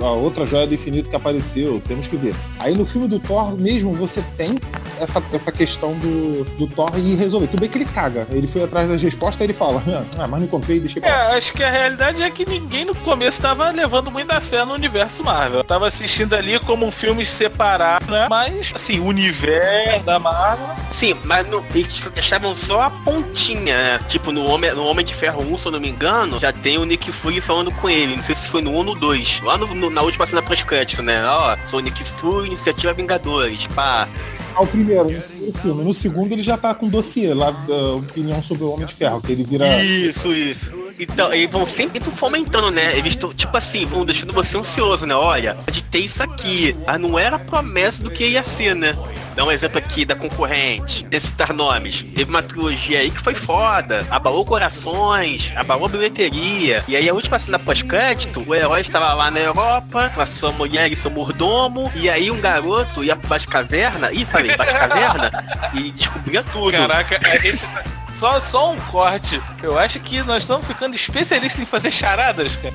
a 0.00 0.10
outra 0.10 0.46
joia 0.46 0.66
do 0.66 0.74
infinito 0.74 1.10
que 1.10 1.16
apareceu, 1.16 1.82
temos 1.86 2.06
que 2.06 2.16
ver. 2.16 2.34
Aí 2.62 2.76
no 2.76 2.86
filme 2.86 3.08
do 3.08 3.18
Thor 3.18 3.56
mesmo, 3.56 3.92
você 3.92 4.22
tem 4.36 4.56
essa, 5.00 5.22
essa 5.32 5.52
questão 5.52 5.92
do, 5.94 6.44
do 6.56 6.66
Thor 6.66 6.90
e 6.96 7.14
resolver. 7.14 7.46
Tudo 7.48 7.60
bem 7.60 7.68
que 7.68 7.78
ele 7.78 7.84
caga. 7.84 8.26
Ele 8.30 8.46
foi 8.46 8.62
atrás 8.64 8.88
das 8.88 9.02
respostas 9.02 9.40
e 9.40 9.44
ele 9.44 9.52
fala, 9.52 9.82
ah, 10.18 10.26
mas 10.26 10.40
não 10.40 10.44
encontrei, 10.44 10.80
deixei 10.80 11.02
É, 11.02 11.06
pra 11.06 11.36
acho 11.36 11.52
que 11.52 11.62
a 11.62 11.70
realidade 11.70 12.22
é 12.22 12.30
que 12.30 12.48
ninguém 12.48 12.84
no 12.84 12.94
começo 12.94 13.40
tava 13.40 13.70
levando 13.70 14.10
muita 14.10 14.40
fé 14.40 14.64
no 14.64 14.74
universo 14.74 15.22
Marvel. 15.22 15.64
Tava 15.64 15.86
assistindo 15.86 16.34
ali 16.34 16.58
como 16.60 16.86
um 16.86 16.90
filme 16.90 17.24
separado, 17.24 18.10
né? 18.10 18.26
Mas, 18.28 18.70
assim, 18.74 19.00
o 19.00 19.04
universo 19.06 20.04
da 20.04 20.18
Marvel. 20.18 20.66
Sim, 20.90 21.16
mas 21.24 21.48
no, 21.50 21.64
eles 21.74 22.00
deixavam 22.14 22.56
só 22.56 22.82
a 22.82 22.90
pontinha, 22.90 23.76
né? 23.76 24.00
Tipo, 24.08 24.32
no 24.32 24.46
Homem, 24.46 24.72
no 24.74 24.84
Homem 24.84 25.04
de 25.04 25.14
Ferro 25.16 25.42
1, 25.42 25.58
se 25.58 25.66
eu 25.66 25.72
não 25.72 25.80
me 25.80 25.88
engano, 25.88 26.38
já 26.38 26.52
tem 26.52 26.76
o 26.78 26.84
Nick 26.84 27.10
Fury 27.10 27.40
falando 27.40 27.72
com 27.72 27.88
ele. 27.88 28.16
Não 28.16 28.22
sei 28.22 28.34
se 28.34 28.48
foi 28.48 28.60
no 28.60 28.70
1 28.70 28.74
ou 28.74 28.84
no 28.84 28.94
2. 28.94 29.40
Lá 29.42 29.56
no- 29.56 29.74
no- 29.74 29.90
na 29.90 30.02
última 30.02 30.26
cena 30.26 30.42
pós-crédito, 30.42 31.02
né? 31.02 31.24
Ó, 31.26 31.56
sou 31.66 31.78
o 31.78 31.82
Nick 31.82 32.04
Fury, 32.04 32.48
Iniciativa 32.48 32.92
Vingadores. 32.92 33.66
Pá. 33.68 34.06
Ah, 34.54 34.62
o 34.62 34.66
primeiro, 34.66 35.22
primeiro 35.52 35.58
filme. 35.58 35.84
No 35.84 35.94
segundo 35.94 36.32
ele 36.32 36.42
já 36.42 36.56
tá 36.56 36.74
com 36.74 36.88
dossiê 36.88 37.32
lá 37.34 37.50
da 37.50 37.94
opinião 37.94 38.42
sobre 38.42 38.64
o 38.64 38.72
Homem 38.72 38.86
de 38.86 38.94
Ferro, 38.94 39.20
que 39.20 39.32
ele 39.32 39.44
vira. 39.44 39.82
Isso, 39.82 40.32
isso. 40.32 40.86
Então, 40.98 41.32
eles 41.32 41.50
vão 41.50 41.66
sempre 41.66 42.00
fomentando, 42.00 42.70
né? 42.70 42.96
Eles 42.96 43.12
estão, 43.12 43.32
tipo 43.34 43.54
assim, 43.56 43.84
vão 43.84 44.04
deixando 44.04 44.32
você 44.32 44.56
ansioso, 44.56 45.04
né? 45.04 45.14
Olha, 45.14 45.54
pode 45.54 45.82
ter 45.84 45.98
isso 45.98 46.22
aqui. 46.22 46.74
Mas 46.86 47.00
não 47.00 47.18
era 47.18 47.36
a 47.36 47.38
promessa 47.38 48.02
do 48.02 48.10
que 48.10 48.26
ia 48.26 48.42
ser, 48.42 48.74
né? 48.74 48.96
Dá 49.34 49.44
um 49.44 49.52
exemplo 49.52 49.76
aqui 49.76 50.06
da 50.06 50.14
concorrente, 50.14 51.04
de 51.04 51.20
citar 51.20 51.52
nomes. 51.52 52.02
Teve 52.14 52.30
uma 52.30 52.42
trilogia 52.42 53.00
aí 53.00 53.10
que 53.10 53.20
foi 53.20 53.34
foda. 53.34 54.06
Abalou 54.10 54.46
corações, 54.46 55.52
abalou 55.54 55.90
bilheteria. 55.90 56.82
E 56.88 56.96
aí 56.96 57.06
a 57.06 57.12
última 57.12 57.38
cena 57.38 57.58
pós-crédito, 57.58 58.42
o 58.46 58.54
herói 58.54 58.80
estava 58.80 59.12
lá 59.12 59.30
na 59.30 59.40
Europa, 59.40 60.10
com 60.14 60.22
a 60.22 60.26
sua 60.26 60.52
mulher 60.52 60.90
e 60.90 60.96
seu 60.96 61.10
mordomo. 61.10 61.92
E 61.94 62.08
aí 62.08 62.30
um 62.30 62.40
garoto 62.40 63.04
ia 63.04 63.14
pra 63.14 63.28
Batcaverna, 63.28 64.10
ih, 64.10 64.24
falei, 64.24 64.56
Batcaverna, 64.56 65.35
e 65.74 65.90
descobria 65.90 66.42
tudo. 66.42 66.72
Caraca, 66.72 67.20
a 67.22 67.36
gente. 67.36 67.68
Só, 68.18 68.40
só 68.40 68.72
um 68.72 68.76
corte. 68.76 69.42
Eu 69.62 69.78
acho 69.78 70.00
que 70.00 70.22
nós 70.22 70.42
estamos 70.42 70.66
ficando 70.66 70.94
especialistas 70.96 71.60
em 71.60 71.66
fazer 71.66 71.90
charadas, 71.90 72.56
cara. 72.56 72.74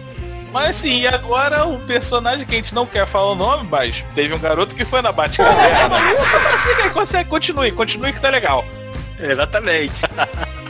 Mas 0.53 0.71
assim, 0.71 0.99
e 0.99 1.07
agora 1.07 1.65
o 1.65 1.79
personagem 1.79 2.45
que 2.45 2.53
a 2.53 2.57
gente 2.57 2.75
não 2.75 2.85
quer 2.85 3.07
falar 3.07 3.31
o 3.31 3.35
nome, 3.35 3.67
mas 3.69 4.03
teve 4.13 4.33
um 4.33 4.39
garoto 4.39 4.75
que 4.75 4.83
foi 4.83 5.01
na 5.01 5.11
Batcaverna. 5.11 5.95
Consiga 6.51 6.83
aí, 6.83 6.89
consegue, 6.89 7.29
continue, 7.29 7.71
continue 7.71 8.13
que 8.13 8.21
tá 8.21 8.29
legal. 8.29 8.65
Exatamente. 9.17 10.01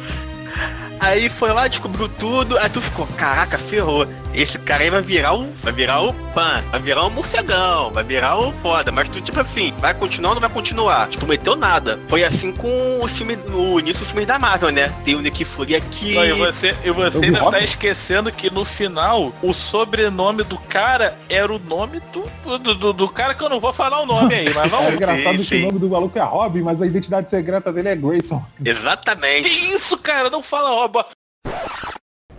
Aí 1.02 1.30
foi 1.30 1.52
lá, 1.52 1.68
descobriu 1.68 2.08
tudo, 2.08 2.60
aí 2.60 2.70
tu 2.70 2.80
ficou, 2.80 3.08
caraca, 3.18 3.58
ferrou. 3.58 4.08
Esse 4.34 4.58
cara 4.60 4.84
aí 4.84 4.90
vai 4.90 5.02
virar 5.02 5.34
o. 5.34 5.52
Vai 5.62 5.74
virar 5.74 6.02
o 6.02 6.14
pan, 6.34 6.62
vai 6.72 6.80
virar 6.80 7.04
o 7.06 7.10
morcegão, 7.10 7.92
vai 7.92 8.04
virar 8.04 8.38
o 8.38 8.52
foda. 8.54 8.92
Mas 8.92 9.10
tu, 9.10 9.20
tipo 9.22 9.40
assim, 9.40 9.74
vai 9.80 9.94
continuar 9.94 10.30
ou 10.30 10.36
não 10.36 10.42
vai 10.42 10.50
continuar? 10.50 11.10
Tipo, 11.10 11.28
meteu 11.28 11.56
nada. 11.56 12.00
Foi 12.08 12.24
assim 12.24 12.52
com 12.52 13.00
o 13.02 13.08
filme, 13.08 13.38
o 13.54 13.80
início 13.80 14.00
dos 14.02 14.10
filmes 14.10 14.28
da 14.28 14.40
Marvel, 14.40 14.70
né? 14.72 14.92
Tem 15.04 15.16
o 15.16 15.22
Nick 15.22 15.44
Fury 15.46 15.76
aqui. 15.76 16.16
Não, 16.16 16.26
e 16.26 16.34
você, 16.34 16.76
e 16.84 16.92
você 16.92 17.26
ainda 17.26 17.40
tá 17.40 17.46
Robin? 17.46 17.64
esquecendo 17.64 18.32
que 18.32 18.50
no 18.52 18.64
final 18.66 19.34
o 19.42 19.54
sobrenome 19.54 20.44
do 20.44 20.58
cara 20.58 21.18
era 21.30 21.52
o 21.54 21.60
nome 21.60 22.02
do, 22.14 22.58
do, 22.58 22.74
do, 22.76 22.94
do 22.94 23.10
cara 23.10 23.34
que 23.34 23.44
eu 23.44 23.50
não 23.50 23.60
vou 23.60 23.74
falar 23.74 24.00
o 24.02 24.06
nome 24.06 24.34
aí, 24.34 24.54
mas 24.54 24.72
É 24.72 24.76
vamos. 24.76 24.94
engraçado 24.94 25.38
que 25.38 25.44
sim. 25.44 25.64
o 25.64 25.66
nome 25.68 25.80
do 25.80 25.90
maluco 25.90 26.18
é 26.18 26.22
Robin, 26.24 26.62
mas 26.62 26.82
a 26.82 26.86
identidade 26.86 27.30
secreta 27.30 27.72
dele 27.74 27.90
é 27.90 27.96
Grayson. 27.96 28.44
Exatamente. 28.64 29.50
Que 29.50 29.74
isso, 29.76 29.98
cara? 29.98 30.30
Não 30.30 30.42
fala 30.42 30.70
Roba. 30.70 31.06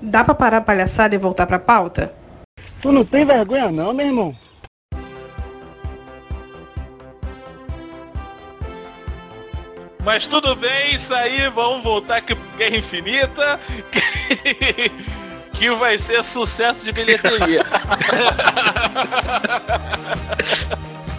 Dá 0.03 0.24
pra 0.24 0.34
parar 0.34 0.57
a 0.57 0.62
palhaçada 0.62 1.14
e 1.14 1.18
voltar 1.18 1.46
pra 1.46 1.61
pauta? 1.61 2.12
Tu 2.80 2.90
não 2.90 3.05
tem 3.05 3.24
vergonha 3.24 3.70
não, 3.70 3.94
meu 3.94 4.05
irmão? 4.05 4.36
Mas 10.05 10.26
tudo 10.26 10.57
bem, 10.57 10.96
isso 10.96 11.14
aí, 11.14 11.48
vamos 11.50 11.84
voltar 11.84 12.16
aqui 12.16 12.34
pro 12.34 12.59
Guerra 12.59 12.76
Infinita, 12.76 13.61
que, 13.92 14.90
que 15.53 15.70
vai 15.76 15.96
ser 15.96 16.24
sucesso 16.24 16.84
de 16.84 16.90
bilheteria. 16.90 17.62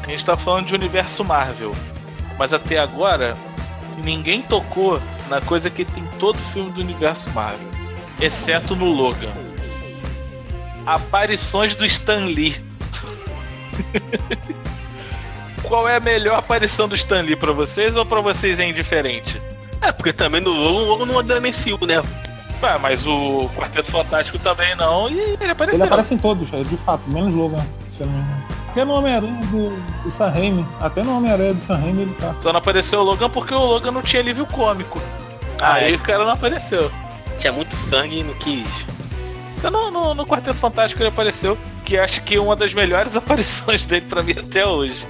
A 0.03 0.09
gente 0.09 0.25
tá 0.25 0.35
falando 0.35 0.65
de 0.65 0.75
universo 0.75 1.23
Marvel, 1.23 1.73
mas 2.37 2.51
até 2.51 2.77
agora 2.77 3.37
ninguém 4.03 4.41
tocou 4.41 5.01
na 5.29 5.39
coisa 5.39 5.69
que 5.69 5.85
tem 5.85 6.03
todo 6.19 6.37
filme 6.37 6.69
do 6.71 6.81
universo 6.81 7.29
Marvel, 7.29 7.71
exceto 8.23 8.75
no 8.75 8.85
Logan. 8.85 9.31
Aparições 10.85 11.75
do 11.75 11.85
Stan 11.85 12.25
Lee. 12.25 12.59
Qual 15.63 15.87
é 15.87 15.95
a 15.95 15.99
melhor 15.99 16.37
aparição 16.37 16.87
do 16.87 16.95
Stan 16.95 17.21
Lee 17.21 17.35
pra 17.35 17.51
vocês 17.51 17.95
ou 17.95 18.05
pra 18.05 18.21
vocês 18.21 18.59
é 18.59 18.67
indiferente? 18.67 19.41
É, 19.81 19.91
porque 19.91 20.13
também 20.13 20.41
no 20.41 20.51
Logan, 20.51 20.79
o 20.79 20.85
Logan 20.85 21.05
não 21.05 21.19
é 21.19 21.23
do 21.23 21.35
MCU, 21.41 21.85
né? 21.85 22.01
Ah, 22.61 22.79
mas 22.79 23.05
o 23.05 23.49
Quarteto 23.57 23.91
Fantástico 23.91 24.39
também 24.39 24.73
não, 24.75 25.09
e 25.09 25.19
ele 25.19 25.51
apareceu. 25.51 25.79
Ele 25.79 25.83
aparece 25.83 26.13
em 26.13 26.17
todos, 26.17 26.51
é, 26.53 26.63
de 26.63 26.77
fato, 26.77 27.09
menos 27.09 27.33
Logan. 27.33 27.61
se. 27.91 28.03
Até 28.69 28.85
no 28.85 28.93
Homem-Aranha 28.93 29.45
do, 29.47 29.75
do 30.03 30.09
Sam 30.09 30.29
Raimi. 30.29 30.65
Até 30.79 31.03
no 31.03 31.17
Homem-Aranha 31.17 31.53
do 31.53 31.59
Sam 31.59 31.77
Raimi 31.77 32.03
ele 32.03 32.13
tá. 32.15 32.33
Só 32.41 32.51
não 32.53 32.57
apareceu 32.59 32.99
o 32.99 33.03
Logan 33.03 33.29
porque 33.29 33.53
o 33.53 33.59
Logan 33.59 33.91
não 33.91 34.01
tinha 34.01 34.21
alívio 34.21 34.45
cômico. 34.45 34.99
Ah, 35.61 35.73
Aí 35.73 35.93
é? 35.93 35.95
o 35.95 35.99
cara 35.99 36.23
não 36.23 36.31
apareceu. 36.31 36.89
Tinha 37.39 37.53
muito 37.53 37.75
sangue 37.75 38.19
e 38.19 38.23
não 38.23 38.33
quis. 38.35 38.67
Então 39.57 39.71
no, 39.71 39.91
no, 39.91 40.13
no 40.13 40.25
Quarteto 40.25 40.57
Fantástico 40.57 41.01
ele 41.01 41.09
apareceu, 41.09 41.57
que 41.85 41.97
acho 41.97 42.21
que 42.23 42.37
uma 42.37 42.55
das 42.55 42.73
melhores 42.73 43.15
aparições 43.17 43.85
dele 43.85 44.05
pra 44.07 44.23
mim 44.23 44.35
até 44.37 44.65
hoje. 44.65 45.05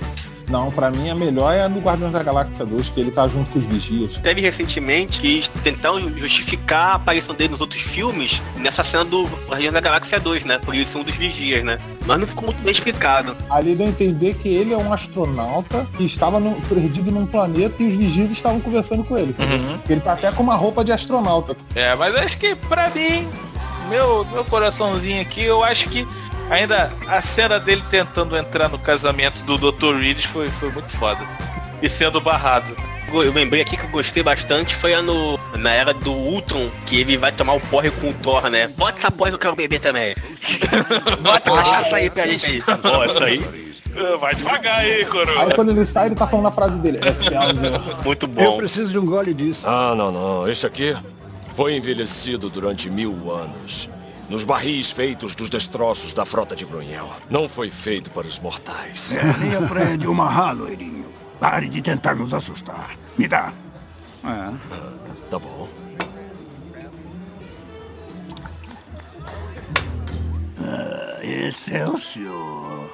Não, 0.49 0.69
pra 0.71 0.91
mim 0.91 1.09
a 1.09 1.15
melhor 1.15 1.53
é 1.53 1.63
a 1.63 1.67
do 1.67 1.79
Guardiões 1.79 2.13
da 2.13 2.21
Galáxia 2.21 2.65
2, 2.65 2.89
que 2.89 2.99
ele 2.99 3.11
tá 3.11 3.27
junto 3.27 3.51
com 3.51 3.59
os 3.59 3.65
Vigias. 3.65 4.17
Teve 4.17 4.41
recentemente 4.41 5.19
que 5.21 5.43
tentaram 5.63 5.99
justificar 6.17 6.91
a 6.91 6.93
aparição 6.95 7.33
dele 7.33 7.49
nos 7.51 7.61
outros 7.61 7.81
filmes 7.81 8.41
nessa 8.57 8.83
cena 8.83 9.05
do 9.05 9.23
Guardiões 9.47 9.73
da 9.73 9.79
Galáxia 9.79 10.19
2, 10.19 10.45
né? 10.45 10.59
Por 10.59 10.75
isso 10.75 10.97
um 10.99 11.03
dos 11.03 11.15
vigias, 11.15 11.63
né? 11.63 11.77
Mas 12.05 12.19
não 12.19 12.27
ficou 12.27 12.45
muito 12.45 12.61
bem 12.61 12.71
explicado. 12.71 13.35
Ali 13.49 13.75
deu 13.75 13.85
a 13.87 13.89
entender 13.89 14.35
que 14.35 14.49
ele 14.49 14.73
é 14.73 14.77
um 14.77 14.91
astronauta 14.93 15.87
que 15.97 16.03
estava 16.05 16.39
no- 16.39 16.59
perdido 16.61 17.11
num 17.11 17.25
planeta 17.25 17.81
e 17.81 17.87
os 17.87 17.93
Vigias 17.95 18.31
estavam 18.31 18.59
conversando 18.59 19.03
com 19.03 19.17
ele. 19.17 19.33
Uhum. 19.39 19.77
Ele 19.89 20.01
tá 20.01 20.13
até 20.13 20.31
com 20.31 20.43
uma 20.43 20.55
roupa 20.55 20.83
de 20.83 20.91
astronauta. 20.91 21.55
É, 21.75 21.95
mas 21.95 22.15
acho 22.15 22.37
que 22.37 22.55
pra 22.55 22.89
mim, 22.89 23.27
meu, 23.89 24.25
meu 24.31 24.43
coraçãozinho 24.45 25.21
aqui, 25.21 25.41
eu 25.43 25.63
acho 25.63 25.89
que 25.89 26.07
ainda 26.49 26.91
a 27.07 27.21
cena 27.21 27.59
dele 27.59 27.83
tentando 27.89 28.35
entrar 28.37 28.69
no 28.69 28.77
casamento 28.79 29.43
do 29.43 29.57
Dr. 29.71 29.95
Reed 29.97 30.25
foi, 30.27 30.49
foi 30.49 30.71
muito 30.71 30.89
foda. 30.97 31.21
E 31.81 31.89
sendo 31.89 32.19
barrado. 32.21 32.75
Eu 33.11 33.31
lembrei 33.31 33.61
aqui 33.61 33.77
que 33.77 33.83
eu 33.83 33.89
gostei 33.89 34.23
bastante, 34.23 34.73
foi 34.73 34.95
a 34.95 35.01
no, 35.01 35.37
na 35.55 35.69
era 35.69 35.93
do 35.93 36.11
Ultron, 36.11 36.67
que 36.85 36.99
ele 36.99 37.15
vai 37.15 37.31
tomar 37.31 37.53
o 37.53 37.59
porre 37.59 37.91
com 37.91 38.09
o 38.09 38.13
Thor, 38.13 38.49
né? 38.49 38.67
Bota 38.69 38.97
essa 38.97 39.11
porra 39.11 39.29
que 39.29 39.35
eu 39.35 39.39
quero 39.39 39.55
beber 39.55 39.79
também. 39.79 40.15
Bota 41.21 41.53
a 41.53 41.57
cachaça 41.57 41.95
aí 41.97 42.09
pra 42.09 42.25
gente 42.25 42.45
aí. 42.47 42.61
Bota 42.61 43.25
aí. 43.25 43.73
Ah, 43.95 44.17
Vai 44.17 44.33
devagar 44.33 44.79
aí, 44.79 45.05
coroa. 45.05 45.43
Aí 45.43 45.53
quando 45.53 45.69
ele 45.69 45.85
sai, 45.85 46.07
ele 46.07 46.15
tá 46.15 46.25
falando 46.25 46.47
a 46.47 46.51
frase 46.51 46.79
dele. 46.79 46.97
Excelsior. 47.07 48.03
Muito 48.03 48.23
Eu 48.25 48.29
bom. 48.51 48.57
preciso 48.57 48.89
de 48.89 48.97
um 48.97 49.05
gole 49.05 49.31
disso. 49.31 49.63
Ah, 49.67 49.93
não, 49.95 50.11
não. 50.11 50.49
Este 50.49 50.65
aqui 50.65 50.95
foi 51.53 51.75
envelhecido 51.75 52.49
durante 52.49 52.89
mil 52.89 53.31
anos. 53.31 53.91
Nos 54.29 54.43
barris 54.43 54.91
feitos 54.91 55.35
dos 55.35 55.49
destroços 55.49 56.13
da 56.13 56.25
frota 56.25 56.55
de 56.55 56.65
Grunhel. 56.65 57.09
Não 57.29 57.47
foi 57.47 57.69
feito 57.69 58.09
para 58.09 58.25
os 58.25 58.39
mortais. 58.39 59.15
É, 59.15 59.23
nem 59.37 59.55
aprende 59.55 60.07
uma 60.07 60.29
rá, 60.29 60.51
loirinho. 60.51 61.05
Pare 61.39 61.67
de 61.67 61.81
tentar 61.81 62.15
nos 62.15 62.33
assustar. 62.33 62.91
Me 63.17 63.27
dá. 63.27 63.53
Tá 65.29 65.37
bom. 65.37 65.67
Esse 71.21 71.75
é 71.75 71.87
o 71.87 71.97
senhor. 71.97 72.89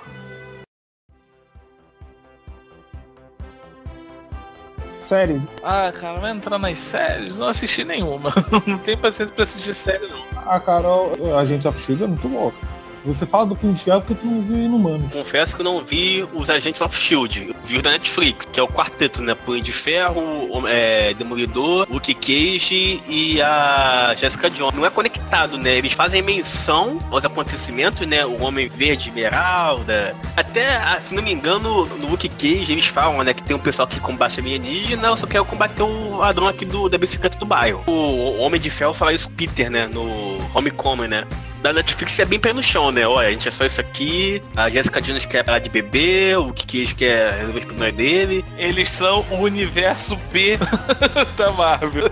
Sério, 5.02 5.48
Ah, 5.64 5.92
cara, 5.92 6.20
vai 6.20 6.32
entrar 6.32 6.60
nas 6.60 6.78
séries? 6.78 7.36
Não 7.38 7.48
assisti 7.48 7.84
nenhuma. 7.84 8.32
Não 8.68 8.78
tem 8.78 8.96
paciência 8.96 9.34
pra 9.34 9.44
assistir 9.44 9.74
série, 9.74 10.06
não. 10.08 10.29
A 10.50 10.60
Carol, 10.60 11.14
a 11.38 11.46
gente 11.46 11.68
of 11.68 11.80
Shield 11.80 12.04
é 12.04 12.08
muito 12.08 12.28
louca. 12.28 12.58
Você 13.06 13.26
fala 13.26 13.46
do 13.46 13.56
de 13.56 13.84
Ferro 13.84 14.02
porque 14.02 14.16
tu 14.16 14.28
não 14.28 14.42
viu 14.42 14.58
Inumanos. 14.58 15.14
Confesso 15.14 15.56
que 15.56 15.64
não 15.64 15.82
vi 15.82 16.28
os 16.34 16.50
Agentes 16.50 16.82
of 16.82 16.96
Shield. 16.96 17.48
Eu 17.50 17.56
vi 17.64 17.78
o 17.78 17.82
da 17.82 17.92
Netflix, 17.92 18.46
que 18.46 18.60
é 18.60 18.64
o 18.64 18.68
quarteto, 18.68 19.22
né? 19.22 19.34
Punho 19.34 19.62
de 19.62 19.72
Ferro, 19.72 20.22
é, 20.68 21.14
Demolidor, 21.14 21.88
Luke 21.90 22.14
Cage 22.14 23.02
e 23.08 23.42
a 23.42 24.14
Jessica 24.18 24.50
Jones. 24.50 24.76
Não 24.76 24.86
é 24.86 24.90
conectado, 24.90 25.58
né? 25.58 25.78
Eles 25.78 25.94
fazem 25.94 26.22
menção 26.22 27.00
aos 27.10 27.24
acontecimentos, 27.24 28.06
né? 28.06 28.26
O 28.26 28.44
Homem 28.44 28.68
Verde, 28.68 29.10
Esmeralda. 29.10 30.16
Até, 30.36 30.76
ah, 30.76 31.00
se 31.04 31.14
não 31.14 31.24
me 31.24 31.32
engano, 31.32 31.86
no 31.86 32.10
Luke 32.10 32.28
Cage 32.28 32.72
eles 32.72 32.88
falam, 32.88 33.24
né? 33.24 33.34
Que 33.34 33.44
tem 33.44 33.56
um 33.56 33.60
pessoal 33.60 33.88
que 33.88 34.00
combate 34.00 34.40
alienígena, 34.40 35.08
eu 35.08 35.18
só 35.18 35.26
quero 35.26 35.46
combater 35.46 35.84
o 35.84 36.18
ladrão 36.18 36.48
aqui 36.48 36.66
do, 36.66 36.90
da 36.90 36.98
bicicleta 36.98 37.38
do 37.38 37.46
bairro. 37.46 37.82
O 37.88 38.40
Homem 38.40 38.60
de 38.60 38.70
Ferro 38.70 38.94
fala 38.94 39.14
isso 39.14 39.30
Peter, 39.30 39.70
né? 39.70 39.88
No 39.88 40.29
Homecoming, 40.54 41.08
né? 41.08 41.26
da 41.62 41.74
Netflix 41.74 42.18
é 42.20 42.26
bem 42.26 42.40
pé 42.40 42.54
no 42.54 42.64
chão, 42.64 42.92
né? 42.92 43.06
Olha, 43.06 43.28
a 43.28 43.32
gente 43.32 43.48
é 43.48 43.52
só 43.52 43.66
isso 43.66 43.82
aqui, 43.82 44.42
a 44.56 44.70
Jessica 44.70 45.02
Jones 45.02 45.26
quer 45.26 45.44
parar 45.44 45.60
de 45.60 45.70
beber, 45.70 46.38
o 46.38 46.54
Kiki 46.54 46.96
quer 46.96 47.34
resolver 47.34 47.60
os 47.60 47.66
problemas 47.66 47.96
dele. 47.96 48.46
Eles 48.58 48.90
são 48.90 49.26
o 49.30 49.42
universo 49.42 50.16
B 50.32 50.58
da 51.38 51.52
Marvel. 51.52 52.10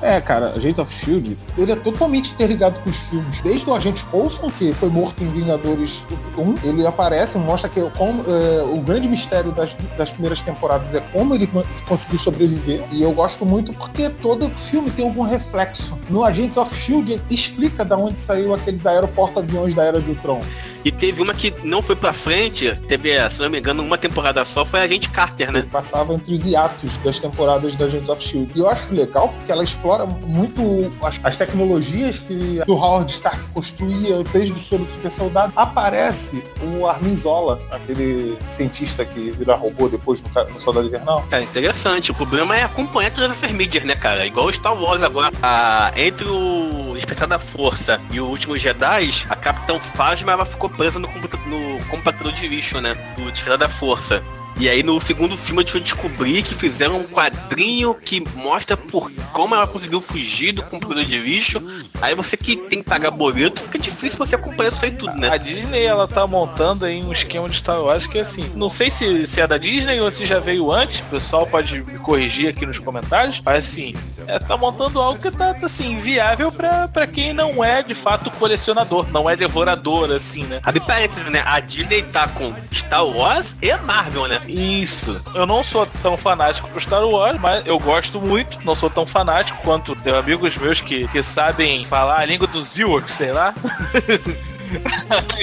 É, 0.00 0.20
cara, 0.20 0.52
Agent 0.56 0.78
of 0.78 0.92
Shield, 0.94 1.36
ele 1.56 1.72
é 1.72 1.76
totalmente 1.76 2.30
interligado 2.30 2.78
com 2.80 2.90
os 2.90 2.96
filmes. 2.96 3.40
Desde 3.42 3.68
o 3.68 3.74
Agente 3.74 4.04
Coulson, 4.04 4.50
que 4.50 4.72
foi 4.72 4.88
morto 4.88 5.22
em 5.22 5.30
Vingadores 5.30 6.04
1, 6.36 6.68
ele 6.68 6.86
aparece, 6.86 7.36
mostra 7.36 7.68
que 7.68 7.80
como, 7.90 8.22
é, 8.22 8.62
o 8.62 8.80
grande 8.80 9.08
mistério 9.08 9.50
das, 9.50 9.76
das 9.96 10.10
primeiras 10.10 10.40
temporadas 10.40 10.94
é 10.94 11.00
como 11.12 11.34
ele 11.34 11.48
conseguiu 11.86 12.18
sobreviver. 12.18 12.82
E 12.92 13.02
eu 13.02 13.12
gosto 13.12 13.44
muito 13.44 13.72
porque 13.72 14.08
todo 14.08 14.48
filme 14.50 14.90
tem 14.90 15.04
algum 15.04 15.22
reflexo. 15.22 15.98
No 16.08 16.24
Agents 16.24 16.56
of 16.56 16.74
Shield 16.74 17.20
explica 17.28 17.84
da 17.84 17.96
onde 17.96 18.20
saiu 18.20 18.54
aqueles 18.54 18.86
aeroporto-aviões 18.86 19.74
da 19.74 19.82
Era 19.84 20.00
de 20.00 20.10
Ultron. 20.10 20.40
E 20.88 20.90
teve 20.90 21.20
uma 21.20 21.34
que 21.34 21.52
não 21.62 21.82
foi 21.82 21.94
pra 21.94 22.14
frente, 22.14 22.74
teve, 22.88 23.10
se 23.28 23.42
não 23.42 23.50
me 23.50 23.58
engano, 23.58 23.82
uma 23.82 23.98
temporada 23.98 24.42
só, 24.46 24.64
foi 24.64 24.80
a 24.80 24.84
Agente 24.84 25.10
Carter, 25.10 25.52
né? 25.52 25.58
Ele 25.58 25.68
passava 25.68 26.14
entre 26.14 26.34
os 26.34 26.46
hiatos 26.46 26.96
das 27.04 27.18
temporadas 27.18 27.76
da 27.76 27.84
Agents 27.84 28.08
of 28.08 28.26
Shield. 28.26 28.50
E 28.56 28.60
eu 28.60 28.66
acho 28.70 28.94
legal 28.94 29.28
porque 29.28 29.52
ela 29.52 29.62
explora 29.62 30.06
muito 30.06 30.90
as, 31.02 31.20
as 31.22 31.36
tecnologias 31.36 32.18
que 32.18 32.62
o 32.66 32.72
Howard 32.72 33.12
Stark 33.12 33.38
construía 33.52 34.24
desde 34.32 34.52
o 34.52 34.54
do 34.54 34.62
super 34.62 35.12
soldado. 35.12 35.52
Aparece 35.56 36.42
o 36.62 36.86
Armin 36.86 37.14
Zola, 37.14 37.60
aquele 37.70 38.38
cientista 38.50 39.04
que 39.04 39.30
vira 39.32 39.54
robô 39.56 39.90
depois 39.90 40.22
no, 40.22 40.54
no 40.54 40.58
Soldado 40.58 40.86
Invernal. 40.86 41.22
Cara, 41.28 41.42
interessante. 41.42 42.12
O 42.12 42.14
problema 42.14 42.56
é 42.56 42.62
acompanhar 42.62 43.10
todas 43.10 43.44
as 43.44 43.52
mídias, 43.52 43.84
né, 43.84 43.94
cara? 43.94 44.24
Igual 44.24 44.46
o 44.46 44.52
Star 44.54 44.74
Wars 44.74 45.02
agora. 45.02 45.30
A, 45.42 45.92
entre 45.96 46.26
o 46.26 46.94
Despertar 46.94 47.28
da 47.28 47.38
Força 47.38 48.00
e 48.10 48.18
o 48.18 48.26
Último 48.26 48.56
Jedi, 48.56 49.10
a 49.28 49.36
Capitão 49.36 49.78
Phasma 49.78 50.32
ela 50.32 50.46
ficou 50.46 50.70
presa 50.78 51.00
no, 51.00 51.08
no 51.08 51.84
computador 51.86 52.32
de 52.32 52.48
lixo, 52.48 52.80
né? 52.80 52.94
Do 53.16 53.30
Despertar 53.32 53.58
da 53.58 53.68
Força. 53.68 54.22
E 54.60 54.68
aí 54.68 54.82
no 54.82 55.00
segundo 55.00 55.36
filme 55.36 55.60
a 55.60 55.62
gente 55.62 55.72
foi 55.72 55.80
descobrir 55.80 56.42
que 56.42 56.54
fizeram 56.54 56.98
um 56.98 57.04
quadrinho 57.04 57.94
que 57.94 58.22
mostra 58.34 58.76
por 58.76 59.10
como 59.32 59.54
ela 59.54 59.66
conseguiu 59.68 60.00
fugir 60.00 60.50
do 60.50 60.62
computador 60.64 61.04
de 61.04 61.16
lixo. 61.16 61.62
Aí 62.02 62.14
você 62.14 62.36
que 62.36 62.56
tem 62.56 62.82
que 62.82 62.88
pagar 62.88 63.12
boleto, 63.12 63.62
fica 63.62 63.78
difícil 63.78 64.18
você 64.18 64.34
acompanhar 64.34 64.70
isso 64.70 64.78
aí 64.82 64.90
tudo, 64.90 65.14
né? 65.14 65.28
A 65.30 65.36
Disney 65.36 65.84
ela 65.84 66.08
tá 66.08 66.26
montando 66.26 66.84
aí 66.84 67.00
um 67.02 67.12
esquema 67.12 67.48
de 67.48 67.56
Star 67.56 67.80
Wars 67.80 68.06
que 68.06 68.18
é 68.18 68.22
assim, 68.22 68.50
não 68.56 68.68
sei 68.68 68.90
se, 68.90 69.26
se 69.28 69.40
é 69.40 69.46
da 69.46 69.58
Disney 69.58 70.00
ou 70.00 70.10
se 70.10 70.26
já 70.26 70.40
veio 70.40 70.72
antes, 70.72 71.00
o 71.00 71.04
pessoal 71.04 71.46
pode 71.46 71.80
me 71.84 71.98
corrigir 71.98 72.48
aqui 72.48 72.66
nos 72.66 72.78
comentários, 72.78 73.40
mas 73.44 73.64
assim, 73.64 73.94
é, 74.26 74.38
tá 74.38 74.56
montando 74.56 75.00
algo 75.00 75.20
que 75.20 75.30
tá, 75.30 75.54
tá 75.54 75.66
assim, 75.66 76.00
viável 76.00 76.50
pra, 76.50 76.88
pra 76.88 77.06
quem 77.06 77.32
não 77.32 77.62
é 77.62 77.82
de 77.82 77.94
fato 77.94 78.30
colecionador, 78.32 79.06
não 79.12 79.30
é 79.30 79.36
devorador, 79.36 80.10
assim, 80.10 80.42
né? 80.44 80.60
Abre 80.64 80.80
parênteses, 80.80 81.26
né? 81.26 81.42
A 81.46 81.60
Disney 81.60 82.02
tá 82.02 82.26
com 82.26 82.52
Star 82.72 83.06
Wars 83.06 83.54
e 83.62 83.72
Marvel, 83.78 84.26
né? 84.26 84.40
Isso. 84.48 85.20
Eu 85.34 85.46
não 85.46 85.62
sou 85.62 85.86
tão 86.02 86.16
fanático 86.16 86.68
pro 86.68 86.80
Star 86.80 87.06
Wars, 87.06 87.38
mas 87.40 87.66
eu 87.66 87.78
gosto 87.78 88.20
muito. 88.20 88.58
Não 88.64 88.74
sou 88.74 88.88
tão 88.88 89.06
fanático 89.06 89.60
quanto 89.62 89.94
tenho 89.96 90.16
amigos 90.16 90.56
meus 90.56 90.80
que, 90.80 91.06
que 91.08 91.22
sabem 91.22 91.84
falar 91.84 92.20
a 92.20 92.24
língua 92.24 92.46
dos 92.46 92.76
Ewoks, 92.78 93.14
sei 93.14 93.32
lá. 93.32 93.54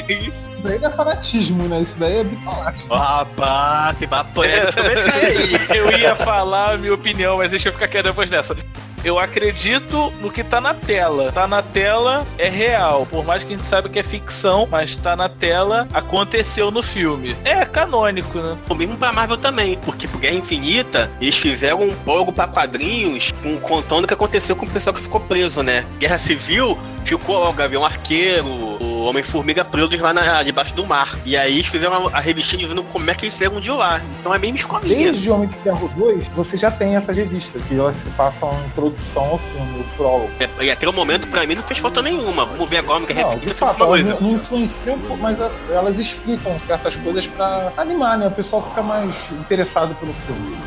Isso 0.10 0.64
daí 0.64 0.80
não 0.80 0.88
é 0.88 0.92
fanatismo, 0.92 1.64
né? 1.64 1.80
Isso 1.82 1.98
daí 1.98 2.18
é 2.18 2.24
bitolático. 2.24 2.94
Rapaz, 2.94 3.98
que 3.98 4.08
bapanha. 4.08 4.64
Eu 5.76 5.92
ia 5.98 6.16
falar 6.16 6.74
a 6.74 6.78
minha 6.78 6.94
opinião, 6.94 7.38
mas 7.38 7.50
deixa 7.50 7.70
eu 7.70 7.74
ficar 7.74 7.88
quieto 7.88 8.06
depois 8.06 8.30
dessa 8.30 8.56
eu 9.06 9.20
acredito 9.20 10.12
no 10.20 10.32
que 10.32 10.44
tá 10.44 10.60
na 10.60 10.74
tela. 10.74 11.32
Tá 11.32 11.48
na 11.48 11.62
tela 11.62 12.26
é 12.40 12.50
real. 12.50 13.06
Por 13.06 13.24
mais 13.24 13.44
que 13.44 13.54
a 13.54 13.58
gente 13.58 13.68
saiba 13.68 13.88
que 13.88 14.00
é 14.00 14.04
ficção, 14.04 14.68
mas 14.70 14.98
tá 14.98 15.16
na 15.16 15.30
tela, 15.30 15.88
aconteceu 15.94 16.72
no 16.72 16.82
filme. 16.82 17.36
É 17.46 17.64
canônico, 17.64 18.40
né? 18.40 18.58
O 18.68 18.74
mesmo 18.74 18.98
pra 18.98 19.14
Marvel 19.14 19.38
também, 19.38 19.78
porque 19.78 20.08
por 20.08 20.20
Guerra 20.20 20.36
Infinita, 20.36 21.12
eles 21.22 21.38
fizeram 21.38 21.84
um 21.84 21.96
jogo 22.04 22.34
pra 22.34 22.48
quadrinhos 22.48 23.32
com, 23.44 23.58
contando 23.58 24.06
o 24.06 24.08
que 24.08 24.14
aconteceu 24.16 24.56
com 24.56 24.66
o 24.66 24.70
pessoal 24.70 24.94
que 24.94 25.02
ficou 25.02 25.20
preso, 25.20 25.62
né? 25.62 25.86
Guerra 26.00 26.18
Civil 26.18 26.76
ficou 27.04 27.36
ó, 27.36 27.52
o 27.52 27.54
Gavião 27.54 27.86
Arqueiro, 27.86 28.48
Homem-Formiga 29.06 29.64
presos 29.64 30.00
lá 30.00 30.14
na, 30.14 30.44
debaixo 30.44 30.74
do 30.74 30.86
mar. 30.86 31.18
E 31.26 31.36
aí 31.36 31.56
eles 31.56 31.68
fizeram 31.68 32.08
a, 32.08 32.18
a 32.18 32.20
revistinha 32.20 32.62
dizendo 32.62 32.84
como 32.84 33.10
é 33.10 33.14
que 33.14 33.26
eles 33.26 33.34
saíram 33.34 33.60
de 33.60 33.72
lá. 33.72 34.02
Então 34.20 34.34
é 34.34 34.40
bem 34.40 34.54
escolinha. 34.56 34.96
Desde 34.96 35.30
Homem 35.30 35.48
de 35.48 35.56
Ferro 35.58 35.92
2, 35.96 36.28
você 36.30 36.58
já 36.58 36.72
tem 36.72 36.96
essas 36.96 37.16
revistas, 37.16 37.62
que 37.64 37.76
elas 37.76 37.98
se 37.98 38.10
passam 38.12 38.52
em 38.54 38.68
introdução 38.68 39.24
ao 39.24 39.38
filme, 39.38 39.80
o 39.80 39.84
prólogo. 39.98 40.30
É, 40.40 40.66
e 40.66 40.72
até 40.72 40.88
o 40.88 40.94
momento, 40.94 41.28
pra 41.28 41.46
mim, 41.46 41.56
não 41.56 41.64
fez 41.64 41.80
falta 41.80 42.02
nenhuma. 42.02 42.46
Vamos 42.46 42.70
ver 42.70 42.78
agora 42.78 43.06
que 43.06 43.14
a 43.14 43.16
revistinha 43.16 43.54
faz 43.54 43.76
uma 43.76 43.86
coisa. 43.86 44.14
Não, 44.16 44.22
não 44.22 44.36
influenciam, 44.36 44.98
mas 45.20 45.40
elas, 45.40 45.62
elas 45.70 46.00
explicam 46.00 46.60
certas 46.66 46.96
coisas 46.96 47.26
pra 47.28 47.72
animar, 47.78 48.18
né? 48.18 48.28
O 48.28 48.32
pessoal 48.32 48.62
fica 48.62 48.82
mais 48.82 49.30
interessado 49.32 49.96
pelo 49.96 50.14
filme. 50.26 50.58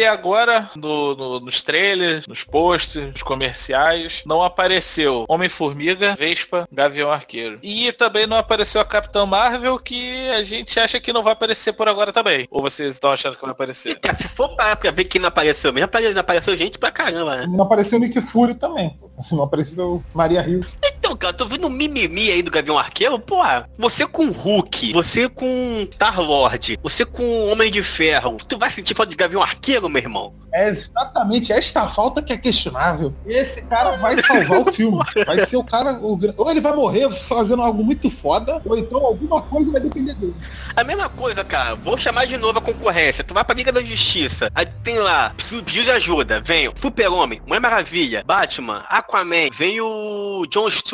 Até 0.00 0.08
agora, 0.08 0.70
no, 0.74 1.14
no, 1.14 1.40
nos 1.40 1.62
trailers, 1.62 2.26
nos 2.26 2.42
posts, 2.42 3.12
nos 3.12 3.22
comerciais, 3.22 4.22
não 4.24 4.42
apareceu 4.42 5.26
Homem-Formiga, 5.28 6.14
Vespa, 6.16 6.66
Gavião 6.72 7.12
Arqueiro. 7.12 7.58
E 7.62 7.92
também 7.92 8.26
não 8.26 8.38
apareceu 8.38 8.80
a 8.80 8.84
Capitã 8.86 9.26
Marvel, 9.26 9.78
que 9.78 10.30
a 10.30 10.42
gente 10.42 10.80
acha 10.80 10.98
que 10.98 11.12
não 11.12 11.22
vai 11.22 11.34
aparecer 11.34 11.74
por 11.74 11.86
agora 11.86 12.14
também. 12.14 12.48
Ou 12.50 12.62
vocês 12.62 12.94
estão 12.94 13.12
achando 13.12 13.36
que 13.36 13.42
vai 13.42 13.50
aparecer? 13.50 13.90
Eita, 13.90 14.14
se 14.14 14.26
for 14.26 14.56
para 14.56 14.74
pra 14.74 14.90
ver 14.90 15.04
quem 15.04 15.20
não 15.20 15.28
apareceu 15.28 15.70
mesmo, 15.70 15.90
apareceu 16.18 16.56
gente 16.56 16.78
pra 16.78 16.90
caramba, 16.90 17.36
né? 17.36 17.46
Não 17.46 17.64
apareceu 17.64 17.98
Nick 17.98 18.22
Fury 18.22 18.54
também. 18.54 18.98
Não 19.30 19.42
apareceu 19.42 20.02
Maria 20.14 20.40
Rio. 20.40 20.64
Então, 21.10 21.18
cara, 21.18 21.32
tô 21.32 21.44
vendo 21.44 21.66
um 21.66 21.70
mimimi 21.70 22.30
aí 22.30 22.40
do 22.40 22.52
Gavião 22.52 22.78
Arqueiro, 22.78 23.18
pô, 23.18 23.38
você 23.76 24.06
com 24.06 24.30
Hulk, 24.30 24.92
você 24.92 25.28
com 25.28 25.88
Star-Lord, 25.90 26.78
você 26.80 27.04
com 27.04 27.50
Homem 27.50 27.68
de 27.68 27.82
Ferro, 27.82 28.36
tu 28.46 28.56
vai 28.56 28.70
sentir 28.70 28.94
falta 28.94 29.10
de 29.10 29.16
Gavião 29.16 29.42
Arqueiro, 29.42 29.88
meu 29.88 30.00
irmão? 30.00 30.40
É 30.52 30.68
exatamente 30.68 31.52
esta 31.52 31.86
falta 31.88 32.20
que 32.20 32.32
é 32.32 32.36
questionável. 32.36 33.14
Esse 33.24 33.62
cara 33.62 33.96
vai 33.98 34.16
salvar 34.20 34.60
o 34.60 34.72
filme. 34.72 34.98
Vai 35.24 35.46
ser 35.46 35.56
o 35.56 35.64
cara. 35.64 35.92
O, 36.00 36.18
ou 36.36 36.50
ele 36.50 36.60
vai 36.60 36.74
morrer 36.74 37.08
fazendo 37.10 37.62
algo 37.62 37.84
muito 37.84 38.10
foda, 38.10 38.60
ou 38.64 38.76
então 38.76 39.04
alguma 39.04 39.40
coisa 39.42 39.70
vai 39.70 39.80
depender 39.80 40.14
dele. 40.14 40.34
A 40.74 40.82
mesma 40.82 41.08
coisa, 41.08 41.44
cara. 41.44 41.76
Vou 41.76 41.96
chamar 41.96 42.26
de 42.26 42.36
novo 42.36 42.58
a 42.58 42.62
concorrência. 42.62 43.22
Tu 43.22 43.32
vai 43.32 43.44
pra 43.44 43.54
Liga 43.54 43.70
da 43.70 43.82
Justiça. 43.82 44.50
Aí 44.54 44.66
tem 44.82 44.98
lá, 44.98 45.30
preciso 45.36 45.62
de 45.62 45.90
ajuda. 45.90 46.40
Vem 46.40 46.68
o 46.68 46.74
Super-Homem, 46.80 47.40
Mulher 47.46 47.60
Maravilha, 47.60 48.24
Batman, 48.26 48.84
Aquaman, 48.88 49.50
vem 49.56 49.80
o 49.80 50.44
John 50.50 50.68
Stewart, 50.68 50.90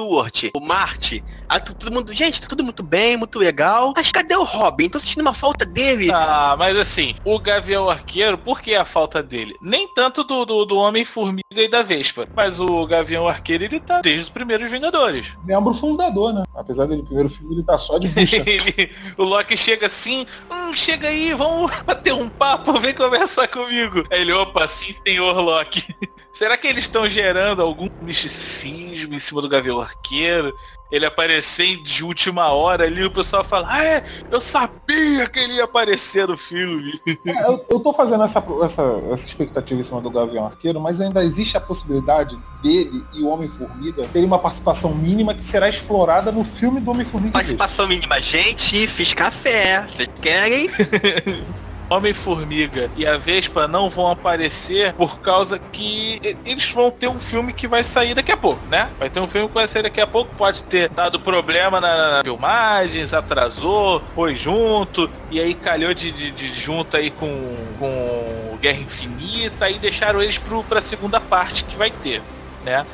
o 0.54 0.60
Marte. 0.60 1.22
Aí 1.48 1.60
todo 1.60 1.92
mundo. 1.92 2.12
Gente, 2.12 2.40
tá 2.40 2.48
tudo 2.48 2.64
muito 2.64 2.82
bem, 2.82 3.16
muito 3.16 3.38
legal. 3.38 3.92
Mas 3.96 4.10
cadê 4.10 4.34
o 4.36 4.44
Robin? 4.44 4.88
Tô 4.88 4.98
sentindo 4.98 5.22
uma 5.22 5.34
falta 5.34 5.64
dele. 5.64 6.10
Ah, 6.12 6.54
mas 6.58 6.76
assim, 6.76 7.14
o 7.24 7.38
Gavião 7.38 7.88
Arqueiro, 7.88 8.38
por 8.38 8.60
que 8.60 8.74
a 8.74 8.84
falta 8.84 9.22
dele? 9.22 9.54
Nem 9.60 9.92
tanto 9.94 10.24
do, 10.24 10.44
do, 10.44 10.64
do 10.64 10.76
Homem-Formiga 10.76 11.44
e 11.50 11.68
da 11.68 11.82
Vespa. 11.82 12.28
Mas 12.34 12.60
o 12.60 12.86
Gavião 12.86 13.28
Arqueiro, 13.28 13.64
ele 13.64 13.80
tá 13.80 14.00
desde 14.00 14.24
os 14.24 14.30
primeiros 14.30 14.70
Vingadores. 14.70 15.32
Membro 15.44 15.72
fundador, 15.72 16.32
né? 16.32 16.42
Apesar 16.54 16.86
dele, 16.86 17.02
primeiro 17.02 17.28
filme, 17.28 17.54
ele 17.54 17.62
tá 17.62 17.78
só 17.78 17.98
de 17.98 18.08
bucha. 18.08 18.36
o 19.16 19.24
Loki 19.24 19.56
chega 19.56 19.86
assim, 19.86 20.26
hum, 20.50 20.76
chega 20.76 21.08
aí, 21.08 21.32
vamos 21.34 21.70
bater 21.84 22.12
um 22.12 22.28
papo, 22.28 22.78
vem 22.80 22.94
conversar 22.94 23.48
comigo. 23.48 24.04
Aí 24.10 24.20
ele, 24.22 24.32
opa, 24.32 24.66
sim, 24.68 24.94
senhor 25.06 25.38
Loki. 25.40 25.84
Será 26.36 26.54
que 26.58 26.66
eles 26.66 26.84
estão 26.84 27.08
gerando 27.08 27.62
algum 27.62 27.88
misticismo 28.02 29.14
em 29.14 29.18
cima 29.18 29.40
do 29.40 29.48
Gavião 29.48 29.80
Arqueiro? 29.80 30.54
Ele 30.92 31.06
aparecer 31.06 31.82
de 31.82 32.04
última 32.04 32.48
hora 32.52 32.84
ali, 32.84 33.02
o 33.06 33.10
pessoal 33.10 33.42
fala, 33.42 33.66
ah, 33.70 33.82
é, 33.82 34.04
eu 34.30 34.38
sabia 34.38 35.26
que 35.30 35.38
ele 35.38 35.54
ia 35.54 35.64
aparecer 35.64 36.28
no 36.28 36.36
filme. 36.36 37.00
É, 37.24 37.42
eu, 37.46 37.64
eu 37.70 37.80
tô 37.80 37.90
fazendo 37.90 38.22
essa, 38.22 38.44
essa, 38.62 38.82
essa 39.10 39.26
expectativa 39.26 39.80
em 39.80 39.82
cima 39.82 39.98
do 39.98 40.10
Gavião 40.10 40.44
Arqueiro, 40.44 40.78
mas 40.78 41.00
ainda 41.00 41.24
existe 41.24 41.56
a 41.56 41.60
possibilidade 41.60 42.38
dele 42.62 43.02
e 43.14 43.22
o 43.22 43.28
Homem-Formiga 43.28 44.06
terem 44.12 44.26
uma 44.26 44.38
participação 44.38 44.94
mínima 44.94 45.34
que 45.34 45.42
será 45.42 45.70
explorada 45.70 46.30
no 46.30 46.44
filme 46.44 46.82
do 46.82 46.90
Homem-Formiga. 46.90 47.32
Participação 47.32 47.88
mínima, 47.88 48.20
gente, 48.20 48.86
fiz 48.86 49.14
café. 49.14 49.86
Vocês 49.88 50.10
querem? 50.20 50.68
Homem-Formiga 51.88 52.90
e 52.96 53.06
a 53.06 53.16
Vespa 53.16 53.66
não 53.68 53.88
vão 53.88 54.10
aparecer 54.10 54.92
por 54.94 55.20
causa 55.20 55.58
que 55.58 56.20
eles 56.44 56.68
vão 56.70 56.90
ter 56.90 57.08
um 57.08 57.20
filme 57.20 57.52
que 57.52 57.68
vai 57.68 57.84
sair 57.84 58.14
daqui 58.14 58.32
a 58.32 58.36
pouco, 58.36 58.60
né? 58.70 58.88
Vai 58.98 59.08
ter 59.10 59.20
um 59.20 59.28
filme 59.28 59.48
que 59.48 59.54
vai 59.54 59.66
sair 59.66 59.82
daqui 59.82 60.00
a 60.00 60.06
pouco, 60.06 60.34
pode 60.36 60.64
ter 60.64 60.88
dado 60.88 61.20
problema 61.20 61.80
na, 61.80 62.16
na 62.18 62.22
filmagens, 62.22 63.12
atrasou, 63.12 64.02
foi 64.14 64.34
junto, 64.34 65.08
e 65.30 65.40
aí 65.40 65.54
calhou 65.54 65.94
de, 65.94 66.10
de- 66.10 66.30
de 66.30 66.52
junto 66.54 66.96
aí 66.96 67.10
com, 67.10 67.54
com 67.78 68.58
Guerra 68.60 68.78
Infinita 68.80 69.68
e 69.70 69.78
deixaram 69.78 70.22
eles 70.22 70.38
pro, 70.38 70.64
pra 70.64 70.80
segunda 70.80 71.20
parte 71.20 71.64
que 71.64 71.76
vai 71.76 71.90
ter, 71.90 72.22
né? 72.64 72.84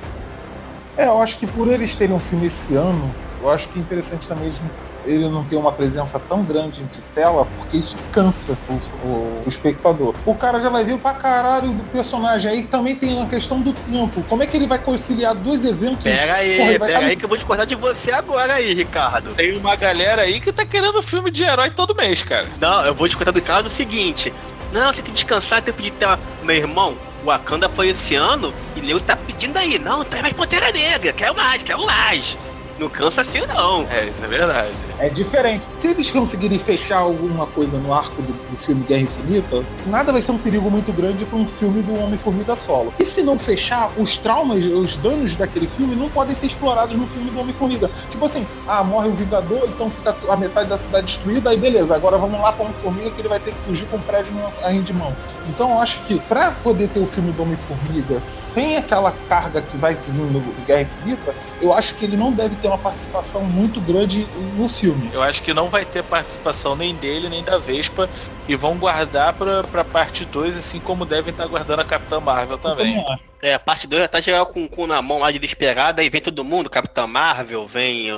É, 0.97 1.07
eu 1.07 1.23
acho 1.23 1.39
que 1.39 1.47
por 1.47 1.69
eles 1.69 1.95
terem 1.95 2.15
um 2.15 2.21
filme 2.21 2.47
esse 2.47 2.75
ano, 2.75 3.15
eu 3.43 3.49
acho 3.51 3.69
que 3.71 3.79
é 3.79 3.83
interessante 3.83 4.29
também 4.29 4.47
eles, 4.49 4.61
ele 5.05 5.29
não 5.29 5.45
ter 5.45 5.57
uma 5.57 5.73
presença 5.73 6.19
tão 6.19 6.43
grande 6.45 6.83
de 6.85 7.01
tela, 7.15 7.47
porque 7.57 7.77
isso 7.79 7.97
cansa 8.13 8.57
o, 8.69 8.73
o- 9.07 9.43
o 9.45 9.49
espectador. 9.49 10.15
O 10.27 10.35
cara 10.35 10.61
já 10.61 10.69
vai 10.69 10.85
ver 10.85 10.99
pra 10.99 11.13
caralho 11.15 11.69
do 11.73 11.83
personagem. 11.91 12.51
Aí 12.51 12.63
também 12.65 12.95
tem 12.97 13.23
a 13.23 13.27
questão 13.27 13.61
do 13.61 13.73
tempo. 13.73 14.23
Como 14.29 14.43
é 14.43 14.47
que 14.47 14.57
ele 14.57 14.67
vai 14.67 14.79
conciliar 14.79 15.35
dois 15.35 15.65
eventos? 15.65 16.03
Pera 16.05 16.35
aí, 16.35 16.57
Porra, 16.59 16.79
pera 16.87 17.01
tá- 17.01 17.07
aí 17.07 17.17
que 17.17 17.25
eu 17.25 17.29
vou 17.29 17.37
discordar 17.37 17.67
de 17.67 17.75
você 17.75 18.13
agora 18.13 18.55
aí, 18.55 18.75
Ricardo. 18.75 19.35
Tem 19.35 19.57
uma 19.57 19.75
galera 19.77 20.23
aí 20.23 20.41
que 20.41 20.53
tá 20.53 20.65
querendo 20.65 21.03
filme 21.03 21.31
de 21.31 21.43
herói 21.43 21.71
todo 21.71 21.95
mês, 21.95 22.23
cara. 22.23 22.47
Não, 22.61 22.85
eu 22.85 22.95
vou 22.95 23.07
discordar 23.07 23.33
do 23.33 23.39
Ricardo 23.41 23.67
o 23.67 23.71
seguinte. 23.71 24.33
Não, 24.73 24.93
tem 24.93 25.03
que 25.05 25.11
descansar, 25.11 25.61
tem 25.61 25.73
tempo 25.75 25.83
de 25.83 25.91
ter. 25.91 26.19
Meu 26.43 26.57
irmão, 26.57 26.97
o 27.23 27.27
Wakanda 27.27 27.69
foi 27.69 27.89
esse 27.89 28.15
ano 28.15 28.55
e 28.75 28.81
Leo 28.81 29.01
tá 29.01 29.15
pedindo 29.17 29.57
aí. 29.59 29.79
Não, 29.79 30.03
tem 30.03 30.23
mais 30.23 30.33
Pantera 30.35 30.73
Negra, 30.73 31.13
quero 31.13 31.35
mais, 31.37 31.63
quero 31.63 31.85
mais. 31.85 32.39
Não 32.79 32.89
cansa 32.89 33.21
assim 33.21 33.43
não. 33.47 33.87
É, 33.91 34.07
isso 34.07 34.25
é 34.25 34.27
verdade. 34.27 34.71
É 35.03 35.09
diferente. 35.09 35.67
Se 35.81 35.89
eles 35.89 36.09
conseguirem 36.11 36.61
fechar 36.61 36.99
alguma 36.99 37.45
coisa 37.45 37.77
no 37.77 37.93
arco 37.93 38.23
do, 38.23 38.33
do 38.33 38.57
filme 38.57 38.85
Guerra 38.85 39.03
Infinita, 39.03 39.65
nada 39.87 40.13
vai 40.13 40.23
ser 40.23 40.31
um 40.31 40.39
perigo 40.39 40.71
muito 40.71 40.93
grande 40.93 41.25
para 41.25 41.37
um 41.37 41.45
filme 41.45 41.83
do 41.83 41.93
Homem-Formiga 41.99 42.55
solo. 42.55 42.95
E 43.01 43.05
se 43.05 43.21
não 43.21 43.37
fechar, 43.37 43.91
os 43.99 44.17
traumas, 44.17 44.65
os 44.65 44.97
danos 44.99 45.35
daquele 45.35 45.67
filme 45.67 45.97
não 45.97 46.09
podem 46.09 46.37
ser 46.37 46.47
explorados 46.47 46.97
no 46.97 47.05
filme 47.09 47.33
do 47.33 47.41
Homem-Formiga. 47.41 47.91
Tipo 48.13 48.25
assim, 48.27 48.47
ah, 48.69 48.85
morre 48.85 49.09
o 49.09 49.15
Vingador, 49.15 49.65
então 49.65 49.91
fica 49.91 50.15
a 50.29 50.37
metade 50.37 50.69
da 50.69 50.79
cidade 50.79 51.07
destruída, 51.07 51.51
aí 51.51 51.57
beleza, 51.57 51.97
agora 51.97 52.17
vamos 52.17 52.41
lá 52.41 52.53
para 52.53 52.63
o 52.63 52.67
Homem-Formiga 52.67 53.11
que 53.11 53.21
ele 53.23 53.29
vai 53.29 53.41
ter 53.41 53.53
que 53.53 53.61
fugir 53.63 53.87
com 53.89 53.97
o 53.97 54.03
prédio 54.03 54.33
na 54.35 54.71
de 54.71 54.93
mão. 54.93 55.13
Então 55.49 55.71
eu 55.71 55.79
acho 55.81 56.01
que 56.03 56.21
para 56.21 56.53
poder 56.53 56.89
ter 56.89 57.01
o 57.01 57.07
filme 57.07 57.33
do 57.33 57.43
Homem-Formiga 57.43 58.23
sem 58.29 58.77
aquela 58.77 59.13
carga 59.29 59.61
que 59.61 59.77
vai 59.77 59.95
vir 59.95 60.13
no 60.13 60.41
Guerra 60.65 60.83
Infinita, 60.83 61.35
eu 61.61 61.73
acho 61.73 61.95
que 61.97 62.05
ele 62.05 62.17
não 62.17 62.33
deve 62.33 62.55
ter 62.57 62.69
uma 62.69 62.79
participação 62.79 63.43
muito 63.43 63.81
grande 63.81 64.27
no 64.57 64.69
filme. 64.69 64.92
Eu 65.13 65.23
acho 65.23 65.43
que 65.43 65.55
não 65.55 65.69
vai 65.69 65.85
ter 65.85 66.03
participação 66.03 66.75
nem 66.77 66.95
dele, 66.95 67.29
nem 67.29 67.43
da 67.43 67.59
Vespa. 67.59 68.09
E 68.49 68.57
vão 68.57 68.77
guardar 68.77 69.33
pra, 69.35 69.63
pra 69.65 69.85
parte 69.85 70.25
2, 70.25 70.57
assim 70.57 70.81
como 70.81 71.05
devem 71.05 71.31
estar 71.31 71.47
guardando 71.47 71.81
a 71.81 71.85
Capitã 71.85 72.19
Marvel 72.19 72.59
também. 72.59 73.05
É, 73.41 73.55
a 73.55 73.59
parte 73.59 73.87
2 73.87 74.03
já 74.03 74.09
tá 74.09 74.21
geral 74.21 74.47
com 74.47 74.65
o 74.65 74.69
cu 74.69 74.87
na 74.87 75.01
mão 75.01 75.21
lá 75.21 75.31
de 75.31 75.39
desesperada, 75.39 76.03
aí 76.03 76.11
vem 76.11 76.21
todo 76.21 76.45
mundo, 76.45 76.69
Capitã 76.69 77.07
Marvel, 77.07 77.67
vem 77.67 78.11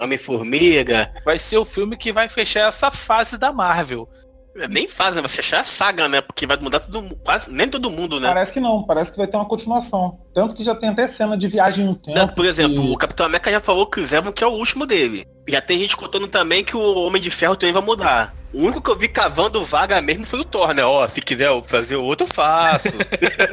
Homem-Formiga. 0.00 1.12
Vai 1.24 1.38
ser 1.38 1.58
o 1.58 1.64
filme 1.64 1.96
que 1.96 2.12
vai 2.12 2.28
fechar 2.28 2.68
essa 2.68 2.90
fase 2.90 3.38
da 3.38 3.52
Marvel. 3.52 4.08
É, 4.56 4.68
Nem 4.68 4.86
fazem, 4.86 5.22
vai 5.22 5.30
fechar 5.30 5.60
a 5.60 5.64
saga, 5.64 6.08
né? 6.08 6.20
Porque 6.20 6.46
vai 6.46 6.56
mudar 6.58 6.80
todo 6.80 7.00
mundo, 7.02 7.16
quase, 7.24 7.50
nem 7.50 7.68
todo 7.68 7.90
mundo, 7.90 8.20
né? 8.20 8.28
Parece 8.28 8.52
que 8.52 8.60
não, 8.60 8.82
parece 8.82 9.10
que 9.10 9.16
vai 9.18 9.26
ter 9.26 9.36
uma 9.36 9.46
continuação. 9.46 10.18
Tanto 10.34 10.54
que 10.54 10.62
já 10.62 10.74
tem 10.74 10.90
até 10.90 11.08
cena 11.08 11.36
de 11.36 11.48
viagem 11.48 11.84
no 11.86 11.94
tempo. 11.94 12.16
Não, 12.18 12.28
por 12.28 12.44
exemplo, 12.44 12.82
que- 12.82 12.90
o 12.90 12.96
Capitão 12.96 13.26
América 13.26 13.50
já 13.50 13.60
falou 13.60 13.86
que 13.86 14.00
o 14.00 14.06
Zevon 14.06 14.32
que 14.32 14.44
é 14.44 14.46
o 14.46 14.50
último 14.50 14.86
dele. 14.86 15.24
Já 15.48 15.60
tem 15.60 15.78
gente 15.78 15.96
contando 15.96 16.28
também 16.28 16.62
que 16.62 16.76
o 16.76 16.98
Homem 17.06 17.20
de 17.20 17.30
Ferro 17.30 17.56
também 17.56 17.72
vai 17.72 17.82
mudar. 17.82 18.34
O 18.52 18.62
único 18.62 18.82
que 18.82 18.90
eu 18.90 18.98
vi 18.98 19.08
cavando 19.08 19.64
vaga 19.64 20.00
mesmo 20.02 20.26
foi 20.26 20.40
o 20.40 20.44
Thor, 20.44 20.74
né? 20.74 20.84
Ó, 20.84 21.06
se 21.08 21.20
quiser 21.20 21.48
eu 21.48 21.62
fazer 21.62 21.96
outro, 21.96 22.26
eu 22.26 22.34
faço. 22.34 22.88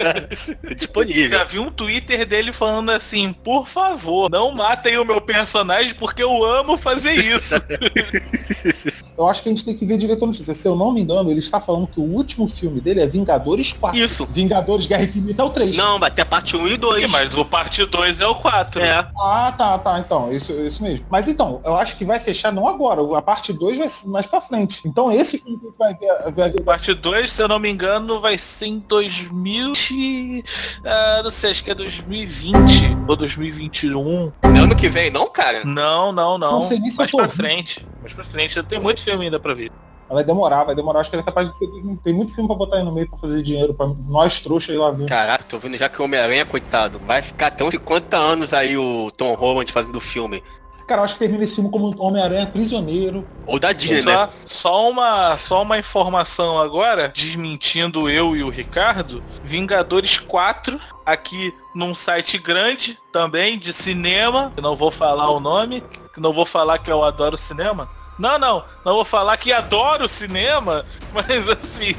Disponível. 0.75 1.37
Já 1.39 1.43
vi 1.45 1.59
um 1.59 1.71
Twitter 1.71 2.25
dele 2.25 2.51
falando 2.51 2.89
assim, 2.89 3.31
por 3.31 3.67
favor, 3.67 4.29
não 4.29 4.51
matem 4.51 4.97
o 4.97 5.05
meu 5.05 5.21
personagem 5.21 5.93
porque 5.95 6.21
eu 6.21 6.43
amo 6.43 6.77
fazer 6.77 7.13
isso. 7.13 7.55
Eu 9.19 9.27
acho 9.27 9.43
que 9.43 9.49
a 9.49 9.51
gente 9.51 9.65
tem 9.65 9.75
que 9.75 9.85
ver 9.85 9.97
direito 9.97 10.23
a 10.23 10.27
notícia. 10.27 10.55
Se 10.55 10.65
eu 10.65 10.77
não 10.77 10.93
me 10.93 11.01
engano, 11.01 11.29
ele 11.29 11.41
está 11.41 11.59
falando 11.59 11.87
que 11.87 11.99
o 11.99 12.03
último 12.03 12.47
filme 12.47 12.79
dele 12.79 13.01
é 13.01 13.05
Vingadores 13.05 13.73
4. 13.73 13.99
Isso. 13.99 14.25
Vingadores 14.25 14.85
Guerra 14.85 15.03
Infinita 15.03 15.41
é 15.41 15.45
o 15.45 15.49
3. 15.49 15.75
Não, 15.75 15.99
vai 15.99 16.09
ter 16.09 16.21
a 16.21 16.25
parte 16.25 16.55
1 16.55 16.67
e 16.69 16.77
2. 16.77 17.11
Mas 17.11 17.35
o 17.35 17.43
parte 17.43 17.85
2 17.85 18.21
é 18.21 18.27
o 18.27 18.35
4. 18.35 18.79
É. 18.81 19.05
Ah, 19.19 19.53
tá, 19.57 19.77
tá, 19.77 19.99
então, 19.99 20.31
isso, 20.31 20.53
isso 20.53 20.81
mesmo. 20.81 21.05
Mas 21.09 21.27
então, 21.27 21.59
eu 21.65 21.75
acho 21.75 21.97
que 21.97 22.05
vai 22.05 22.17
fechar 22.17 22.53
não 22.53 22.65
agora, 22.65 23.01
a 23.17 23.21
parte 23.21 23.51
2 23.51 23.77
vai 23.79 23.89
ser 23.89 24.07
mais 24.07 24.25
pra 24.25 24.39
frente. 24.39 24.81
Então 24.89 25.11
esse 25.11 25.37
filme 25.37 25.57
que 25.59 25.71
vai 25.77 25.93
ver, 25.95 26.31
vai 26.33 26.49
ver 26.51 26.61
Parte 26.63 26.93
2, 26.93 27.31
se 27.31 27.41
eu 27.41 27.47
não 27.47 27.59
me 27.59 27.69
engano, 27.69 28.19
vai 28.19 28.37
ser 28.37 28.65
em 28.65 28.79
2000. 28.79 29.73
e- 29.91 30.43
Ah, 30.83 31.21
não 31.23 31.31
sei, 31.31 31.51
acho 31.51 31.63
que 31.63 31.71
é 31.71 31.75
2020 31.75 32.97
ou 33.07 33.15
2021. 33.15 34.31
Não 34.43 34.55
é 34.55 34.59
ano 34.59 34.75
que 34.75 34.89
vem, 34.89 35.09
não, 35.11 35.27
cara? 35.29 35.63
Não, 35.63 36.11
não, 36.11 36.37
não. 36.37 36.53
Não 36.53 36.61
sei 36.61 36.79
nem 36.79 36.89
se 36.89 36.97
mais 36.97 37.11
pra 37.11 37.21
ouvindo. 37.23 37.35
frente. 37.37 37.87
Mais 38.01 38.13
pra 38.13 38.25
frente. 38.25 38.61
Tem 38.63 38.79
muito 38.79 39.01
filme 39.01 39.25
ainda 39.25 39.39
pra 39.39 39.53
ver. 39.53 39.71
vai 40.09 40.23
demorar, 40.23 40.63
vai 40.63 40.73
demorar. 40.73 41.01
Acho 41.01 41.09
que 41.11 41.15
ele 41.17 41.21
é 41.21 41.25
capaz 41.25 41.47
de 41.49 41.55
ser. 41.57 41.67
Tem 42.03 42.13
muito 42.13 42.33
filme 42.33 42.47
pra 42.47 42.57
botar 42.57 42.77
aí 42.77 42.83
no 42.83 42.91
meio 42.91 43.07
pra 43.07 43.19
fazer 43.19 43.43
dinheiro, 43.43 43.73
pra 43.75 43.87
nós 44.07 44.39
trouxa 44.41 44.71
ir 44.73 44.77
lá 44.77 44.89
ver. 44.91 45.05
Caraca, 45.05 45.43
tô 45.43 45.59
vendo 45.59 45.77
já 45.77 45.87
que 45.87 46.01
o 46.01 46.05
Homem-Aranha, 46.05 46.45
coitado, 46.45 46.99
vai 47.05 47.21
ficar 47.21 47.47
até 47.47 47.63
uns 47.63 47.71
50 47.75 48.17
anos 48.17 48.51
aí 48.53 48.75
o 48.75 49.11
Tom 49.11 49.33
Holland 49.35 49.71
fazendo 49.71 50.01
filme. 50.01 50.43
Cara, 50.89 51.01
eu 51.01 51.05
acho 51.05 51.13
que 51.13 51.19
termina 51.19 51.43
esse 51.43 51.53
filme 51.53 51.69
como 51.69 51.93
Homem-Aranha 52.01 52.47
prisioneiro. 52.47 53.23
Ou 53.45 53.59
da 53.59 53.71
Disney, 53.71 54.01
Só, 54.01 54.09
né? 54.09 54.29
só, 54.43 54.89
uma, 54.89 55.37
só 55.37 55.61
uma 55.61 55.77
informação 55.77 56.57
agora, 56.57 57.07
desmentindo 57.07 58.09
eu 58.09 58.35
e 58.35 58.43
o 58.43 58.49
Ricardo, 58.49 59.23
Vingadores 59.43 60.17
4, 60.17 60.79
aqui 61.05 61.53
num 61.75 61.93
site 61.93 62.39
grande 62.39 62.97
também, 63.11 63.59
de 63.59 63.71
cinema, 63.71 64.51
que 64.55 64.63
não 64.63 64.75
vou 64.75 64.89
falar 64.89 65.29
o 65.29 65.39
nome, 65.39 65.83
que 66.11 66.19
não 66.19 66.33
vou 66.33 66.43
falar 66.43 66.79
que 66.79 66.91
eu 66.91 67.03
adoro 67.03 67.37
cinema. 67.37 67.87
Não, 68.17 68.39
não, 68.39 68.65
não 68.83 68.95
vou 68.95 69.05
falar 69.05 69.37
que 69.37 69.53
adoro 69.53 70.09
cinema, 70.09 70.83
mas 71.13 71.47
assim. 71.47 71.95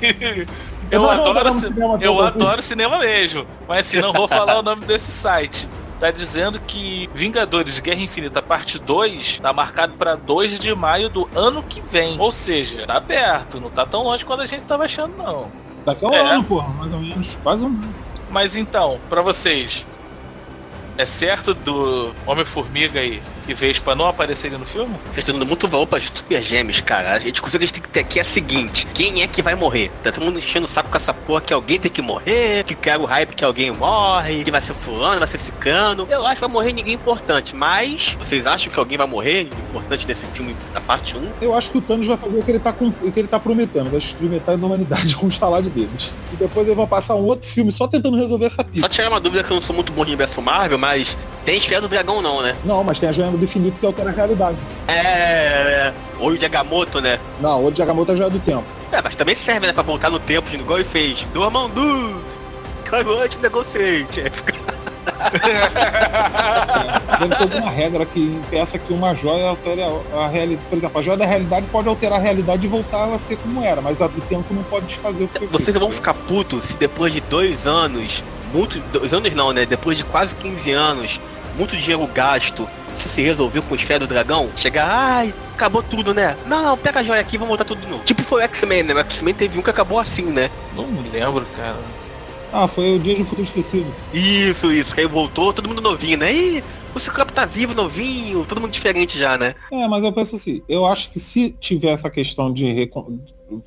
Eu, 0.90 1.02
não, 1.02 1.10
adoro, 1.10 1.30
adoramos 1.30 1.60
ci- 1.60 1.68
cinema 1.68 1.98
eu 2.00 2.20
adoro 2.20 2.60
cinema 2.60 2.98
mesmo, 2.98 3.46
mas 3.68 3.86
assim, 3.86 4.00
não 4.00 4.12
vou 4.12 4.26
falar 4.26 4.58
o 4.58 4.62
nome 4.62 4.84
desse 4.84 5.12
site. 5.12 5.68
Tá 6.00 6.10
dizendo 6.10 6.58
que 6.66 7.10
Vingadores 7.14 7.78
Guerra 7.78 8.00
Infinita 8.00 8.40
Parte 8.40 8.78
2 8.78 9.38
tá 9.40 9.52
marcado 9.52 9.92
pra 9.98 10.14
2 10.16 10.58
de 10.58 10.74
maio 10.74 11.10
do 11.10 11.28
ano 11.36 11.62
que 11.62 11.80
vem. 11.82 12.18
Ou 12.18 12.32
seja, 12.32 12.86
tá 12.86 12.98
perto, 13.00 13.60
não 13.60 13.68
tá 13.68 13.84
tão 13.84 14.02
longe 14.02 14.24
quanto 14.24 14.40
a 14.42 14.46
gente 14.46 14.64
tava 14.64 14.84
achando 14.86 15.14
não. 15.18 15.52
Daqui 15.84 16.04
a 16.04 16.08
um 16.08 16.14
É. 16.14 16.20
ano, 16.20 16.44
porra, 16.44 16.68
mais 16.70 16.92
ou 16.92 17.00
menos. 17.00 17.28
Quase 17.42 17.62
um 17.64 17.68
ano. 17.68 17.94
Mas 18.30 18.56
então, 18.56 18.98
pra 19.10 19.20
vocês, 19.20 19.84
é 20.96 21.04
certo 21.04 21.52
do 21.52 22.12
Homem-Formiga 22.26 23.02
e, 23.02 23.20
e 23.48 23.54
Vespa 23.54 23.94
não 23.94 24.06
aparecerem 24.06 24.58
no 24.58 24.66
filme? 24.66 24.94
Vocês 25.04 25.18
estão 25.18 25.34
dando 25.34 25.46
muito 25.46 25.66
valor 25.68 25.86
pra 25.86 26.00
Super 26.00 26.42
Gêmeos, 26.42 26.80
cara. 26.80 27.12
A 27.14 27.18
gente 27.18 27.40
consegue 27.40 27.66
tem 27.70 27.82
que 27.82 27.88
ter 27.88 28.00
aqui 28.00 28.18
é 28.18 28.22
a 28.22 28.24
seguinte, 28.24 28.86
quem 28.92 29.22
é 29.22 29.26
que 29.26 29.42
vai 29.42 29.54
morrer? 29.54 29.90
Tá 30.02 30.10
todo 30.12 30.24
mundo 30.24 30.38
enchendo 30.38 30.66
o 30.66 30.68
saco 30.68 30.88
com 30.88 30.96
essa 30.96 31.12
porra 31.14 31.40
que 31.40 31.52
alguém 31.52 31.78
tem 31.78 31.90
que 31.90 32.02
morrer, 32.02 32.64
que 32.64 32.74
quer 32.74 32.98
o 32.98 33.04
hype 33.04 33.34
que 33.34 33.44
alguém 33.44 33.70
morre, 33.70 34.44
que 34.44 34.50
vai 34.50 34.62
ser 34.62 34.74
fulano, 34.74 35.18
vai 35.18 35.28
ser 35.28 35.38
cicano. 35.38 36.06
Eu 36.10 36.26
acho 36.26 36.36
que 36.36 36.40
vai 36.40 36.50
morrer 36.50 36.72
ninguém 36.72 36.94
importante, 36.94 37.54
mas 37.54 38.16
vocês 38.18 38.46
acham 38.46 38.72
que 38.72 38.78
alguém 38.78 38.98
vai 38.98 39.06
morrer 39.06 39.42
importante 39.42 40.06
nesse 40.06 40.26
filme 40.26 40.56
da 40.72 40.80
parte 40.80 41.16
1? 41.16 41.30
Eu 41.40 41.54
acho 41.54 41.70
que 41.70 41.78
o 41.78 41.80
Thanos 41.80 42.06
vai 42.06 42.16
fazer 42.16 42.38
o 42.38 42.42
que 42.42 42.50
ele 42.50 42.58
tá, 42.58 42.72
com, 42.72 42.88
o 42.88 43.12
que 43.12 43.18
ele 43.20 43.28
tá 43.28 43.38
prometendo, 43.38 43.90
vai 43.90 44.00
destruir 44.00 44.30
metade 44.30 44.60
da 44.60 44.66
humanidade 44.66 45.14
com 45.16 45.26
o 45.26 45.28
estalar 45.28 45.62
de 45.62 45.70
dedos. 45.70 46.10
E 46.32 46.36
depois 46.36 46.66
eles 46.66 46.76
vão 46.76 46.86
passar 46.86 47.14
um 47.14 47.24
outro 47.24 47.48
filme 47.48 47.70
só 47.72 47.86
tentando 47.86 48.16
resolver 48.16 48.46
essa 48.46 48.62
Só 48.62 48.64
pista. 48.64 48.88
tirar 48.88 49.08
uma 49.08 49.20
dúvida 49.20 49.44
que 49.44 49.50
eu 49.50 49.56
não 49.56 49.62
sou 49.62 49.74
muito 49.74 49.92
bom 49.92 50.04
de 50.04 50.10
universo 50.10 50.40
Marvel, 50.42 50.78
mas 50.78 51.16
tem 51.44 51.58
esfera 51.58 51.80
do 51.80 51.88
dragão 51.88 52.20
não, 52.20 52.42
né? 52.42 52.54
Não, 52.64 52.84
mas 52.84 52.98
tem 52.98 53.08
a 53.08 53.12
joia 53.12 53.30
do 53.30 53.42
infinito 53.42 53.78
que 53.78 53.86
altera 53.86 54.10
a 54.10 54.12
realidade. 54.12 54.58
É, 54.86 54.92
é, 54.92 55.92
olho 56.18 56.38
de 56.38 56.44
Agamotto, 56.44 57.00
né? 57.00 57.18
Não, 57.40 57.58
o 57.58 57.62
outro 57.62 57.76
de 57.76 57.82
Agamotto 57.82 58.12
é 58.12 58.14
a 58.14 58.18
joia 58.18 58.30
do 58.30 58.38
tempo. 58.38 58.64
É, 58.92 59.00
mas 59.02 59.14
também 59.14 59.34
serve, 59.34 59.66
né, 59.66 59.72
pra 59.72 59.82
voltar 59.82 60.10
no 60.10 60.18
tempo, 60.18 60.52
igual 60.54 60.78
ele 60.78 60.88
fez. 60.88 61.26
Dormandu! 61.32 62.20
Carote 62.84 63.38
negociante. 63.38 64.22
Deve 67.18 67.36
ter 67.36 67.42
alguma 67.42 67.70
regra 67.70 68.06
que 68.06 68.20
impeça 68.20 68.78
que 68.78 68.92
uma 68.92 69.14
joia 69.14 69.48
altere 69.48 69.82
a, 69.82 70.18
a 70.18 70.28
realidade. 70.28 70.66
Por 70.68 70.78
exemplo, 70.78 70.98
a 70.98 71.02
joia 71.02 71.16
da 71.16 71.26
realidade 71.26 71.66
pode 71.70 71.88
alterar 71.88 72.18
a 72.18 72.22
realidade 72.22 72.64
e 72.64 72.68
voltar 72.68 73.04
a 73.12 73.18
ser 73.18 73.36
como 73.36 73.62
era, 73.62 73.80
mas 73.80 74.00
a 74.00 74.06
do 74.06 74.20
tempo 74.22 74.52
não 74.52 74.62
pode 74.64 74.86
desfazer 74.86 75.24
o 75.24 75.28
que 75.28 75.46
Vocês 75.46 75.76
vão 75.76 75.92
ficar 75.92 76.14
putos 76.14 76.64
se 76.64 76.76
depois 76.76 77.12
de 77.12 77.20
dois 77.20 77.66
anos, 77.66 78.24
muito. 78.52 78.78
Dois 78.92 79.12
anos 79.12 79.32
não, 79.34 79.52
né? 79.52 79.66
Depois 79.66 79.96
de 79.96 80.04
quase 80.04 80.34
15 80.36 80.70
anos, 80.70 81.20
muito 81.56 81.76
dinheiro 81.76 82.06
gasto, 82.06 82.68
isso 82.96 83.08
se 83.08 83.22
resolveu 83.22 83.62
com 83.62 83.74
os 83.74 83.82
fé 83.82 83.98
do 83.98 84.06
dragão, 84.06 84.50
chegar, 84.56 84.86
ai, 84.88 85.34
acabou 85.54 85.82
tudo, 85.82 86.12
né? 86.12 86.36
Não, 86.46 86.76
pega 86.76 87.00
a 87.00 87.02
joia 87.02 87.20
aqui 87.20 87.36
e 87.36 87.38
vamos 87.38 87.48
voltar 87.48 87.64
tudo 87.64 87.80
de 87.80 87.88
novo. 87.88 88.04
Tipo 88.04 88.22
foi 88.22 88.42
o 88.42 88.44
X-Men, 88.44 88.82
né? 88.82 88.94
O 88.94 88.98
X-Men 88.98 89.34
teve 89.34 89.58
um 89.58 89.62
que 89.62 89.70
acabou 89.70 89.98
assim, 89.98 90.24
né? 90.24 90.50
Não 90.74 90.86
me 90.86 91.08
lembro, 91.08 91.46
cara. 91.56 91.76
Ah, 92.52 92.66
foi 92.66 92.96
o 92.96 92.98
dia 92.98 93.14
de 93.14 93.22
um 93.22 93.24
futuro 93.24 93.46
esquecido. 93.46 93.94
Isso, 94.12 94.72
isso, 94.72 94.94
que 94.94 95.00
aí 95.00 95.06
voltou, 95.06 95.52
todo 95.52 95.68
mundo 95.68 95.80
novinho, 95.80 96.18
né? 96.18 96.32
Ih, 96.32 96.64
o 96.94 96.98
Ciclope 96.98 97.32
tá 97.32 97.44
vivo, 97.44 97.74
novinho, 97.74 98.44
todo 98.44 98.60
mundo 98.60 98.72
diferente 98.72 99.18
já, 99.18 99.38
né? 99.38 99.54
É, 99.70 99.86
mas 99.86 100.02
eu 100.02 100.12
penso 100.12 100.36
assim, 100.36 100.60
eu 100.68 100.84
acho 100.84 101.10
que 101.10 101.20
se 101.20 101.54
tiver 101.60 101.90
essa 101.90 102.10
questão 102.10 102.52
de 102.52 102.64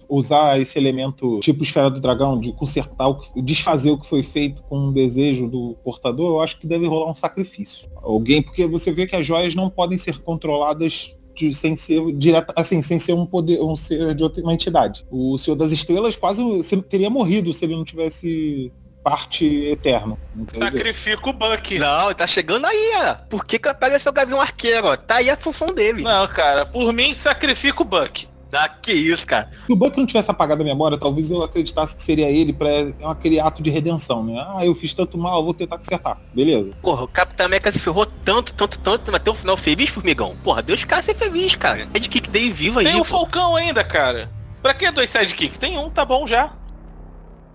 usar 0.08 0.60
esse 0.60 0.78
elemento 0.78 1.40
tipo 1.40 1.64
esfera 1.64 1.90
do 1.90 2.00
dragão, 2.00 2.40
de 2.40 2.52
consertar, 2.54 3.08
o 3.08 3.16
que, 3.20 3.42
desfazer 3.42 3.92
o 3.92 3.98
que 3.98 4.08
foi 4.08 4.24
feito 4.24 4.62
com 4.64 4.88
o 4.90 4.94
desejo 4.94 5.48
do 5.48 5.76
portador, 5.84 6.36
eu 6.38 6.42
acho 6.42 6.60
que 6.60 6.68
deve 6.68 6.86
rolar 6.88 7.10
um 7.12 7.16
sacrifício. 7.16 7.90
Alguém, 8.02 8.42
porque 8.42 8.66
você 8.68 8.92
vê 8.92 9.06
que 9.08 9.16
as 9.16 9.26
joias 9.26 9.56
não 9.56 9.70
podem 9.70 9.98
ser 9.98 10.20
controladas 10.20 11.14
de- 11.36 11.54
sem 11.54 11.76
ser 11.76 12.00
direto, 12.14 12.54
assim, 12.56 12.82
sem 12.82 13.00
ser 13.00 13.14
um 13.14 13.26
poder, 13.26 13.60
um 13.62 13.76
ser 13.76 14.14
de 14.14 14.22
outra 14.24 14.42
uma 14.44 14.54
entidade. 14.54 15.06
O 15.10 15.38
Senhor 15.38 15.56
das 15.56 15.72
Estrelas 15.72 16.16
quase 16.16 16.42
se- 16.64 16.82
teria 16.84 17.10
morrido 17.10 17.52
se 17.54 17.66
ele 17.66 17.76
não 17.76 17.84
tivesse 17.84 18.72
parte 19.04 19.46
eterna. 19.66 20.18
Sacrifica 20.48 21.30
o 21.30 21.34
Buck. 21.34 21.78
Não, 21.78 22.14
tá 22.14 22.26
chegando 22.26 22.66
aí, 22.66 22.92
ó. 23.06 23.16
Por 23.30 23.46
que 23.46 23.60
que 23.60 23.74
pega 23.74 24.00
seu 24.00 24.14
Gavião 24.14 24.40
Arqueiro, 24.40 24.88
ó? 24.88 24.96
Tá 24.96 25.16
aí 25.16 25.30
a 25.30 25.36
função 25.36 25.68
dele. 25.74 26.04
Não, 26.04 26.26
cara, 26.28 26.66
por 26.66 26.94
mim, 26.94 27.14
sacrifica 27.14 27.82
o 27.82 27.86
Buck. 27.86 28.28
Ah, 28.54 28.70
que 28.70 28.94
isso, 28.94 29.26
cara. 29.26 29.50
Se 29.66 29.72
o 29.72 29.76
Buck 29.76 29.98
não 29.98 30.06
tivesse 30.06 30.30
apagado 30.30 30.62
a 30.62 30.66
memória, 30.66 30.98
talvez 30.98 31.30
eu 31.30 31.42
acreditasse 31.44 31.96
que 31.96 32.04
seria 32.04 32.30
ele 32.30 32.54
para 32.54 32.70
aquele 33.10 33.40
ato 33.40 33.64
de 33.64 33.70
redenção, 33.70 34.24
né? 34.24 34.46
Ah, 34.48 34.66
eu 34.66 34.76
fiz 34.76 34.94
tanto 34.94 35.18
mal, 35.18 35.40
eu 35.40 35.44
vou 35.44 35.54
tentar 35.54 35.78
consertar. 35.78 36.20
Beleza. 36.34 36.74
Porra, 36.82 37.04
o 37.04 37.08
Capitão 37.08 37.46
América 37.46 37.72
se 37.72 37.80
ferrou 37.80 38.06
tanto, 38.06 38.54
tanto, 38.54 38.80
tanto, 38.80 39.12
mas 39.12 39.22
tem 39.22 39.34
um 39.34 39.36
final 39.36 39.58
feliz, 39.58 39.90
formigão. 39.90 40.36
Porra, 40.44 40.62
Deus 40.62 40.80
os 40.80 40.86
caras 40.86 41.06
ser 41.06 41.16
feliz, 41.16 41.56
cara. 41.56 41.88
É 41.94 42.00
de 42.00 42.10
kick 42.10 42.30
day 42.30 42.52
vivo 42.52 42.80
aí. 42.80 42.86
Tem 42.86 42.96
o 42.96 43.00
pô. 43.00 43.06
Falcão 43.06 43.56
ainda, 43.56 43.84
cara. 43.84 44.30
Pra 44.62 44.74
que 44.74 44.90
dois 44.92 45.10
sidekicks? 45.10 45.58
Tem 45.58 45.78
um, 45.78 45.90
tá 45.90 46.06
bom 46.06 46.26
já. 46.26 46.54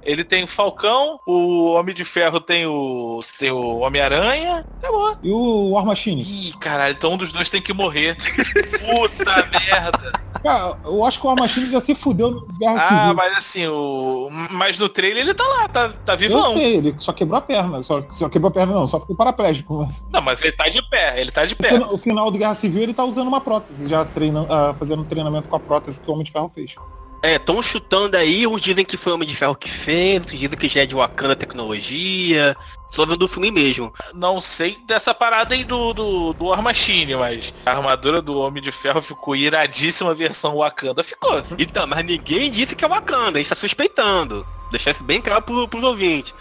Ele 0.03 0.24
tem 0.24 0.44
o 0.44 0.49
Falcão, 0.49 1.18
o 1.26 1.72
Homem 1.74 1.94
de 1.94 2.05
Ferro 2.05 2.40
tem 2.40 2.66
o. 2.66 3.18
tem 3.38 3.51
o 3.51 3.78
Homem-Aranha. 3.80 4.64
Acabou. 4.78 5.16
E 5.22 5.30
o 5.30 5.70
War 5.72 5.84
Machine? 5.84 6.22
Ih, 6.22 6.53
caralho, 6.59 6.94
então 6.96 7.12
um 7.12 7.16
dos 7.16 7.32
dois 7.32 7.51
tem 7.51 7.61
que 7.61 7.72
morrer. 7.74 8.16
Puta 8.80 9.49
merda. 9.51 10.12
Cara, 10.42 10.78
eu 10.84 11.05
acho 11.05 11.18
que 11.20 11.26
o 11.26 11.28
War 11.28 11.38
Machine 11.38 11.70
já 11.70 11.80
se 11.80 11.94
fudeu 11.94 12.30
no 12.30 12.46
Guerra 12.59 12.76
Ah, 12.80 12.99
Civil. 13.01 13.14
mas 13.14 13.38
assim, 13.38 13.66
o. 13.66 14.28
Mas 14.51 14.78
no 14.78 14.88
trailer 14.88 15.24
ele 15.24 15.34
tá 15.34 15.44
lá, 15.44 15.68
tá, 15.68 15.88
tá 15.90 16.12
Eu 16.14 16.18
vivão. 16.18 16.53
sei, 16.57 16.76
ele 16.76 16.94
só 16.99 17.12
quebrou 17.12 17.36
a 17.38 17.42
perna. 17.42 17.82
Só, 17.82 18.03
só 18.12 18.28
quebrou 18.28 18.49
a 18.49 18.53
perna 18.53 18.72
não, 18.74 18.86
só 18.86 19.01
ficou 19.01 19.16
paraplégico. 19.16 19.78
Mas... 19.78 20.05
Não, 20.12 20.22
mas 20.22 20.40
ele 20.42 20.53
tá 20.53 20.68
de 20.68 20.80
pé, 20.88 21.20
ele 21.20 21.30
tá 21.32 21.44
de 21.44 21.55
pé. 21.57 21.70
final- 21.72 21.92
O 21.94 21.99
final 21.99 22.30
do 22.30 22.38
Guerra 22.38 22.55
Civil 22.55 22.82
ele 22.82 22.94
tá 22.94 23.05
usando 23.05 23.28
uma 23.28 23.40
prótese, 23.40 23.86
já 23.88 24.05
treinando, 24.05 24.53
ah, 24.53 24.74
fazendo 24.78 25.05
treinamento 25.05 25.49
com 25.49 25.57
a 25.57 25.61
prótese 25.61 26.01
que 26.01 26.09
o 26.09 26.12
Homem 26.14 26.24
de 26.24 26.30
Ferro 26.30 26.51
fez. 26.55 26.76
É, 27.20 27.38
tão 27.38 27.60
chutando 27.60 28.16
aí, 28.16 28.46
uns 28.46 28.60
dizem 28.60 28.84
que 28.84 28.96
foi 28.96 29.12
o 29.12 29.14
Homem 29.16 29.28
de 29.28 29.34
Ferro 29.34 29.56
que 29.56 29.68
fez, 29.68 30.20
outros 30.20 30.38
dizem 30.38 30.56
que 30.56 30.68
já 30.68 30.82
é 30.82 30.86
de 30.86 30.94
Wakanda 30.94 31.34
Tecnologia. 31.34 32.56
Só 32.88 33.04
vendo 33.04 33.18
do 33.18 33.28
filme 33.28 33.50
mesmo. 33.50 33.92
Não 34.14 34.40
sei 34.40 34.78
dessa 34.86 35.12
parada 35.12 35.54
aí 35.54 35.62
do, 35.64 35.92
do, 35.92 36.32
do 36.32 36.46
War 36.46 36.62
Machine, 36.62 37.16
mas 37.16 37.52
a 37.66 37.72
armadura 37.72 38.22
do 38.22 38.38
Homem 38.38 38.62
de 38.62 38.72
Ferro 38.72 39.02
ficou 39.02 39.36
iradíssima, 39.36 40.12
a 40.12 40.14
versão 40.14 40.56
Wakanda 40.56 41.04
ficou. 41.04 41.42
Então, 41.58 41.86
mas 41.86 42.04
ninguém 42.04 42.50
disse 42.50 42.74
que 42.74 42.84
é 42.84 42.88
Wakanda, 42.88 43.38
a 43.38 43.42
gente 43.42 43.50
tá 43.50 43.56
suspeitando. 43.56 44.46
Deixar 44.70 44.92
isso 44.92 45.04
bem 45.04 45.20
claro 45.20 45.42
pro, 45.42 45.68
pros 45.68 45.82
ouvintes. 45.82 46.32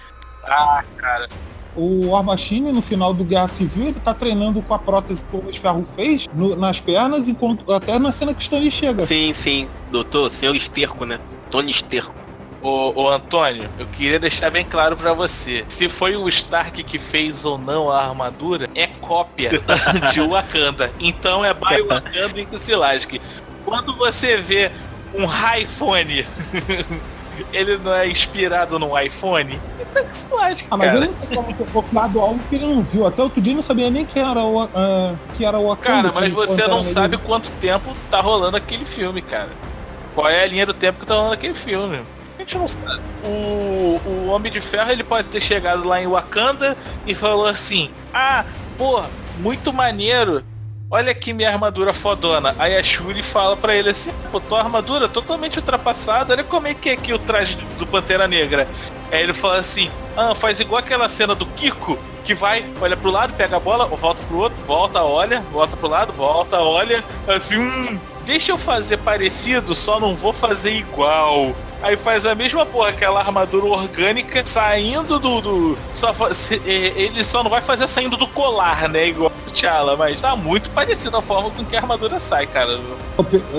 Ah, 0.43 0.83
cara. 0.97 1.27
O 1.77 2.07
War 2.09 2.23
Machine, 2.23 2.71
no 2.71 2.81
final 2.81 3.13
do 3.13 3.23
Guerra 3.23 3.47
Civil, 3.47 3.89
ele 3.89 3.99
tá 4.03 4.11
treinando 4.13 4.61
com 4.63 4.73
a 4.73 4.79
prótese 4.79 5.23
que 5.23 5.35
o 5.35 5.39
Homem 5.39 5.51
de 5.51 5.59
Ferro 5.59 5.85
fez 5.95 6.27
no- 6.33 6.55
nas 6.55 6.79
pernas, 6.79 7.29
enquanto, 7.29 7.71
até 7.71 7.99
na 7.99 8.11
cena 8.11 8.33
que 8.33 8.39
o 8.39 8.41
Stanley 8.41 8.71
chega. 8.71 9.05
Sim, 9.05 9.31
sim, 9.33 9.67
doutor, 9.91 10.31
senhor 10.31 10.55
Esterco, 10.55 11.05
né? 11.05 11.19
Tony 11.51 11.69
Esterco. 11.71 12.15
Ô, 12.63 12.91
ô 13.03 13.09
Antônio, 13.11 13.69
eu 13.77 13.85
queria 13.85 14.19
deixar 14.19 14.49
bem 14.49 14.65
claro 14.65 14.97
pra 14.97 15.13
você. 15.13 15.63
Se 15.69 15.87
foi 15.87 16.17
o 16.17 16.27
Stark 16.27 16.83
que 16.83 16.97
fez 16.97 17.45
ou 17.45 17.55
não 17.59 17.91
a 17.91 18.07
armadura, 18.07 18.67
é 18.73 18.87
cópia 18.87 19.51
de 20.11 20.19
Wakanda. 20.19 20.91
Então 20.99 21.45
é 21.45 21.53
by 21.53 21.83
Wakanda 21.87 22.41
em 22.41 22.45
Kusilaski. 22.47 23.21
Quando 23.63 23.95
você 23.95 24.37
vê 24.37 24.71
um 25.13 25.25
iPhone, 25.61 26.25
ele 27.53 27.77
não 27.77 27.93
é 27.93 28.07
inspirado 28.09 28.79
num 28.79 28.97
iPhone, 28.99 29.59
então 29.91 30.05
Kusilaski, 30.05 30.67
Ah, 30.69 30.77
mas 30.77 30.87
cara. 30.87 30.97
ele 31.05 31.07
não 31.07 31.43
tem 31.43 31.55
como 31.55 31.99
algo 32.21 32.39
que 32.49 32.55
ele 32.55 32.65
não 32.67 32.81
viu. 32.83 33.05
Até 33.05 33.21
outro 33.23 33.41
dia 33.41 33.51
ele 33.51 33.55
não 33.57 33.61
sabia 33.63 33.89
nem 33.89 34.05
que 34.05 34.19
era 34.19 34.41
o, 34.43 34.61
ah, 34.63 35.15
que 35.35 35.45
era 35.45 35.57
o 35.57 35.67
Wakanda. 35.67 36.09
Cara, 36.09 36.21
mas 36.21 36.33
você 36.33 36.67
não 36.67 36.83
sabe 36.83 37.17
quanto 37.17 37.49
tempo 37.61 37.93
tá 38.09 38.21
rolando 38.21 38.57
aquele 38.57 38.85
filme, 38.85 39.21
cara. 39.21 39.49
Qual 40.15 40.27
é 40.27 40.43
a 40.43 40.47
linha 40.47 40.65
do 40.65 40.73
tempo 40.73 40.99
que 40.99 41.05
tá 41.05 41.13
rolando 41.15 41.33
aquele 41.33 41.53
filme? 41.53 42.01
A 42.37 42.41
gente 42.41 42.57
não 42.57 42.67
sabe. 42.67 42.99
O, 43.25 43.99
o 44.05 44.27
Homem 44.29 44.51
de 44.51 44.61
Ferro, 44.61 44.91
ele 44.91 45.03
pode 45.03 45.27
ter 45.29 45.41
chegado 45.41 45.87
lá 45.87 46.01
em 46.01 46.07
Wakanda 46.07 46.77
e 47.05 47.15
falou 47.15 47.47
assim, 47.47 47.89
ah, 48.13 48.45
pô, 48.77 49.01
muito 49.39 49.73
maneiro. 49.73 50.43
Olha 50.89 51.11
aqui 51.11 51.33
minha 51.33 51.51
armadura 51.51 51.91
fodona. 51.91 52.55
Aí 52.57 52.77
a 52.77 52.81
Shuri 52.81 53.21
fala 53.21 53.57
pra 53.57 53.75
ele 53.75 53.89
assim, 53.89 54.11
pô, 54.31 54.39
tua 54.39 54.59
armadura 54.59 55.09
totalmente 55.09 55.59
ultrapassada, 55.59 56.33
olha 56.33 56.45
como 56.45 56.67
é 56.67 56.73
que 56.73 56.89
é 56.89 56.93
aqui 56.93 57.13
o 57.13 57.19
traje 57.19 57.57
do 57.77 57.85
Pantera 57.85 58.25
Negra. 58.25 58.65
Aí 59.11 59.21
ele 59.21 59.33
fala 59.33 59.59
assim, 59.59 59.91
ah, 60.15 60.33
faz 60.33 60.61
igual 60.61 60.79
aquela 60.79 61.09
cena 61.09 61.35
do 61.35 61.45
Kiko, 61.45 61.99
que 62.23 62.33
vai, 62.33 62.65
olha 62.79 62.95
pro 62.95 63.11
lado, 63.11 63.33
pega 63.33 63.57
a 63.57 63.59
bola, 63.59 63.85
volta 63.85 64.23
pro 64.29 64.37
outro, 64.37 64.57
volta, 64.65 65.03
olha, 65.03 65.41
volta 65.51 65.75
pro 65.75 65.89
lado, 65.89 66.13
volta, 66.13 66.57
olha, 66.57 67.03
assim, 67.27 67.57
hum, 67.57 67.99
deixa 68.25 68.53
eu 68.53 68.57
fazer 68.57 68.97
parecido, 68.97 69.75
só 69.75 69.99
não 69.99 70.15
vou 70.15 70.31
fazer 70.31 70.71
igual. 70.71 71.53
Aí 71.81 71.95
faz 71.95 72.25
a 72.25 72.33
mesma 72.33 72.65
porra, 72.65 72.89
aquela 72.89 73.19
armadura 73.19 73.65
orgânica 73.65 74.43
saindo 74.45 75.19
do. 75.19 75.41
do 75.41 75.77
só, 75.93 76.11
se- 76.33 76.59
eh, 76.65 76.91
ele 76.95 77.23
só 77.23 77.43
não 77.43 77.51
vai 77.51 77.61
fazer 77.61 77.87
saindo 77.87 78.17
do 78.17 78.25
colar, 78.27 78.89
né? 78.89 79.07
Igual 79.09 79.31
o 79.47 79.51
T'Challa, 79.51 79.95
mas 79.95 80.19
tá 80.19 80.35
muito 80.35 80.69
parecido 80.71 81.15
a 81.17 81.21
forma 81.21 81.51
com 81.51 81.63
que 81.63 81.75
a 81.75 81.79
armadura 81.79 82.17
sai, 82.19 82.47
cara. 82.47 82.79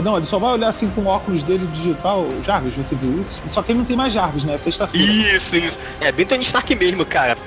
Não, 0.03 0.17
ele 0.17 0.27
só 0.27 0.39
vai 0.39 0.53
olhar 0.55 0.69
assim 0.69 0.89
com 0.91 1.03
o 1.03 1.07
óculos 1.07 1.45
dele 1.45 1.65
digital. 1.69 2.27
Jarvis, 2.45 2.75
você 2.75 2.95
viu 2.97 3.23
isso? 3.23 3.41
Só 3.51 3.63
que 3.63 3.71
ele 3.73 3.79
não 3.79 3.87
tem 3.87 3.97
mais 3.97 4.13
Jarvis, 4.13 4.43
né? 4.43 4.55
É 4.55 4.59
Sexta-feira. 4.59 5.07
Isso, 5.37 5.55
isso. 5.57 5.79
É 6.01 6.11
bem 6.11 6.27
Tony 6.27 6.43
Stark 6.43 6.75
mesmo, 6.75 7.07
cara. 7.07 7.39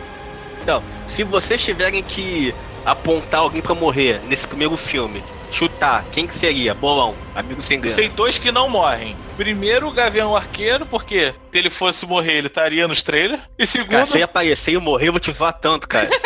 Então, 0.63 0.81
se 1.07 1.23
vocês 1.25 1.61
tiverem 1.61 2.01
que 2.01 2.55
apontar 2.85 3.41
alguém 3.41 3.61
pra 3.61 3.75
morrer 3.75 4.21
nesse 4.29 4.47
primeiro 4.47 4.77
filme, 4.77 5.21
chutar, 5.51 6.05
quem 6.11 6.25
que 6.25 6.33
seria? 6.35 6.73
Bolão, 6.73 7.13
amigo 7.35 7.61
sem 7.61 7.79
grana. 7.79 7.95
Sei 7.95 8.09
dois 8.09 8.37
que 8.37 8.51
não 8.51 8.69
morrem. 8.69 9.15
Primeiro, 9.37 9.87
o 9.87 9.91
Gavião 9.91 10.35
Arqueiro, 10.35 10.85
porque 10.85 11.33
se 11.51 11.57
ele 11.57 11.69
fosse 11.69 12.05
morrer, 12.05 12.33
ele 12.33 12.47
estaria 12.47 12.87
nos 12.87 13.03
trailers. 13.03 13.41
E 13.57 13.65
segundo, 13.67 13.91
Cara, 13.91 14.05
se 14.05 14.17
ele 14.17 14.23
aparecer 14.23 14.71
e 14.71 14.73
eu 14.75 14.81
morrer, 14.81 15.09
eu 15.09 15.13
vou 15.13 15.19
te 15.19 15.31
zoar 15.31 15.53
tanto, 15.53 15.87
cara. 15.87 16.09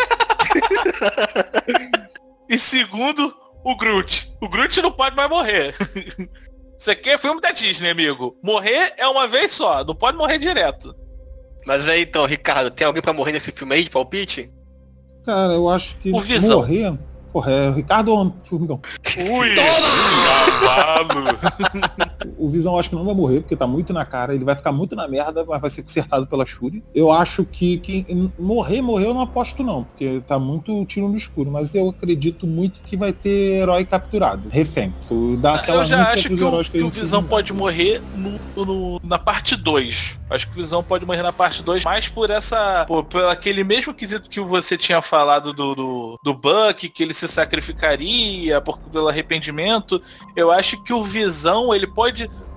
e 2.50 2.58
segundo, 2.58 3.36
o 3.64 3.76
Groot. 3.76 4.32
O 4.42 4.48
Groot 4.48 4.82
não 4.82 4.92
pode 4.92 5.16
mais 5.16 5.30
morrer. 5.30 5.76
Isso 6.78 6.92
aqui 6.92 7.10
é 7.10 7.18
filme 7.18 7.42
da 7.42 7.52
Disney, 7.52 7.90
amigo. 7.90 8.38
Morrer 8.44 8.94
é 8.98 9.08
uma 9.08 9.28
vez 9.28 9.52
só, 9.54 9.84
não 9.84 9.96
pode 9.96 10.18
morrer 10.18 10.38
direto. 10.38 10.94
Mas 11.66 11.88
aí 11.88 12.04
então, 12.04 12.26
Ricardo, 12.26 12.70
tem 12.70 12.86
alguém 12.86 13.02
pra 13.02 13.14
morrer 13.14 13.32
nesse 13.32 13.52
filme 13.52 13.74
aí 13.74 13.84
de 13.84 13.90
palpite? 13.90 14.52
Cara, 15.26 15.54
eu 15.54 15.68
acho 15.68 15.96
que 15.98 16.12
O 16.12 16.22
Visão. 16.22 16.60
morrer. 16.60 16.94
Porra, 17.36 17.52
é 17.52 17.70
o 17.70 17.74
Ricardo 17.74 18.14
ou 18.14 18.28
o 18.28 18.34
Formigão? 18.44 18.80
Ui! 19.30 19.56
Cavalo! 19.56 21.26
O 22.38 22.50
Visão 22.50 22.78
acho 22.78 22.90
que 22.90 22.96
não 22.96 23.06
vai 23.06 23.14
morrer, 23.16 23.42
porque 23.42 23.56
tá 23.56 23.68
muito 23.68 23.92
na 23.94 24.06
cara. 24.06 24.34
Ele 24.36 24.44
vai 24.46 24.56
ficar 24.56 24.72
muito 24.72 24.96
na 24.96 25.08
merda, 25.08 25.44
mas 25.48 25.62
vai 25.62 25.70
ser 25.70 25.84
consertado 25.84 26.28
pela 26.28 26.46
Shuri. 26.46 26.84
Eu 26.94 27.12
acho 27.12 27.44
que, 27.46 27.78
que 27.80 28.32
morrer, 28.40 28.82
morrer 28.82 29.08
eu 29.08 29.14
não 29.14 29.22
aposto 29.22 29.64
não, 29.64 29.84
porque 29.84 30.22
tá 30.28 30.38
muito 30.40 30.86
tiro 30.86 31.08
no 31.08 31.18
escuro. 31.18 31.52
Mas 31.52 31.74
eu 31.76 31.90
acredito 31.90 32.46
muito 32.48 32.80
que 32.82 32.96
vai 32.98 33.12
ter 33.14 33.60
herói 33.62 33.86
capturado. 33.86 34.50
Refém. 34.50 34.94
Dá 35.40 35.56
aquela 35.56 35.82
Eu 35.82 35.86
já 35.86 36.04
acho 36.14 36.30
que 36.30 36.44
o, 36.44 36.64
que 36.64 36.84
o 36.84 36.90
Visão 36.90 37.24
pode 37.24 37.54
morrer 37.54 38.02
no, 38.16 38.66
no- 38.66 39.00
na 39.04 39.18
parte 39.20 39.56
2. 39.56 40.20
Acho 40.30 40.48
que 40.48 40.54
o 40.54 40.62
Visão 40.62 40.84
pode 40.84 41.06
morrer 41.06 41.22
na 41.22 41.32
parte 41.34 41.62
2, 41.62 41.84
mais 41.84 42.08
por 42.08 42.30
essa. 42.30 42.84
Por, 42.88 43.04
por 43.04 43.26
aquele 43.26 43.64
mesmo 43.64 43.94
quesito 43.94 44.30
que 44.30 44.40
você 44.40 44.76
tinha 44.78 45.02
falado 45.02 45.54
do, 45.54 45.76
do, 45.76 46.20
do 46.24 46.34
Buck, 46.34 46.90
que 46.90 47.04
ele 47.04 47.14
se 47.14 47.28
sacrificaria 47.28 48.60
por, 48.62 48.78
pelo 48.80 49.08
arrependimento. 49.08 50.02
Eu 50.36 50.52
acho 50.52 50.82
que 50.84 50.94
o 50.94 51.04
Visão, 51.04 51.74
ele 51.74 51.88
pode 51.88 52.05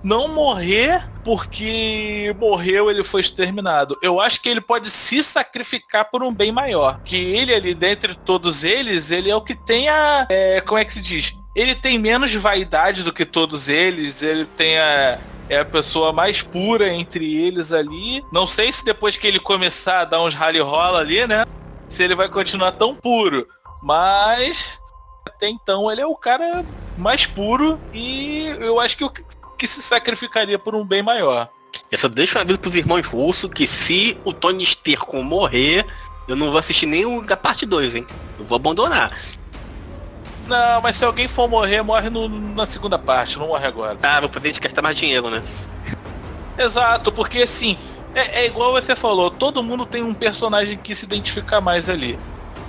não 0.03 0.28
morrer 0.28 1.09
porque 1.24 2.34
morreu, 2.38 2.90
ele 2.90 3.05
foi 3.05 3.20
exterminado. 3.20 3.99
Eu 4.03 4.20
acho 4.20 4.40
que 4.40 4.49
ele 4.49 4.61
pode 4.61 4.90
se 4.90 5.22
sacrificar 5.22 6.07
por 6.07 6.22
um 6.22 6.32
bem 6.32 6.51
maior. 6.51 7.01
Que 7.05 7.16
ele 7.16 7.55
ali, 7.55 7.74
dentre 7.74 8.14
todos 8.14 8.64
eles, 8.64 9.11
ele 9.11 9.30
é 9.30 9.36
o 9.36 9.42
que 9.42 9.55
tem 9.55 9.88
a. 9.88 10.26
é, 10.30 10.61
como 10.61 10.78
é 10.78 10.84
que 10.84 10.94
se 10.94 11.03
diz? 11.03 11.34
Ele 11.55 11.74
tem 11.74 11.99
menos 11.99 12.34
vaidade 12.34 13.03
do 13.03 13.12
que 13.12 13.24
todos 13.24 13.68
eles, 13.68 14.22
ele 14.22 14.44
tem 14.57 14.78
a. 14.78 15.18
É 15.51 15.61
a 15.61 15.64
pessoa 15.64 16.12
mais 16.12 16.42
pura 16.42 16.92
entre 16.92 17.34
eles 17.34 17.72
ali. 17.72 18.22
Não 18.30 18.46
sei 18.46 18.70
se 18.70 18.84
depois 18.84 19.16
que 19.16 19.26
ele 19.26 19.40
começar 19.40 20.01
a 20.01 20.05
dar 20.05 20.22
uns 20.22 20.34
rally 20.34 20.61
rola 20.61 21.01
ali, 21.01 21.26
né? 21.26 21.46
Se 21.88 22.03
ele 22.03 22.14
vai 22.14 22.28
continuar 22.28 22.72
tão 22.72 22.94
puro. 22.94 23.49
Mas 23.82 24.78
até 25.26 25.49
então 25.49 25.90
ele 25.90 26.01
é 26.01 26.07
o 26.07 26.16
cara 26.16 26.64
mais 26.96 27.24
puro 27.24 27.78
e 27.94 28.46
eu 28.59 28.80
acho 28.80 28.96
que 28.96 29.05
o 29.05 29.12
que- 29.59 29.67
se 29.67 29.83
sacrificaria 29.83 30.59
por 30.59 30.75
um 30.75 30.85
bem 30.85 31.03
maior. 31.03 31.49
Eu 31.91 31.99
só 31.99 32.09
deixo 32.09 32.39
um 32.39 32.41
aviso 32.41 32.59
pros 32.59 32.75
irmãos 32.75 33.07
russos 33.07 33.51
que 33.53 33.67
se 33.67 34.17
o 34.25 34.33
Tony 34.33 34.65
Sterco 34.65 35.23
morrer, 35.23 35.85
eu 36.27 36.37
não 36.37 36.51
vou 36.51 36.59
assistir 36.59 36.87
nem 36.87 37.05
a 37.29 37.37
parte 37.37 37.67
2, 37.67 37.95
hein? 37.95 38.07
Eu 38.39 38.45
vou 38.45 38.57
abandonar. 38.57 39.19
Não, 40.47 40.81
mas 40.81 40.97
se 40.97 41.05
alguém 41.05 41.29
for 41.29 41.47
morrer, 41.49 41.83
morre 41.83 42.09
no- 42.09 42.29
na 42.29 42.65
segunda 42.65 42.99
parte, 42.99 43.39
não 43.39 43.49
morre 43.49 43.67
agora. 43.67 43.99
Ah, 44.03 44.21
vou 44.21 44.29
poder 44.31 44.59
gastar 44.59 44.81
mais 44.81 44.97
dinheiro, 44.97 45.29
né? 45.29 45.43
Exato, 46.57 47.13
porque 47.13 47.43
assim, 47.43 47.77
é, 48.15 48.43
é 48.43 48.47
igual 48.47 48.73
você 48.73 48.97
falou, 48.97 49.31
todo 49.31 49.63
mundo 49.63 49.85
tem 49.87 50.03
um 50.03 50.15
personagem 50.15 50.77
que 50.79 50.95
se 50.95 51.05
identifica 51.05 51.61
mais 51.61 51.89
ali. 51.89 52.19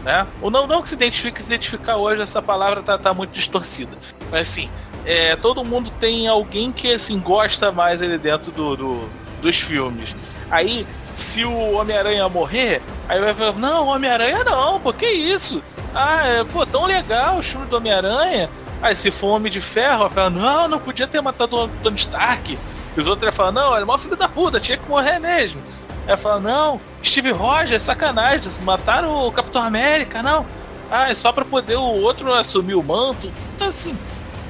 Né? 0.04 0.26
Ou 0.42 0.50
não, 0.50 0.66
não 0.66 0.82
que 0.82 0.88
se 0.88 0.96
identifique, 0.96 1.42
se 1.42 1.48
identificar 1.54 1.98
hoje, 1.98 2.22
essa 2.22 2.42
palavra 2.42 2.82
tá, 2.82 2.98
tá 2.98 3.14
muito 3.14 3.32
distorcida. 3.32 3.98
Mas 4.32 4.48
assim, 4.50 4.70
é, 5.06 5.36
todo 5.36 5.64
mundo 5.64 5.92
tem 6.00 6.28
alguém 6.28 6.72
que 6.72 6.94
assim, 6.94 7.20
gosta 7.20 7.72
mais 7.72 8.02
ali 8.02 8.18
dentro 8.18 8.52
do, 8.52 8.76
do- 8.76 9.10
dos 9.42 9.56
filmes. 9.58 10.16
Aí, 10.52 10.86
se 11.16 11.44
o 11.46 11.74
Homem-Aranha 11.74 12.28
morrer, 12.30 12.82
aí 13.08 13.20
vai 13.20 13.34
falar, 13.34 13.54
não, 13.54 13.88
Homem-Aranha 13.88 14.44
não, 14.44 14.80
pô, 14.80 14.92
que 14.94 15.06
isso? 15.08 15.62
Ah, 15.94 16.26
é, 16.28 16.44
pô, 16.44 16.66
tão 16.66 16.86
legal 16.86 17.38
o 17.40 17.44
filme 17.44 17.66
do 17.68 17.78
Homem-Aranha. 17.78 18.50
Aí 18.82 18.96
se 18.96 19.12
for 19.12 19.28
Homem 19.36 19.52
de 19.52 19.60
Ferro, 19.60 20.00
vai 20.00 20.10
falar, 20.10 20.30
não, 20.30 20.68
não 20.68 20.80
podia 20.80 21.08
ter 21.08 21.22
matado 21.22 21.56
o 21.56 21.68
Tony 21.84 21.98
Stark. 21.98 22.58
E 22.96 23.00
os 23.00 23.08
outros 23.08 23.26
iam 23.26 23.34
falar, 23.34 23.52
não, 23.52 23.74
ele 23.74 23.84
é 23.84 23.86
mó 23.86 23.98
filho 23.98 24.16
da 24.16 24.28
puta, 24.30 24.60
tinha 24.60 24.78
que 24.78 24.88
morrer 24.90 25.20
mesmo. 25.20 25.62
Aí 26.08 26.18
fala, 26.18 26.40
não, 26.40 26.82
Steve 27.04 27.32
Rogers, 27.32 27.84
sacanagem, 27.84 28.50
mataram 28.64 29.28
o 29.28 29.32
Capitão 29.32 29.62
América, 29.62 30.24
não. 30.24 30.46
Ah, 30.92 31.10
é 31.12 31.14
só 31.14 31.32
pra 31.32 31.46
poder 31.46 31.76
o 31.76 31.82
outro 32.02 32.34
assumir 32.34 32.74
o 32.76 32.82
manto. 32.84 33.30
Então 33.56 33.68
assim, 33.68 33.96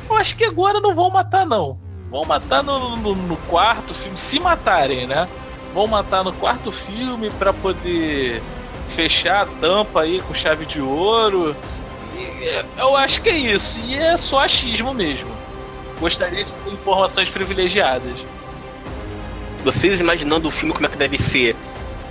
eu 0.10 0.18
acho 0.18 0.36
que 0.36 0.44
agora 0.46 0.80
não 0.80 0.94
vão 0.96 1.10
matar 1.10 1.46
não. 1.46 1.78
Vão 2.12 2.26
matar 2.26 2.64
no, 2.64 2.96
no- 2.98 3.16
no 3.16 3.38
quarto 3.38 3.94
filme, 3.94 4.18
se 4.18 4.40
matarem, 4.40 5.06
né? 5.08 5.28
Vão 5.74 5.86
matar 5.86 6.24
no 6.24 6.34
quarto 6.34 6.72
filme 6.72 7.30
pra 7.32 7.54
poder 7.54 8.42
fechar 8.90 9.44
a 9.44 9.46
tampa 9.46 10.02
aí 10.02 10.20
com 10.22 10.34
chave 10.34 10.66
de 10.66 10.82
ouro. 10.82 11.56
E, 12.18 12.22
é, 12.46 12.66
eu 12.80 12.96
acho 12.98 13.22
que 13.22 13.30
é 13.30 13.38
isso. 13.38 13.80
E 13.86 13.96
é 13.96 14.18
só 14.18 14.40
achismo 14.40 14.94
mesmo. 14.94 15.30
Gostaria 16.00 16.44
de 16.44 16.52
ter 16.52 16.72
informações 16.74 17.30
privilegiadas. 17.30 18.26
Vocês 19.64 20.00
imaginando 20.00 20.48
o 20.48 20.52
filme 20.52 20.74
como 20.74 20.86
é 20.86 20.90
que 20.90 20.98
deve 20.98 21.20
ser, 21.20 21.56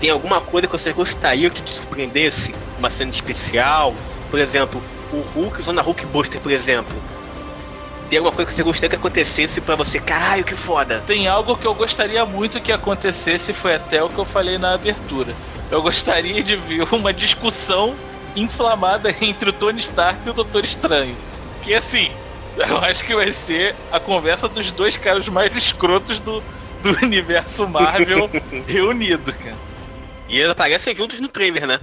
tem 0.00 0.10
alguma 0.10 0.40
coisa 0.40 0.66
que 0.66 0.72
vocês 0.72 0.94
gostariam 0.94 1.50
que 1.50 1.62
te 1.62 1.72
surpreendesse? 1.72 2.54
Uma 2.78 2.90
cena 2.90 3.10
especial? 3.10 3.94
Por 4.30 4.38
exemplo, 4.38 4.80
o 5.12 5.16
Hulk, 5.34 5.62
Zona 5.62 5.80
Hulk 5.82 6.06
Buster, 6.06 6.40
por 6.40 6.52
exemplo. 6.52 6.94
Tem 8.08 8.18
alguma 8.18 8.34
coisa 8.34 8.50
que 8.50 8.56
você 8.56 8.62
gostaria 8.62 8.88
que 8.88 8.96
acontecesse 8.96 9.60
pra 9.60 9.76
você? 9.76 10.00
Caralho, 10.00 10.42
que 10.42 10.54
foda. 10.54 11.02
Tem 11.06 11.28
algo 11.28 11.56
que 11.56 11.66
eu 11.66 11.74
gostaria 11.74 12.24
muito 12.24 12.60
que 12.60 12.72
acontecesse, 12.72 13.52
foi 13.52 13.74
até 13.74 14.02
o 14.02 14.08
que 14.08 14.18
eu 14.18 14.24
falei 14.24 14.56
na 14.56 14.72
abertura. 14.72 15.34
Eu 15.70 15.82
gostaria 15.82 16.42
de 16.42 16.56
ver 16.56 16.82
uma 16.94 17.12
discussão 17.12 17.94
inflamada 18.34 19.14
entre 19.20 19.50
o 19.50 19.52
Tony 19.52 19.80
Stark 19.80 20.20
e 20.26 20.30
o 20.30 20.32
Doutor 20.32 20.64
Estranho. 20.64 21.14
Que 21.62 21.74
assim, 21.74 22.10
eu 22.56 22.78
acho 22.78 23.04
que 23.04 23.14
vai 23.14 23.30
ser 23.30 23.74
a 23.92 24.00
conversa 24.00 24.48
dos 24.48 24.72
dois 24.72 24.96
caras 24.96 25.28
mais 25.28 25.54
escrotos 25.54 26.18
do, 26.18 26.42
do 26.82 26.98
universo 27.04 27.68
Marvel 27.68 28.30
reunido, 28.66 29.34
cara. 29.34 29.56
E 30.28 30.38
eles 30.38 30.50
aparecem 30.50 30.94
juntos 30.94 31.20
no 31.20 31.28
trailer, 31.28 31.66
né? 31.66 31.78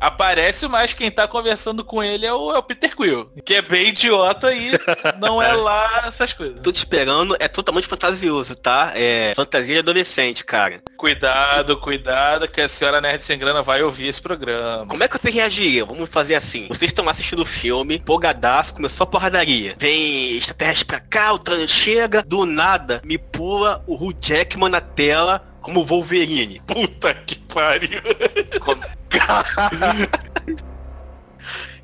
Aparece, 0.00 0.68
mas 0.68 0.92
quem 0.92 1.10
tá 1.10 1.26
conversando 1.26 1.84
com 1.84 2.02
ele 2.02 2.24
é 2.24 2.32
o, 2.32 2.52
é 2.52 2.58
o 2.58 2.62
Peter 2.62 2.94
Quill, 2.94 3.30
que 3.44 3.54
é 3.54 3.62
bem 3.62 3.88
idiota 3.88 4.52
e 4.52 4.70
não 5.18 5.42
é 5.42 5.52
lá 5.52 6.04
essas 6.06 6.32
coisas. 6.32 6.60
Tô 6.60 6.70
te 6.70 6.76
esperando, 6.76 7.36
é 7.40 7.48
totalmente 7.48 7.86
fantasioso, 7.86 8.54
tá? 8.54 8.92
É 8.94 9.32
fantasia 9.34 9.74
de 9.74 9.80
adolescente, 9.80 10.44
cara. 10.44 10.80
Cuidado, 10.96 11.76
cuidado, 11.76 12.48
que 12.48 12.60
a 12.60 12.68
senhora 12.68 13.00
Nerd 13.00 13.24
Sem 13.24 13.38
Grana 13.38 13.62
vai 13.62 13.82
ouvir 13.82 14.08
esse 14.08 14.22
programa. 14.22 14.86
Como 14.86 15.02
é 15.02 15.08
que 15.08 15.18
você 15.18 15.30
reagiria? 15.30 15.84
Vamos 15.84 16.08
fazer 16.08 16.36
assim. 16.36 16.68
Vocês 16.68 16.90
estão 16.90 17.08
assistindo 17.08 17.42
o 17.42 17.46
filme, 17.46 17.96
empolgadaço, 17.96 18.74
começou 18.74 19.04
a 19.04 19.06
porradaria. 19.06 19.74
Vem 19.78 20.36
extraterrestre 20.36 20.86
pra 20.86 21.00
cá, 21.00 21.32
o 21.32 21.38
trans 21.38 21.70
chega, 21.70 22.22
do 22.22 22.46
nada, 22.46 23.00
me 23.04 23.18
pula 23.18 23.82
o 23.86 23.94
Hugh 23.94 24.14
Jackman 24.20 24.70
na 24.70 24.80
tela 24.80 25.44
como 25.60 25.84
Wolverine. 25.84 26.62
Puta 26.66 27.12
que 27.14 27.36
pariu. 27.36 28.00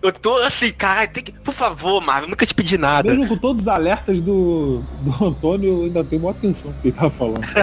Eu 0.03 0.12
tô 0.12 0.35
assim, 0.37 0.70
cara, 0.72 1.07
tem 1.09 1.22
que. 1.25 1.33
Por 1.33 1.55
favor, 1.55 2.01
Marvel, 2.03 2.29
nunca 2.29 2.45
te 2.45 2.55
pedi 2.55 2.77
nada. 2.77 3.09
Mesmo 3.11 3.27
com 3.27 3.37
todos 3.39 3.62
os 3.62 3.68
alertas 3.68 4.20
do, 4.20 4.83
do 5.01 5.25
Antônio, 5.25 5.79
eu 5.81 5.85
ainda 5.85 6.05
tenho 6.05 6.20
maior 6.22 6.35
atenção 6.37 6.70
no 6.72 6.77
que 6.81 6.89
ele 6.89 6.97
tá 6.97 7.09
falando. 7.09 7.41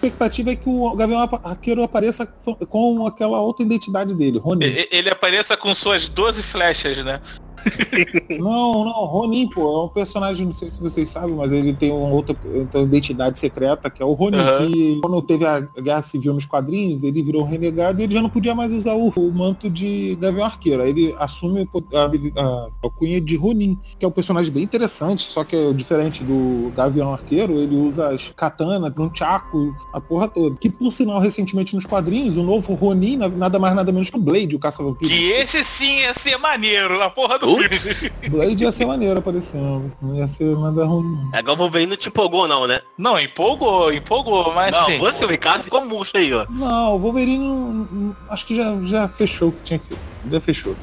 A 0.00 0.06
expectativa 0.06 0.52
é 0.52 0.56
que 0.56 0.68
o 0.68 0.94
Gavião 0.94 1.28
Arqueiro 1.42 1.82
apareça 1.82 2.24
com 2.68 3.04
aquela 3.06 3.40
outra 3.40 3.64
identidade 3.66 4.14
dele, 4.14 4.38
Ronin. 4.38 4.66
E- 4.66 4.88
Ele 4.92 5.10
apareça 5.10 5.56
com 5.56 5.74
suas 5.74 6.08
12 6.08 6.40
flechas, 6.42 7.02
né? 7.04 7.20
Não, 8.38 8.84
não, 8.84 9.04
Ronin, 9.04 9.48
pô, 9.48 9.82
é 9.82 9.84
um 9.84 9.88
personagem, 9.88 10.46
não 10.46 10.52
sei 10.52 10.68
se 10.68 10.80
vocês 10.80 11.08
sabem, 11.08 11.34
mas 11.34 11.50
ele 11.52 11.72
tem 11.74 11.90
uma 11.90 12.08
outra 12.08 12.36
então, 12.54 12.82
identidade 12.82 13.38
secreta, 13.38 13.90
que 13.90 14.02
é 14.02 14.06
o 14.06 14.12
Ronin, 14.12 14.38
Aham. 14.38 14.66
que 14.70 14.98
quando 15.00 15.22
teve 15.22 15.44
a 15.44 15.60
guerra 15.60 16.02
civil 16.02 16.32
nos 16.34 16.46
quadrinhos, 16.46 17.02
ele 17.02 17.22
virou 17.22 17.42
um 17.42 17.46
renegado 17.46 18.00
e 18.00 18.04
ele 18.04 18.14
já 18.14 18.22
não 18.22 18.28
podia 18.30 18.54
mais 18.54 18.72
usar 18.72 18.94
o, 18.94 19.08
o 19.08 19.32
manto 19.32 19.68
de 19.68 20.16
Gavião 20.20 20.44
Arqueiro. 20.44 20.82
Aí 20.82 20.90
ele 20.90 21.14
assume 21.18 21.68
a, 21.94 22.40
a, 22.40 22.68
a 22.86 22.90
cunha 22.90 23.20
de 23.20 23.36
Ronin, 23.36 23.78
que 23.98 24.04
é 24.04 24.08
um 24.08 24.12
personagem 24.12 24.52
bem 24.52 24.62
interessante, 24.62 25.22
só 25.22 25.42
que 25.44 25.56
é 25.56 25.72
diferente 25.72 26.22
do 26.22 26.70
Gavião 26.76 27.12
Arqueiro, 27.12 27.54
ele 27.58 27.76
usa 27.76 28.08
as 28.14 28.28
katana, 28.36 28.92
um 28.98 29.14
chaco, 29.14 29.74
a 29.92 30.00
porra 30.00 30.28
toda. 30.28 30.56
Que 30.56 30.70
por 30.70 30.92
sinal, 30.92 31.18
recentemente 31.18 31.74
nos 31.74 31.84
quadrinhos, 31.86 32.36
o 32.36 32.42
novo 32.42 32.74
Ronin, 32.74 33.16
na- 33.16 33.28
nada 33.28 33.58
mais 33.58 33.74
nada 33.74 33.90
menos 33.92 34.10
que 34.10 34.16
o 34.16 34.20
Blade, 34.20 34.54
o 34.54 34.58
caça-vampiro. 34.58 35.10
Que 35.10 35.30
esse 35.32 35.64
sim 35.64 36.00
ia 36.00 36.14
ser 36.14 36.36
maneiro, 36.38 37.02
a 37.02 37.10
porra 37.10 37.38
do 37.38 37.46
Filme. 37.58 38.12
Blade 38.28 38.64
ia 38.64 38.72
ser 38.72 38.86
maneiro 38.86 39.18
aparecendo. 39.18 39.92
Não 40.00 40.14
ia 40.16 40.26
ser 40.26 40.56
nada 40.56 40.84
ruim. 40.84 41.16
Agora 41.32 41.54
o 41.54 41.56
Wolverine 41.56 41.90
não 41.90 41.96
te 41.96 42.08
empolgou 42.08 42.46
não, 42.48 42.66
né? 42.66 42.80
Não, 42.96 43.18
empolgou, 43.18 43.92
empolgou, 43.92 44.52
mas 44.54 44.72
não, 44.72 44.84
sim. 44.86 44.98
você, 44.98 45.24
o 45.24 45.28
Ricardo, 45.28 45.62
ficou 45.62 45.84
murcho 45.84 46.16
aí, 46.16 46.32
ó. 46.32 46.46
Não, 46.50 46.94
o 46.96 46.98
Wolverine 46.98 47.38
não- 47.38 47.72
não- 47.90 48.16
acho 48.30 48.46
que 48.46 48.56
já, 48.56 48.74
já 48.84 49.08
fechou 49.08 49.48
o 49.48 49.52
que 49.52 49.62
tinha 49.62 49.78
que. 49.78 49.94
Já 50.30 50.40
fechou. 50.40 50.74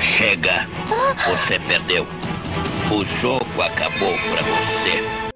Chega. 0.00 0.68
Você 1.26 1.58
perdeu. 1.60 2.06
O 2.92 3.04
jogo 3.20 3.62
acabou 3.62 4.14
pra 4.30 4.42
você. 4.42 5.30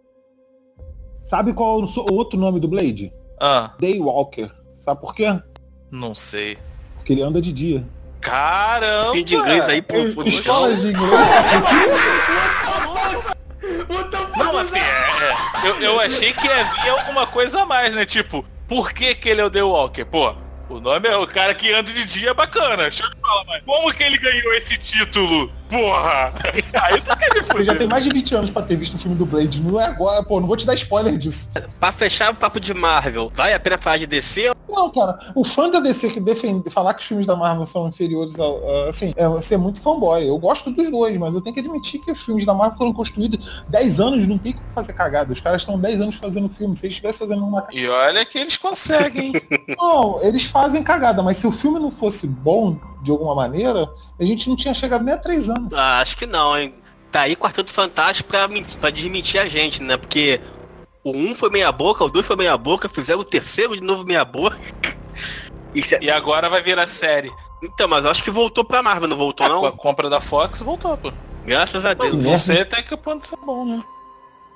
Sabe 1.23 1.53
qual 1.53 1.81
é 1.81 1.85
o 1.85 2.15
outro 2.15 2.39
nome 2.39 2.59
do 2.61 2.69
Blade? 2.69 3.13
Ah, 3.41 3.73
Daywalker. 3.81 4.51
Sabe 4.77 5.01
por 5.01 5.15
quê? 5.15 5.27
não 5.91 6.15
sei. 6.15 6.59
Porque 6.97 7.13
ele 7.13 7.23
anda 7.23 7.41
de 7.41 7.53
dia. 7.53 7.87
Caramba! 8.25 9.13
Fim 9.13 9.23
de 9.23 9.37
inglês 9.37 9.63
aí 9.65 9.83
pro, 9.83 10.25
de 10.25 10.37
inglês. 10.39 10.85
Não, 14.37 14.59
assim, 14.59 14.79
é, 14.79 14.81
é, 14.81 15.69
eu, 15.69 15.75
eu 15.81 16.01
achei 16.01 16.33
que 16.33 16.49
havia 16.49 16.93
alguma 16.93 17.27
coisa 17.27 17.61
a 17.63 17.67
mais, 17.67 17.95
né? 17.95 18.07
Tipo, 18.07 18.45
por 18.67 18.93
que 18.93 19.15
que 19.15 19.29
ele 19.29 19.43
é 19.43 19.45
o 19.45 19.51
The 19.51 19.63
Walker? 19.63 20.05
Pô, 20.07 20.35
o 20.71 20.81
nome 20.81 21.07
é 21.07 21.17
o 21.17 21.27
cara 21.27 21.55
que 21.55 21.71
anda 21.71 21.93
de 21.93 22.05
dia 22.05 22.31
é 22.31 22.35
bacana. 22.35 22.85
Deixa 22.85 23.05
eu 23.05 23.11
te 23.11 23.21
falar, 23.21 23.45
mas 23.47 23.63
como 23.63 23.93
que 23.93 24.03
ele 24.03 24.17
ganhou 24.17 24.55
esse 24.55 24.79
título? 24.79 25.53
Porra! 25.75 26.33
Aí 26.83 27.01
tu 27.01 27.17
quer 27.17 27.35
me 27.35 27.41
Você 27.41 27.47
fuder. 27.51 27.65
já 27.67 27.75
tem 27.75 27.89
mais 27.89 28.05
de 28.05 28.11
20 28.11 28.35
anos 28.37 28.51
pra 28.51 28.63
ter 28.63 28.77
visto 28.77 28.95
o 28.95 28.99
filme 28.99 29.17
do 29.17 29.27
Blade. 29.27 29.61
Não 29.61 29.81
é 29.81 29.87
agora, 29.87 30.23
pô, 30.23 30.39
não 30.41 30.47
vou 30.47 30.57
te 30.57 30.65
dar 30.65 30.75
spoiler 30.75 31.17
disso. 31.19 31.51
Pra 31.81 31.91
fechar 31.91 32.31
o 32.31 32.35
papo 32.35 32.61
de 32.61 32.73
Marvel, 32.73 33.29
vale 33.35 33.53
a 33.55 33.59
pena 33.61 33.77
falar 33.77 33.99
de 33.99 34.07
DC? 34.07 34.53
Não, 34.69 34.91
cara, 34.91 35.19
o 35.35 35.45
fã 35.45 35.69
da 35.69 35.81
DC 35.81 36.11
que 36.11 36.21
defende, 36.21 36.71
falar 36.71 36.95
que 36.95 37.01
os 37.01 37.07
filmes 37.07 37.27
da 37.27 37.35
Marvel 37.37 37.67
são 37.67 37.89
inferiores 37.89 38.39
ao. 38.39 38.61
Assim, 38.89 39.13
é 39.17 39.41
ser 39.43 39.57
muito 39.57 39.81
fanboy. 39.81 40.27
Eu 40.27 40.39
gosto 40.39 40.71
dos 40.71 40.91
dois, 40.91 41.17
mas 41.19 41.35
eu 41.35 41.41
tenho 41.41 41.55
que 41.55 41.61
admitir 41.61 42.01
que 42.01 42.11
os 42.13 42.23
filmes 42.23 42.45
da 42.47 42.55
Marvel 42.55 42.79
foram 42.79 42.93
construídos 42.93 43.65
10 43.69 44.01
anos, 44.01 44.27
não 44.27 44.39
tem 44.39 44.53
como 44.53 44.65
fazer 44.75 44.93
cagada. 44.93 45.33
Os 45.33 45.41
caras 45.41 45.63
estão 45.63 45.79
10 45.79 46.01
anos 46.01 46.17
fazendo 46.17 46.49
filme. 46.49 46.77
Se 46.77 46.87
eles 46.87 46.95
estivessem 46.95 47.27
fazendo 47.27 47.45
uma 47.45 47.67
E 47.73 47.87
olha 47.89 48.25
que 48.25 48.39
eles 48.39 48.57
conseguem. 48.57 49.33
Não, 49.79 50.21
eles 50.23 50.45
fazem 50.45 50.83
cagada, 50.83 51.23
mas 51.23 51.37
se 51.37 51.47
o 51.47 51.53
filme 51.53 51.79
não 51.79 51.91
fosse 51.91 52.27
bom 52.27 52.77
de 53.05 53.11
alguma 53.11 53.35
maneira, 53.35 53.89
a 54.19 54.25
gente 54.25 54.49
não 54.49 54.57
tinha 54.57 54.75
chegado 54.75 55.05
nem 55.05 55.15
a 55.15 55.19
três 55.19 55.49
anos. 55.51 55.73
Ah, 55.73 56.01
acho 56.01 56.17
que 56.17 56.27
não, 56.27 56.57
hein? 56.59 56.75
Tá 57.13 57.21
aí 57.21 57.37
Quarteto 57.37 57.73
Fantástico 57.73 58.29
pra, 58.29 58.49
pra 58.81 58.91
desmentir 58.91 59.41
a 59.41 59.49
gente, 59.49 59.81
né? 59.83 59.97
Porque 59.97 60.41
o 61.05 61.11
1 61.13 61.37
foi 61.37 61.51
meia 61.51 61.71
boca, 61.71 62.03
o 62.03 62.09
2 62.11 62.27
foi 62.27 62.35
meia 62.35 62.57
boca, 62.57 62.89
fizeram 62.89 63.21
o 63.21 63.25
terceiro 63.25 63.77
de 63.77 63.83
novo 63.83 64.05
meia 64.05 64.25
boca. 64.25 64.59
É- 65.77 66.05
E 66.05 66.09
agora 66.09 66.49
vai 66.49 66.63
virar 66.63 66.87
série. 66.87 67.33
Então, 67.61 67.89
mas 67.89 68.07
acho 68.07 68.23
que 68.23 68.31
voltou 68.31 68.65
pra 68.65 68.81
Marvel, 68.81 69.09
não 69.09 69.17
voltou 69.17 69.45
Com 69.49 69.53
a 69.67 69.71
não? 69.71 69.77
compra 69.77 70.09
da 70.09 70.21
Fox 70.21 70.61
voltou, 70.61 70.97
pô. 70.97 71.13
Graças 71.45 71.85
a 71.85 71.95
Deus. 71.95 72.15
Não 72.15 72.39
Você 72.39 72.61
até 72.61 72.81
que 72.81 72.95
o 72.95 72.99
ponto 72.99 73.29
é 73.35 73.45
bom, 73.45 73.65
né? 73.67 73.83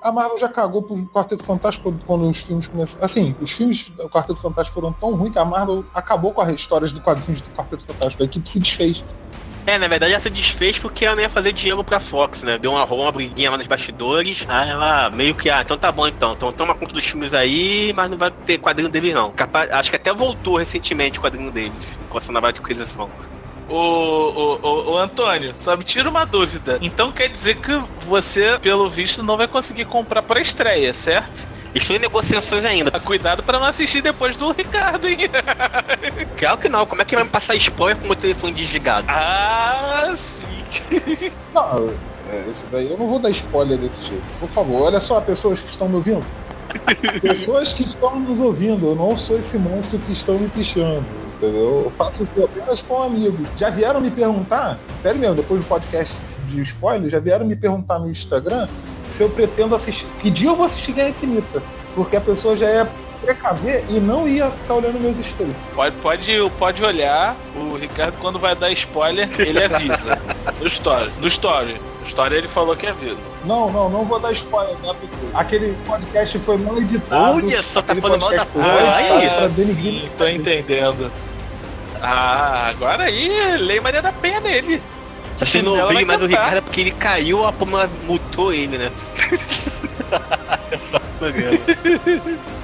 A 0.01 0.11
Marvel 0.13 0.37
já 0.37 0.47
cagou 0.47 0.81
pro 0.81 0.95
Quarteto 1.07 1.43
Fantástico 1.43 1.93
quando, 2.05 2.29
os 2.29 2.37
filmes 2.37 2.67
começaram. 2.67 3.05
Assim, 3.05 3.35
os 3.41 3.51
filmes 3.51 3.89
do 3.89 4.07
Quarteto 4.09 4.39
Fantástico 4.39 4.79
foram 4.79 4.93
tão 4.93 5.13
ruins 5.13 5.33
que 5.33 5.39
a 5.39 5.43
Marvel 5.43 5.83
acabou 5.93 6.31
com 6.31 6.41
as 6.41 6.53
histórias 6.53 6.93
do 6.93 7.01
quadrinhos 7.01 7.41
do 7.41 7.49
Quarteto 7.49 7.83
Fantástico. 7.83 8.23
A 8.23 8.25
equipe 8.25 8.49
se 8.49 8.59
desfez. 8.59 9.03
É, 9.67 9.77
na 9.77 9.87
verdade 9.87 10.13
ela 10.13 10.21
se 10.21 10.29
desfez 10.29 10.79
porque 10.79 11.05
ela 11.05 11.15
não 11.15 11.21
ia 11.21 11.29
fazer 11.29 11.51
dinheiro 11.51 11.83
pra 11.83 11.99
Fox, 11.99 12.43
né? 12.43 12.57
Deu 12.57 12.71
uma, 12.71 12.85
uma 12.85 13.11
briguinha 13.11 13.51
lá 13.51 13.57
nos 13.57 13.67
bastidores. 13.67 14.45
Aí 14.47 14.69
ela 14.69 15.09
meio 15.09 15.35
que, 15.35 15.49
ah, 15.49 15.61
então 15.61 15.77
tá 15.77 15.91
bom 15.91 16.07
então. 16.07 16.31
Então 16.33 16.51
toma 16.53 16.73
conta 16.73 16.93
dos 16.93 17.05
filmes 17.05 17.33
aí, 17.33 17.93
mas 17.93 18.09
não 18.09 18.17
vai 18.17 18.31
ter 18.31 18.57
quadrinho 18.57 18.89
deles 18.89 19.13
não. 19.13 19.31
Capaz, 19.31 19.69
acho 19.69 19.89
que 19.89 19.97
até 19.97 20.13
voltou 20.13 20.57
recentemente 20.57 21.19
o 21.19 21.21
quadrinho 21.21 21.51
deles, 21.51 21.99
com 22.09 22.17
essa 22.17 22.31
nova 22.31 22.47
adquisição. 22.47 23.09
Ô, 23.69 23.75
ô, 23.75 24.59
ô, 24.61 24.91
ô, 24.93 24.97
Antônio, 24.97 25.53
só 25.57 25.77
me 25.77 25.83
tira 25.83 26.09
uma 26.09 26.25
dúvida. 26.25 26.79
Então 26.81 27.11
quer 27.11 27.29
dizer 27.29 27.57
que 27.57 27.71
você, 28.05 28.57
pelo 28.61 28.89
visto, 28.89 29.21
não 29.21 29.37
vai 29.37 29.47
conseguir 29.47 29.85
comprar 29.85 30.23
pra 30.23 30.41
estreia, 30.41 30.93
certo? 30.93 31.47
Estou 31.73 31.95
em 31.95 31.99
negociações 31.99 32.65
ainda. 32.65 32.99
Cuidado 32.99 33.43
pra 33.43 33.59
não 33.59 33.67
assistir 33.67 34.01
depois 34.01 34.35
do 34.35 34.51
Ricardo, 34.51 35.07
hein? 35.07 35.17
Claro 36.37 36.57
que 36.57 36.67
não. 36.67 36.85
Como 36.85 37.01
é 37.01 37.05
que 37.05 37.13
vai 37.13 37.23
me 37.23 37.29
passar 37.29 37.55
spoiler 37.55 37.97
com 37.97 38.05
o 38.05 38.07
meu 38.07 38.15
telefone 38.15 38.53
desligado? 38.53 39.05
Ah, 39.07 40.13
sim. 40.15 40.45
Não, 41.53 41.89
é, 42.29 42.49
esse 42.49 42.65
daí 42.67 42.89
eu 42.91 42.97
não 42.97 43.07
vou 43.07 43.17
dar 43.17 43.31
spoiler 43.31 43.77
desse 43.77 44.03
jeito. 44.03 44.23
Por 44.39 44.49
favor, 44.49 44.83
olha 44.83 44.99
só, 44.99 45.19
pessoas 45.19 45.61
que 45.61 45.67
estão 45.67 45.89
me 45.89 45.95
ouvindo. 45.95 46.23
Pessoas 47.21 47.73
que 47.73 47.81
estão 47.81 48.19
nos 48.19 48.39
ouvindo, 48.39 48.85
eu 48.85 48.95
não 48.95 49.17
sou 49.17 49.35
esse 49.39 49.57
monstro 49.57 49.97
que 49.97 50.13
estão 50.13 50.37
me 50.37 50.47
pichando, 50.49 51.03
entendeu? 51.41 51.83
Eu 51.85 51.93
faço 51.97 52.23
isso 52.23 52.43
apenas 52.43 52.81
com 52.83 53.01
amigos. 53.01 53.47
Já 53.55 53.69
vieram 53.69 54.01
me 54.01 54.11
perguntar, 54.11 54.79
sério 54.99 55.19
mesmo, 55.19 55.35
depois 55.35 55.61
do 55.61 55.67
podcast 55.67 56.17
de 56.47 56.61
spoiler, 56.61 57.09
já 57.09 57.19
vieram 57.19 57.45
me 57.45 57.55
perguntar 57.55 57.99
no 57.99 58.09
Instagram 58.09 58.67
se 59.07 59.23
eu 59.23 59.29
pretendo 59.29 59.73
assistir. 59.75 60.07
Que 60.19 60.29
dia 60.29 60.49
eu 60.49 60.55
vou 60.55 60.65
assistir 60.65 60.91
Guerra 60.91 61.09
Infinita? 61.09 61.63
Porque 61.95 62.15
a 62.15 62.21
pessoa 62.21 62.55
já 62.55 62.69
ia 62.69 62.87
se 62.99 63.09
precaver 63.21 63.83
e 63.89 63.99
não 63.99 64.27
ia 64.27 64.49
ficar 64.51 64.75
olhando 64.75 64.99
meus 64.99 65.17
stories. 65.17 65.55
Pode, 65.75 65.95
pode, 65.97 66.51
pode 66.57 66.83
olhar, 66.83 67.35
o 67.55 67.75
Ricardo 67.75 68.15
quando 68.21 68.37
vai 68.37 68.55
dar 68.55 68.71
spoiler, 68.71 69.27
ele 69.39 69.63
avisa. 69.63 70.17
No 70.61 70.67
story. 70.67 71.09
No 71.19 71.27
story. 71.27 71.81
No 72.01 72.07
story 72.07 72.35
ele 72.35 72.47
falou 72.47 72.75
que 72.75 72.85
avisa. 72.85 73.17
Não, 73.43 73.71
não, 73.71 73.89
não 73.89 74.05
vou 74.05 74.19
dar 74.19 74.31
spoiler, 74.33 74.75
né, 74.75 74.93
pessoal? 74.93 75.31
Aquele 75.33 75.75
podcast 75.85 76.37
foi 76.39 76.57
mal 76.57 76.77
editado. 76.77 77.37
Olha 77.37 77.63
só, 77.63 77.81
tá 77.81 77.95
falando 77.95 78.21
mal 78.21 78.31
da 78.31 78.45
porra. 78.45 78.65
pra 78.67 79.45
Ah, 79.45 79.49
sim, 79.49 80.09
tô 80.17 80.27
entendendo. 80.27 81.11
Ah, 82.01 82.69
agora 82.69 83.03
aí, 83.03 83.57
Lei 83.57 83.79
Maria 83.79 84.01
da 84.01 84.11
Penha 84.13 84.39
nele. 84.39 84.81
Vocês 85.37 85.63
não 85.63 85.79
ouviram 85.79 86.05
mais 86.05 86.21
o. 86.21 86.25
Ricardo 86.25 86.63
porque 86.63 86.81
ele 86.81 86.91
caiu, 86.91 87.45
a 87.45 87.51
Puma 87.53 87.89
mutou 88.05 88.53
ele, 88.53 88.77
né? 88.77 88.91
É. 91.21 92.49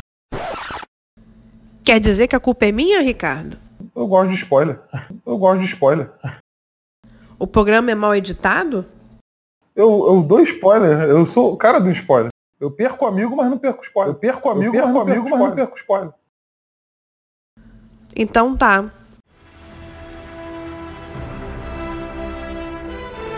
Quer 1.83 1.99
dizer 1.99 2.27
que 2.27 2.35
a 2.35 2.39
culpa 2.39 2.65
é 2.65 2.71
minha, 2.71 3.01
Ricardo? 3.01 3.57
Eu 3.95 4.07
gosto 4.07 4.29
de 4.29 4.35
spoiler. 4.35 4.79
Eu 5.25 5.37
gosto 5.37 5.59
de 5.59 5.65
spoiler. 5.65 6.09
O 7.37 7.45
programa 7.45 7.91
é 7.91 7.95
mal 7.95 8.15
editado? 8.15 8.85
Eu, 9.75 10.05
eu 10.07 10.23
dou 10.23 10.41
spoiler. 10.41 11.01
Eu 11.01 11.25
sou 11.25 11.53
o 11.53 11.57
cara 11.57 11.79
do 11.79 11.91
spoiler. 11.91 12.29
Eu 12.59 12.71
perco 12.71 13.05
amigo, 13.05 13.35
mas 13.35 13.49
não 13.49 13.57
perco 13.57 13.83
spoiler. 13.83 14.13
Eu 14.13 14.19
perco 14.19 14.49
amigo, 14.49 14.75
mas, 14.75 14.89
não 14.89 15.01
amigo 15.01 15.29
mas 15.29 15.39
não 15.39 15.51
perco 15.51 15.77
spoiler. 15.77 16.11
Então 18.15 18.55
tá. 18.55 18.91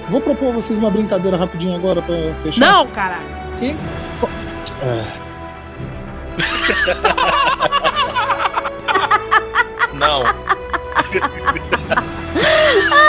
Vou 0.09 0.21
propor 0.21 0.49
a 0.49 0.51
vocês 0.53 0.79
uma 0.79 0.89
brincadeira 0.89 1.35
rapidinho 1.35 1.75
agora 1.75 2.01
pra 2.01 2.15
fechar. 2.43 2.61
Não, 2.61 2.87
caralho. 2.87 3.25
Quem? 3.59 3.75
Não. 9.93 10.23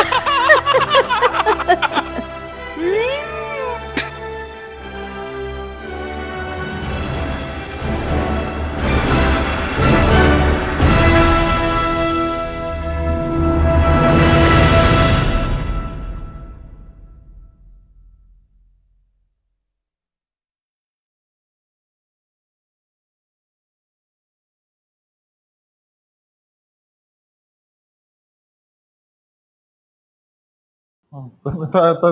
Tá- 31.73 31.95
tá- 31.95 32.09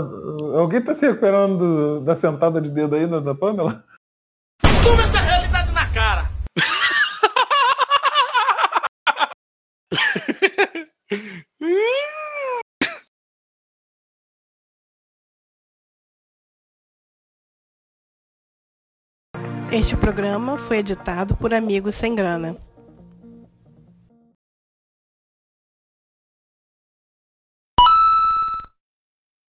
alguém 0.59 0.83
tá 0.83 0.95
se 0.95 1.07
recuperando 1.07 1.59
do- 1.59 2.01
da 2.01 2.17
sentada 2.17 2.61
de 2.61 2.71
dedo 2.71 2.95
aí 2.95 3.07
da, 3.07 3.21
da 3.21 3.35
Pamela? 3.35 3.85
Toma 4.83 5.03
essa 5.03 5.19
realidade 5.19 5.73
na 5.73 5.87
cara! 5.93 6.31
Este 19.73 19.97
programa 19.97 20.57
foi 20.57 20.79
editado 20.79 21.37
por 21.37 21.53
Amigos 21.53 21.95
Sem 21.95 22.15
Grana. 22.15 22.57